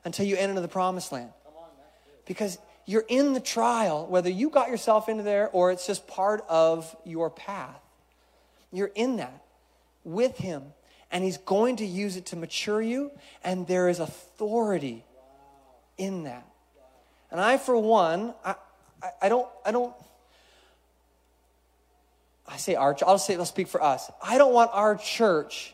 until 0.05 0.27
you 0.27 0.35
enter 0.35 0.61
the 0.61 0.67
promised 0.67 1.11
land. 1.11 1.31
Because 2.27 2.59
you're 2.85 3.05
in 3.07 3.33
the 3.33 3.39
trial, 3.39 4.05
whether 4.05 4.29
you 4.29 4.51
got 4.51 4.69
yourself 4.69 5.09
into 5.09 5.23
there 5.23 5.49
or 5.49 5.71
it's 5.71 5.87
just 5.87 6.05
part 6.05 6.45
of 6.47 6.95
your 7.05 7.31
path. 7.31 7.81
You're 8.71 8.91
in 8.93 9.15
that 9.15 9.43
with 10.03 10.37
Him 10.37 10.61
and 11.11 11.23
He's 11.23 11.37
going 11.37 11.77
to 11.77 11.85
use 11.85 12.15
it 12.15 12.27
to 12.27 12.35
mature 12.35 12.81
you, 12.81 13.11
and 13.43 13.67
there 13.67 13.89
is 13.89 13.99
authority 13.99 15.03
in 15.97 16.23
that. 16.23 16.45
And 17.31 17.39
I, 17.39 17.57
for 17.57 17.77
one, 17.77 18.33
I, 18.43 18.55
I, 19.01 19.09
I 19.23 19.29
don't, 19.29 19.47
I 19.65 19.71
don't, 19.71 19.93
I 22.47 22.57
say 22.57 22.75
our, 22.75 22.97
I'll 23.05 23.19
say, 23.19 23.35
I'll 23.35 23.45
speak 23.45 23.67
for 23.67 23.83
us. 23.83 24.09
I 24.23 24.37
don't 24.37 24.53
want 24.53 24.71
our 24.73 24.95
church 24.95 25.73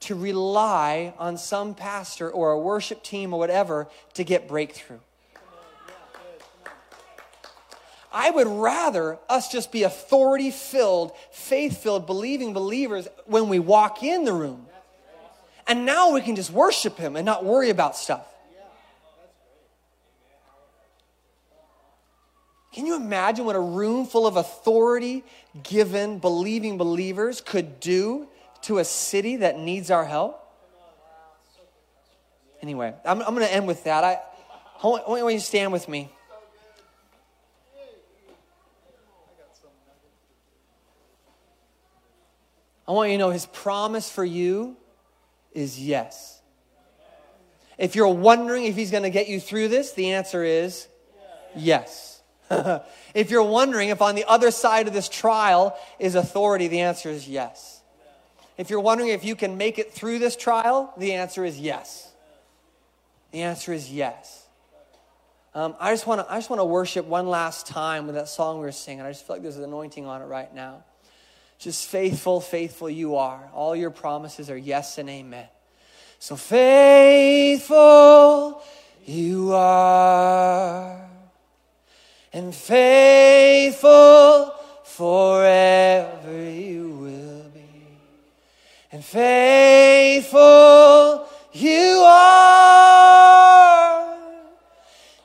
to 0.00 0.14
rely 0.14 1.14
on 1.18 1.36
some 1.36 1.74
pastor 1.74 2.30
or 2.30 2.52
a 2.52 2.58
worship 2.58 3.02
team 3.02 3.32
or 3.32 3.38
whatever 3.38 3.86
to 4.14 4.24
get 4.24 4.48
breakthrough. 4.48 4.98
I 8.12 8.30
would 8.30 8.48
rather 8.48 9.18
us 9.28 9.50
just 9.50 9.70
be 9.70 9.84
authority 9.84 10.50
filled, 10.50 11.12
faith 11.30 11.82
filled, 11.82 12.06
believing 12.06 12.52
believers 12.52 13.08
when 13.26 13.48
we 13.48 13.58
walk 13.58 14.02
in 14.02 14.24
the 14.24 14.32
room. 14.32 14.66
And 15.66 15.86
now 15.86 16.12
we 16.12 16.20
can 16.20 16.34
just 16.34 16.50
worship 16.50 16.98
Him 16.98 17.14
and 17.14 17.24
not 17.24 17.44
worry 17.44 17.70
about 17.70 17.96
stuff. 17.96 18.26
Can 22.72 22.86
you 22.86 22.96
imagine 22.96 23.44
what 23.44 23.56
a 23.56 23.60
room 23.60 24.06
full 24.06 24.26
of 24.26 24.36
authority 24.36 25.24
given, 25.62 26.18
believing 26.18 26.78
believers 26.78 27.40
could 27.40 27.80
do 27.80 28.28
to 28.62 28.78
a 28.78 28.84
city 28.84 29.36
that 29.36 29.58
needs 29.58 29.90
our 29.90 30.04
help? 30.04 30.36
Anyway, 32.62 32.94
I'm, 33.04 33.22
I'm 33.22 33.34
going 33.34 33.46
to 33.46 33.52
end 33.52 33.66
with 33.66 33.84
that. 33.84 34.04
I, 34.04 34.20
I 34.82 34.86
want, 34.86 35.04
I 35.06 35.10
want 35.10 35.34
you 35.34 35.40
to 35.40 35.44
stand 35.44 35.72
with 35.72 35.88
me. 35.88 36.12
I 42.90 42.92
want 42.92 43.12
you 43.12 43.18
to 43.18 43.20
know 43.20 43.30
his 43.30 43.46
promise 43.46 44.10
for 44.10 44.24
you 44.24 44.76
is 45.52 45.78
yes. 45.78 46.42
If 47.78 47.94
you're 47.94 48.08
wondering 48.08 48.64
if 48.64 48.74
he's 48.74 48.90
going 48.90 49.04
to 49.04 49.10
get 49.10 49.28
you 49.28 49.38
through 49.38 49.68
this, 49.68 49.92
the 49.92 50.10
answer 50.10 50.42
is 50.42 50.88
yes. 51.54 52.20
if 52.50 53.30
you're 53.30 53.44
wondering 53.44 53.90
if 53.90 54.02
on 54.02 54.16
the 54.16 54.24
other 54.28 54.50
side 54.50 54.88
of 54.88 54.92
this 54.92 55.08
trial 55.08 55.78
is 56.00 56.16
authority, 56.16 56.66
the 56.66 56.80
answer 56.80 57.10
is 57.10 57.28
yes. 57.28 57.80
If 58.58 58.70
you're 58.70 58.80
wondering 58.80 59.10
if 59.10 59.24
you 59.24 59.36
can 59.36 59.56
make 59.56 59.78
it 59.78 59.92
through 59.92 60.18
this 60.18 60.34
trial, 60.34 60.92
the 60.96 61.12
answer 61.12 61.44
is 61.44 61.60
yes. 61.60 62.10
The 63.30 63.42
answer 63.42 63.72
is 63.72 63.88
yes. 63.88 64.48
Um, 65.54 65.76
I 65.78 65.92
just 65.92 66.08
want 66.08 66.26
to 66.26 66.32
I 66.32 66.38
just 66.38 66.50
want 66.50 66.58
to 66.58 66.64
worship 66.64 67.06
one 67.06 67.28
last 67.28 67.68
time 67.68 68.06
with 68.06 68.16
that 68.16 68.28
song 68.28 68.58
we 68.58 68.64
were 68.64 68.72
singing. 68.72 69.04
I 69.04 69.12
just 69.12 69.28
feel 69.28 69.36
like 69.36 69.44
there's 69.44 69.58
an 69.58 69.62
anointing 69.62 70.06
on 70.06 70.22
it 70.22 70.26
right 70.26 70.52
now. 70.52 70.82
Just 71.60 71.86
faithful, 71.88 72.40
faithful 72.40 72.88
you 72.88 73.16
are. 73.16 73.50
All 73.52 73.76
your 73.76 73.90
promises 73.90 74.48
are 74.48 74.56
yes 74.56 74.96
and 74.96 75.10
amen. 75.10 75.46
So 76.18 76.34
faithful 76.34 77.76
you 79.04 79.52
are, 79.52 81.06
and 82.32 82.54
faithful 82.54 84.54
forever 84.84 86.50
you 86.50 86.88
will 86.88 87.50
be, 87.50 87.84
and 88.92 89.04
faithful 89.04 90.40
you 91.52 92.02
are, 92.06 94.16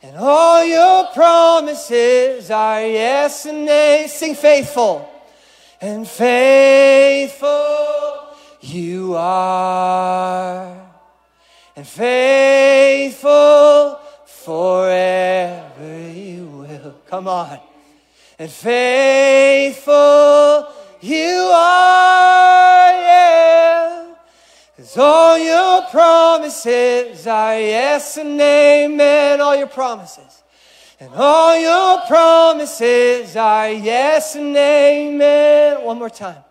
and 0.03 0.17
all 0.17 0.65
your 0.65 1.07
promises 1.13 2.51
are 2.51 2.81
yes 2.81 3.45
and 3.45 3.69
amen. 3.69 4.09
Sing 4.09 4.35
faithful 4.35 5.14
and 5.81 6.07
faithful 6.07 7.49
you 8.61 9.15
are, 9.15 10.75
and 11.75 11.87
faithful 11.87 13.25
forever 14.25 16.09
you 16.09 16.45
will. 16.45 16.95
Come 17.07 17.27
on. 17.27 17.59
And 18.37 18.51
faithful 18.51 19.93
you 21.01 21.49
are, 21.53 22.91
yeah. 22.91 24.13
Cause 24.77 24.97
all 24.97 25.37
your 25.37 25.83
promises 25.89 27.25
are 27.27 27.59
yes 27.59 28.17
and 28.17 28.39
amen. 28.39 29.39
All 29.41 29.55
your 29.55 29.67
promises 29.67 30.43
and 30.99 31.13
all 31.13 31.59
your 31.59 32.01
promises 32.07 33.35
are 33.35 33.69
yes 33.69 34.35
and 34.35 34.55
amen. 34.55 35.83
One 35.83 35.99
more 35.99 36.09
time. 36.09 36.41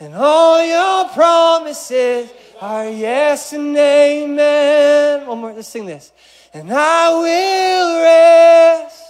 And 0.00 0.14
all 0.14 0.64
your 0.64 1.08
promises 1.10 2.30
are 2.60 2.88
yes 2.88 3.52
and 3.52 3.76
amen. 3.76 5.26
One 5.26 5.40
more, 5.40 5.52
let's 5.52 5.66
sing 5.68 5.86
this. 5.86 6.12
And 6.52 6.72
I 6.72 7.14
will 7.14 8.02
rest 8.02 9.04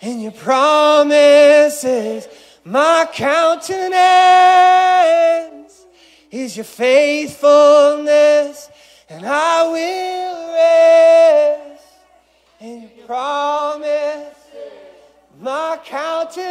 in 0.00 0.20
your 0.20 0.32
promises. 0.32 2.26
My 2.64 3.08
countenance 3.12 3.86
is 6.30 6.56
your 6.56 6.64
faithfulness, 6.64 8.70
and 9.08 9.24
I 9.26 9.62
will 9.62 10.54
rest 10.54 11.84
in 12.60 12.90
your 12.96 12.97
promise. 13.08 14.36
My 15.40 15.80
countenance 15.82 16.50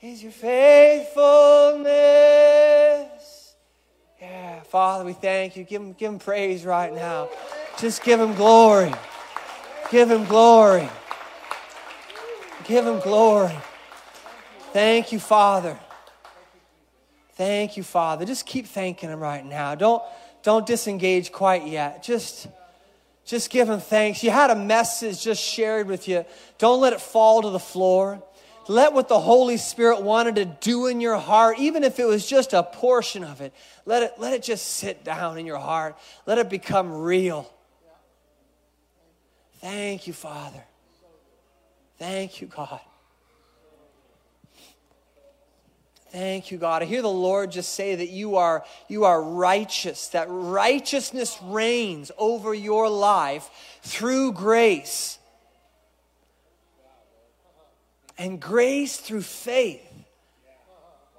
is 0.00 0.22
your 0.22 0.30
faithfulness. 0.30 1.16
Yeah, 4.20 4.60
Father, 4.60 5.04
we 5.04 5.14
thank 5.14 5.56
you. 5.56 5.64
Give 5.64 5.82
him, 5.82 5.94
give 5.94 6.12
him 6.12 6.20
praise 6.20 6.64
right 6.64 6.94
now. 6.94 7.28
Just 7.76 8.04
give 8.04 8.20
him 8.20 8.36
glory. 8.36 8.94
Give 9.90 10.08
him 10.08 10.26
glory. 10.26 10.88
Give 12.66 12.86
him 12.86 13.00
glory. 13.00 13.58
Thank 14.72 15.10
you, 15.10 15.18
Father. 15.18 15.76
Thank 17.32 17.76
you, 17.76 17.82
Father. 17.82 18.24
Just 18.24 18.46
keep 18.46 18.68
thanking 18.68 19.08
him 19.08 19.18
right 19.18 19.44
now. 19.44 19.74
Don't, 19.74 20.04
don't 20.44 20.64
disengage 20.64 21.32
quite 21.32 21.66
yet. 21.66 22.04
Just 22.04 22.46
just 23.28 23.50
give 23.50 23.68
him 23.68 23.78
thanks. 23.78 24.24
You 24.24 24.30
had 24.30 24.48
a 24.48 24.56
message 24.56 25.22
just 25.22 25.42
shared 25.42 25.86
with 25.86 26.08
you. 26.08 26.24
Don't 26.56 26.80
let 26.80 26.94
it 26.94 27.00
fall 27.00 27.42
to 27.42 27.50
the 27.50 27.58
floor. 27.58 28.22
Let 28.68 28.94
what 28.94 29.08
the 29.08 29.20
Holy 29.20 29.58
Spirit 29.58 30.02
wanted 30.02 30.36
to 30.36 30.46
do 30.46 30.86
in 30.86 31.02
your 31.02 31.18
heart, 31.18 31.58
even 31.58 31.84
if 31.84 31.98
it 31.98 32.06
was 32.06 32.26
just 32.26 32.54
a 32.54 32.62
portion 32.62 33.24
of 33.24 33.42
it, 33.42 33.52
let 33.84 34.02
it, 34.02 34.14
let 34.18 34.32
it 34.32 34.42
just 34.42 34.64
sit 34.64 35.04
down 35.04 35.36
in 35.36 35.44
your 35.44 35.58
heart. 35.58 35.98
Let 36.24 36.38
it 36.38 36.48
become 36.48 36.90
real. 36.90 37.50
Thank 39.60 40.06
you, 40.06 40.14
Father. 40.14 40.64
Thank 41.98 42.40
you, 42.40 42.46
God. 42.46 42.80
Thank 46.10 46.50
you, 46.50 46.56
God. 46.56 46.82
I 46.82 46.86
hear 46.86 47.02
the 47.02 47.08
Lord 47.08 47.50
just 47.50 47.74
say 47.74 47.94
that 47.96 48.08
you 48.08 48.36
are, 48.36 48.64
you 48.88 49.04
are 49.04 49.22
righteous, 49.22 50.08
that 50.08 50.26
righteousness 50.30 51.38
reigns 51.42 52.10
over 52.16 52.54
your 52.54 52.88
life 52.88 53.50
through 53.82 54.32
grace. 54.32 55.18
And 58.16 58.40
grace 58.40 58.96
through 58.96 59.20
faith, 59.20 59.84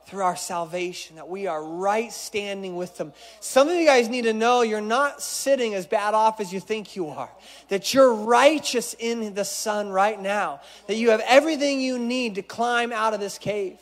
through 0.08 0.24
our 0.24 0.36
salvation, 0.36 1.18
that 1.18 1.30
we 1.30 1.46
are 1.46 1.64
right 1.64 2.12
standing 2.12 2.76
with 2.76 2.98
them. 2.98 3.14
Some 3.42 3.70
of 3.70 3.76
you 3.76 3.86
guys 3.86 4.10
need 4.10 4.24
to 4.24 4.34
know 4.34 4.64
you're 4.64 4.82
not 4.82 5.22
sitting 5.22 5.76
as 5.76 5.86
bad 5.86 6.16
off 6.16 6.40
as 6.40 6.52
you 6.52 6.60
think 6.60 6.96
you 6.96 7.10
are, 7.10 7.30
that 7.68 7.94
you're 7.94 8.14
righteous 8.14 8.96
in 8.98 9.36
the 9.36 9.46
sun 9.46 9.90
right 9.90 10.20
now, 10.20 10.62
that 10.88 10.96
you 10.96 11.12
have 11.12 11.22
everything 11.28 11.80
you 11.80 12.00
need 12.00 12.36
to 12.36 12.42
climb 12.42 12.92
out 12.92 13.14
of 13.14 13.20
this 13.20 13.38
cave. 13.38 13.78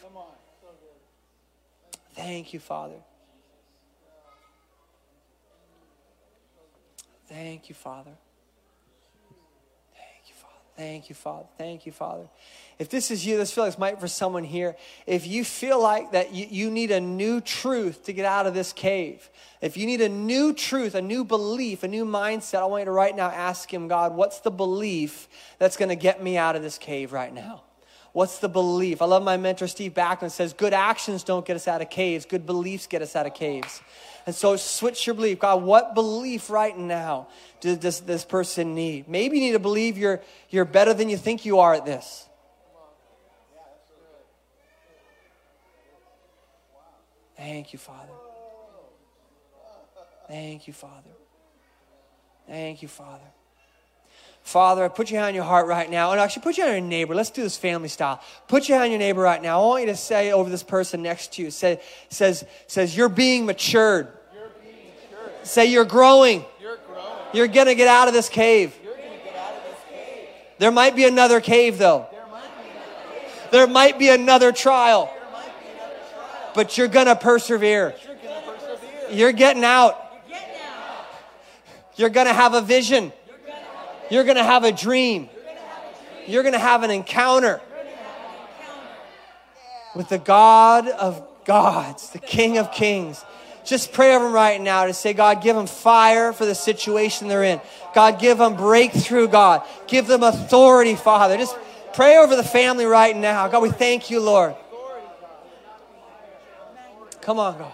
Thank 2.17 2.51
you, 2.51 2.59
Father. 2.59 2.97
Thank 7.29 7.69
you, 7.69 7.75
Father. 7.75 8.11
Thank 9.93 10.27
you, 10.27 10.33
Father. 10.33 10.53
Thank 10.75 11.09
you, 11.09 11.15
Father. 11.15 11.45
Thank 11.59 11.85
you, 11.85 11.91
Father. 11.91 12.27
If 12.79 12.89
this 12.89 13.11
is 13.11 13.23
you, 13.23 13.37
this 13.37 13.51
feels 13.51 13.69
like 13.69 13.79
might 13.79 13.99
for 13.99 14.07
someone 14.07 14.43
here. 14.43 14.75
If 15.05 15.27
you 15.27 15.45
feel 15.45 15.79
like 15.79 16.13
that 16.13 16.33
you, 16.33 16.47
you 16.49 16.71
need 16.71 16.89
a 16.89 16.99
new 16.99 17.39
truth 17.39 18.05
to 18.05 18.13
get 18.13 18.25
out 18.25 18.47
of 18.47 18.55
this 18.55 18.73
cave, 18.73 19.29
if 19.61 19.77
you 19.77 19.85
need 19.85 20.01
a 20.01 20.09
new 20.09 20.53
truth, 20.53 20.95
a 20.95 21.01
new 21.01 21.23
belief, 21.23 21.83
a 21.83 21.87
new 21.87 22.05
mindset, 22.05 22.61
I 22.61 22.65
want 22.65 22.81
you 22.81 22.85
to 22.85 22.91
right 22.91 23.15
now 23.15 23.29
ask 23.29 23.71
Him, 23.71 23.87
God, 23.87 24.15
what's 24.15 24.39
the 24.39 24.51
belief 24.51 25.27
that's 25.59 25.77
going 25.77 25.89
to 25.89 25.95
get 25.95 26.23
me 26.23 26.35
out 26.35 26.55
of 26.55 26.63
this 26.63 26.79
cave 26.79 27.13
right 27.13 27.33
now? 27.33 27.61
What's 28.17 28.39
the 28.39 28.49
belief? 28.49 29.03
I 29.03 29.05
love 29.05 29.21
my 29.21 29.37
mentor, 29.37 29.67
Steve 29.67 29.93
Backlund, 29.93 30.31
says, 30.31 30.51
Good 30.51 30.73
actions 30.73 31.23
don't 31.23 31.45
get 31.45 31.55
us 31.55 31.67
out 31.67 31.83
of 31.83 31.91
caves, 31.91 32.25
good 32.25 32.47
beliefs 32.47 32.87
get 32.87 33.03
us 33.03 33.15
out 33.15 33.27
of 33.27 33.35
caves. 33.35 33.79
And 34.25 34.33
so 34.33 34.55
switch 34.55 35.05
your 35.05 35.13
belief. 35.13 35.37
God, 35.37 35.61
what 35.61 35.93
belief 35.93 36.49
right 36.49 36.75
now 36.75 37.27
does 37.61 37.77
this, 37.77 37.99
this 37.99 38.25
person 38.25 38.73
need? 38.73 39.07
Maybe 39.07 39.37
you 39.37 39.43
need 39.43 39.51
to 39.51 39.59
believe 39.59 39.99
you're, 39.99 40.19
you're 40.49 40.65
better 40.65 40.95
than 40.95 41.09
you 41.09 41.17
think 41.17 41.45
you 41.45 41.59
are 41.59 41.75
at 41.75 41.85
this. 41.85 42.27
Thank 47.35 47.71
you, 47.71 47.77
Father. 47.77 48.13
Thank 50.27 50.65
you, 50.65 50.73
Father. 50.73 51.11
Thank 52.47 52.81
you, 52.81 52.87
Father. 52.87 53.36
Father, 54.47 54.85
I 54.85 54.87
put 54.87 55.11
your 55.11 55.19
hand 55.19 55.27
on 55.27 55.35
your 55.35 55.43
heart 55.43 55.67
right 55.67 55.91
now. 55.91 56.13
And 56.13 56.21
actually, 56.21 56.43
put 56.43 56.55
your 56.55 56.67
hand 56.67 56.77
on 56.77 56.83
your 56.83 56.89
neighbor. 56.89 57.13
Let's 57.13 57.31
do 57.31 57.43
this 57.43 57.57
family 57.57 57.89
style. 57.89 58.21
Put 58.47 58.69
your 58.69 58.77
hand 58.77 58.85
on 58.85 58.91
your 58.91 58.99
neighbor 58.99 59.21
right 59.21 59.41
now. 59.41 59.61
I 59.61 59.65
want 59.65 59.81
you 59.81 59.87
to 59.87 59.97
say 59.97 60.31
over 60.31 60.49
this 60.49 60.63
person 60.63 61.01
next 61.01 61.33
to 61.33 61.41
you, 61.41 61.51
say, 61.51 61.81
says, 62.07 62.45
says, 62.65 62.95
You're 62.95 63.09
being 63.09 63.45
matured. 63.45 64.07
You're 64.33 64.47
being 64.63 64.75
matured. 65.11 65.45
Say, 65.45 65.65
You're 65.65 65.83
growing. 65.83 66.45
You're 66.61 66.77
growing. 66.87 67.11
You're 67.33 67.49
going 67.49 67.67
to 67.67 67.75
get 67.75 67.89
out 67.89 68.07
of 68.07 68.13
this 68.13 68.29
cave. 68.29 68.73
You're 68.81 68.95
going 68.95 69.19
to 69.19 69.25
get 69.25 69.35
out 69.35 69.53
of 69.53 69.63
this 69.63 69.79
cave. 69.89 70.29
There 70.59 70.71
might 70.71 70.95
be 70.95 71.03
another 71.03 71.41
cave, 71.41 71.77
though. 71.77 72.07
There 72.09 72.25
might 72.27 72.63
be 72.63 72.69
another, 72.69 73.19
cave. 73.19 73.51
There 73.51 73.67
might 73.67 73.99
be 73.99 74.07
another 74.07 74.51
trial. 74.53 75.13
There 75.13 75.29
might 75.33 75.59
be 75.59 75.67
another 75.75 75.99
trial. 76.13 76.51
But 76.55 76.77
you're 76.77 76.87
going 76.87 77.07
to 77.07 77.17
persevere. 77.17 77.95
You're 78.01 78.15
gonna 78.15 78.57
persevere. 78.57 79.33
Getting 79.33 79.65
out. 79.65 80.09
You're 80.29 80.39
getting 80.39 80.61
out. 80.61 81.05
You're 81.97 82.09
going 82.11 82.27
to 82.27 82.33
have 82.33 82.53
a 82.53 82.61
vision. 82.61 83.11
You're 84.09 84.23
going 84.23 84.37
to 84.37 84.43
have 84.43 84.63
a 84.63 84.71
dream. 84.71 85.29
You're 86.25 86.43
going 86.43 86.53
to 86.53 86.59
have 86.59 86.83
an 86.83 86.91
encounter 86.91 87.61
with 89.95 90.09
the 90.09 90.17
God 90.17 90.87
of 90.87 91.25
gods, 91.45 92.09
the 92.11 92.19
King 92.19 92.57
of 92.57 92.71
kings. 92.71 93.23
Just 93.65 93.91
pray 93.91 94.15
over 94.15 94.25
them 94.25 94.33
right 94.33 94.61
now 94.61 94.85
to 94.85 94.93
say, 94.93 95.13
God, 95.13 95.41
give 95.41 95.55
them 95.55 95.67
fire 95.67 96.31
for 96.31 96.45
the 96.45 96.55
situation 96.55 97.27
they're 97.27 97.43
in. 97.43 97.59
God, 97.93 98.19
give 98.19 98.37
them 98.37 98.55
breakthrough, 98.55 99.27
God. 99.27 99.63
Give 99.87 100.07
them 100.07 100.23
authority, 100.23 100.95
Father. 100.95 101.37
Just 101.37 101.57
pray 101.93 102.17
over 102.17 102.35
the 102.35 102.43
family 102.43 102.85
right 102.85 103.15
now. 103.15 103.47
God, 103.49 103.61
we 103.61 103.69
thank 103.69 104.09
you, 104.09 104.21
Lord. 104.21 104.55
Come 107.21 107.39
on, 107.39 107.57
God. 107.57 107.73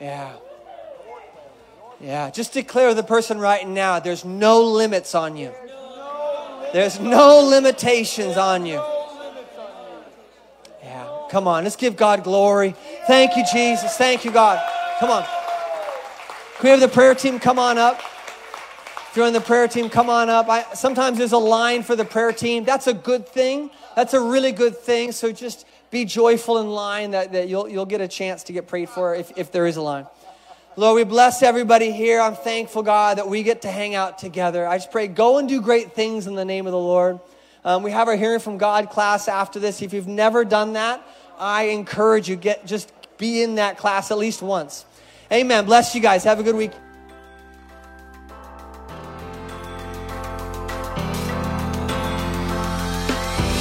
Yeah. 0.00 0.32
Yeah. 2.00 2.30
Just 2.30 2.52
declare 2.52 2.94
the 2.94 3.02
person 3.02 3.38
right 3.38 3.68
now 3.68 4.00
there's 4.00 4.24
no 4.24 4.62
limits 4.62 5.14
on 5.14 5.36
you. 5.36 5.52
There's 6.72 6.98
no 6.98 7.40
limitations 7.40 8.36
on 8.36 8.64
you. 8.64 8.82
Yeah. 10.82 11.26
Come 11.30 11.46
on. 11.46 11.64
Let's 11.64 11.76
give 11.76 11.96
God 11.96 12.24
glory. 12.24 12.74
Thank 13.06 13.36
you, 13.36 13.44
Jesus. 13.52 13.96
Thank 13.96 14.24
you, 14.24 14.30
God. 14.30 14.60
Come 15.00 15.10
on. 15.10 15.24
Can 15.24 16.64
we 16.64 16.70
have 16.70 16.80
the 16.80 16.88
prayer 16.88 17.14
team 17.14 17.38
come 17.38 17.58
on 17.58 17.76
up? 17.78 18.00
If 19.10 19.16
you're 19.16 19.26
in 19.26 19.32
the 19.32 19.40
prayer 19.40 19.66
team, 19.66 19.90
come 19.90 20.08
on 20.08 20.30
up. 20.30 20.48
I, 20.48 20.62
sometimes 20.74 21.18
there's 21.18 21.32
a 21.32 21.38
line 21.38 21.82
for 21.82 21.96
the 21.96 22.04
prayer 22.04 22.32
team. 22.32 22.64
That's 22.64 22.86
a 22.86 22.94
good 22.94 23.28
thing. 23.28 23.70
That's 23.96 24.14
a 24.14 24.20
really 24.20 24.52
good 24.52 24.76
thing. 24.76 25.10
So 25.10 25.32
just 25.32 25.66
be 25.90 26.04
joyful 26.04 26.58
in 26.58 26.70
line 26.70 27.12
that, 27.12 27.32
that 27.32 27.48
you'll, 27.48 27.68
you'll 27.68 27.86
get 27.86 28.00
a 28.00 28.08
chance 28.08 28.44
to 28.44 28.52
get 28.52 28.66
prayed 28.66 28.88
for 28.88 29.14
if, 29.14 29.32
if 29.36 29.52
there 29.52 29.66
is 29.66 29.76
a 29.76 29.82
line. 29.82 30.06
Lord, 30.76 30.96
we 30.96 31.04
bless 31.04 31.42
everybody 31.42 31.90
here. 31.90 32.20
I'm 32.20 32.36
thankful, 32.36 32.82
God, 32.82 33.18
that 33.18 33.28
we 33.28 33.42
get 33.42 33.62
to 33.62 33.70
hang 33.70 33.94
out 33.94 34.18
together. 34.18 34.66
I 34.66 34.78
just 34.78 34.92
pray, 34.92 35.08
go 35.08 35.38
and 35.38 35.48
do 35.48 35.60
great 35.60 35.92
things 35.92 36.26
in 36.26 36.36
the 36.36 36.44
name 36.44 36.66
of 36.66 36.72
the 36.72 36.78
Lord. 36.78 37.18
Um, 37.64 37.82
we 37.82 37.90
have 37.90 38.08
our 38.08 38.16
Hearing 38.16 38.40
from 38.40 38.56
God 38.56 38.88
class 38.88 39.28
after 39.28 39.58
this. 39.58 39.82
If 39.82 39.92
you've 39.92 40.06
never 40.08 40.44
done 40.44 40.74
that, 40.74 41.04
I 41.38 41.64
encourage 41.64 42.28
you, 42.28 42.36
get 42.36 42.66
just 42.66 42.92
be 43.18 43.42
in 43.42 43.56
that 43.56 43.76
class 43.76 44.10
at 44.10 44.18
least 44.18 44.42
once. 44.42 44.86
Amen. 45.32 45.64
Bless 45.64 45.94
you 45.94 46.00
guys. 46.00 46.24
Have 46.24 46.40
a 46.40 46.42
good 46.42 46.56
week. 46.56 46.72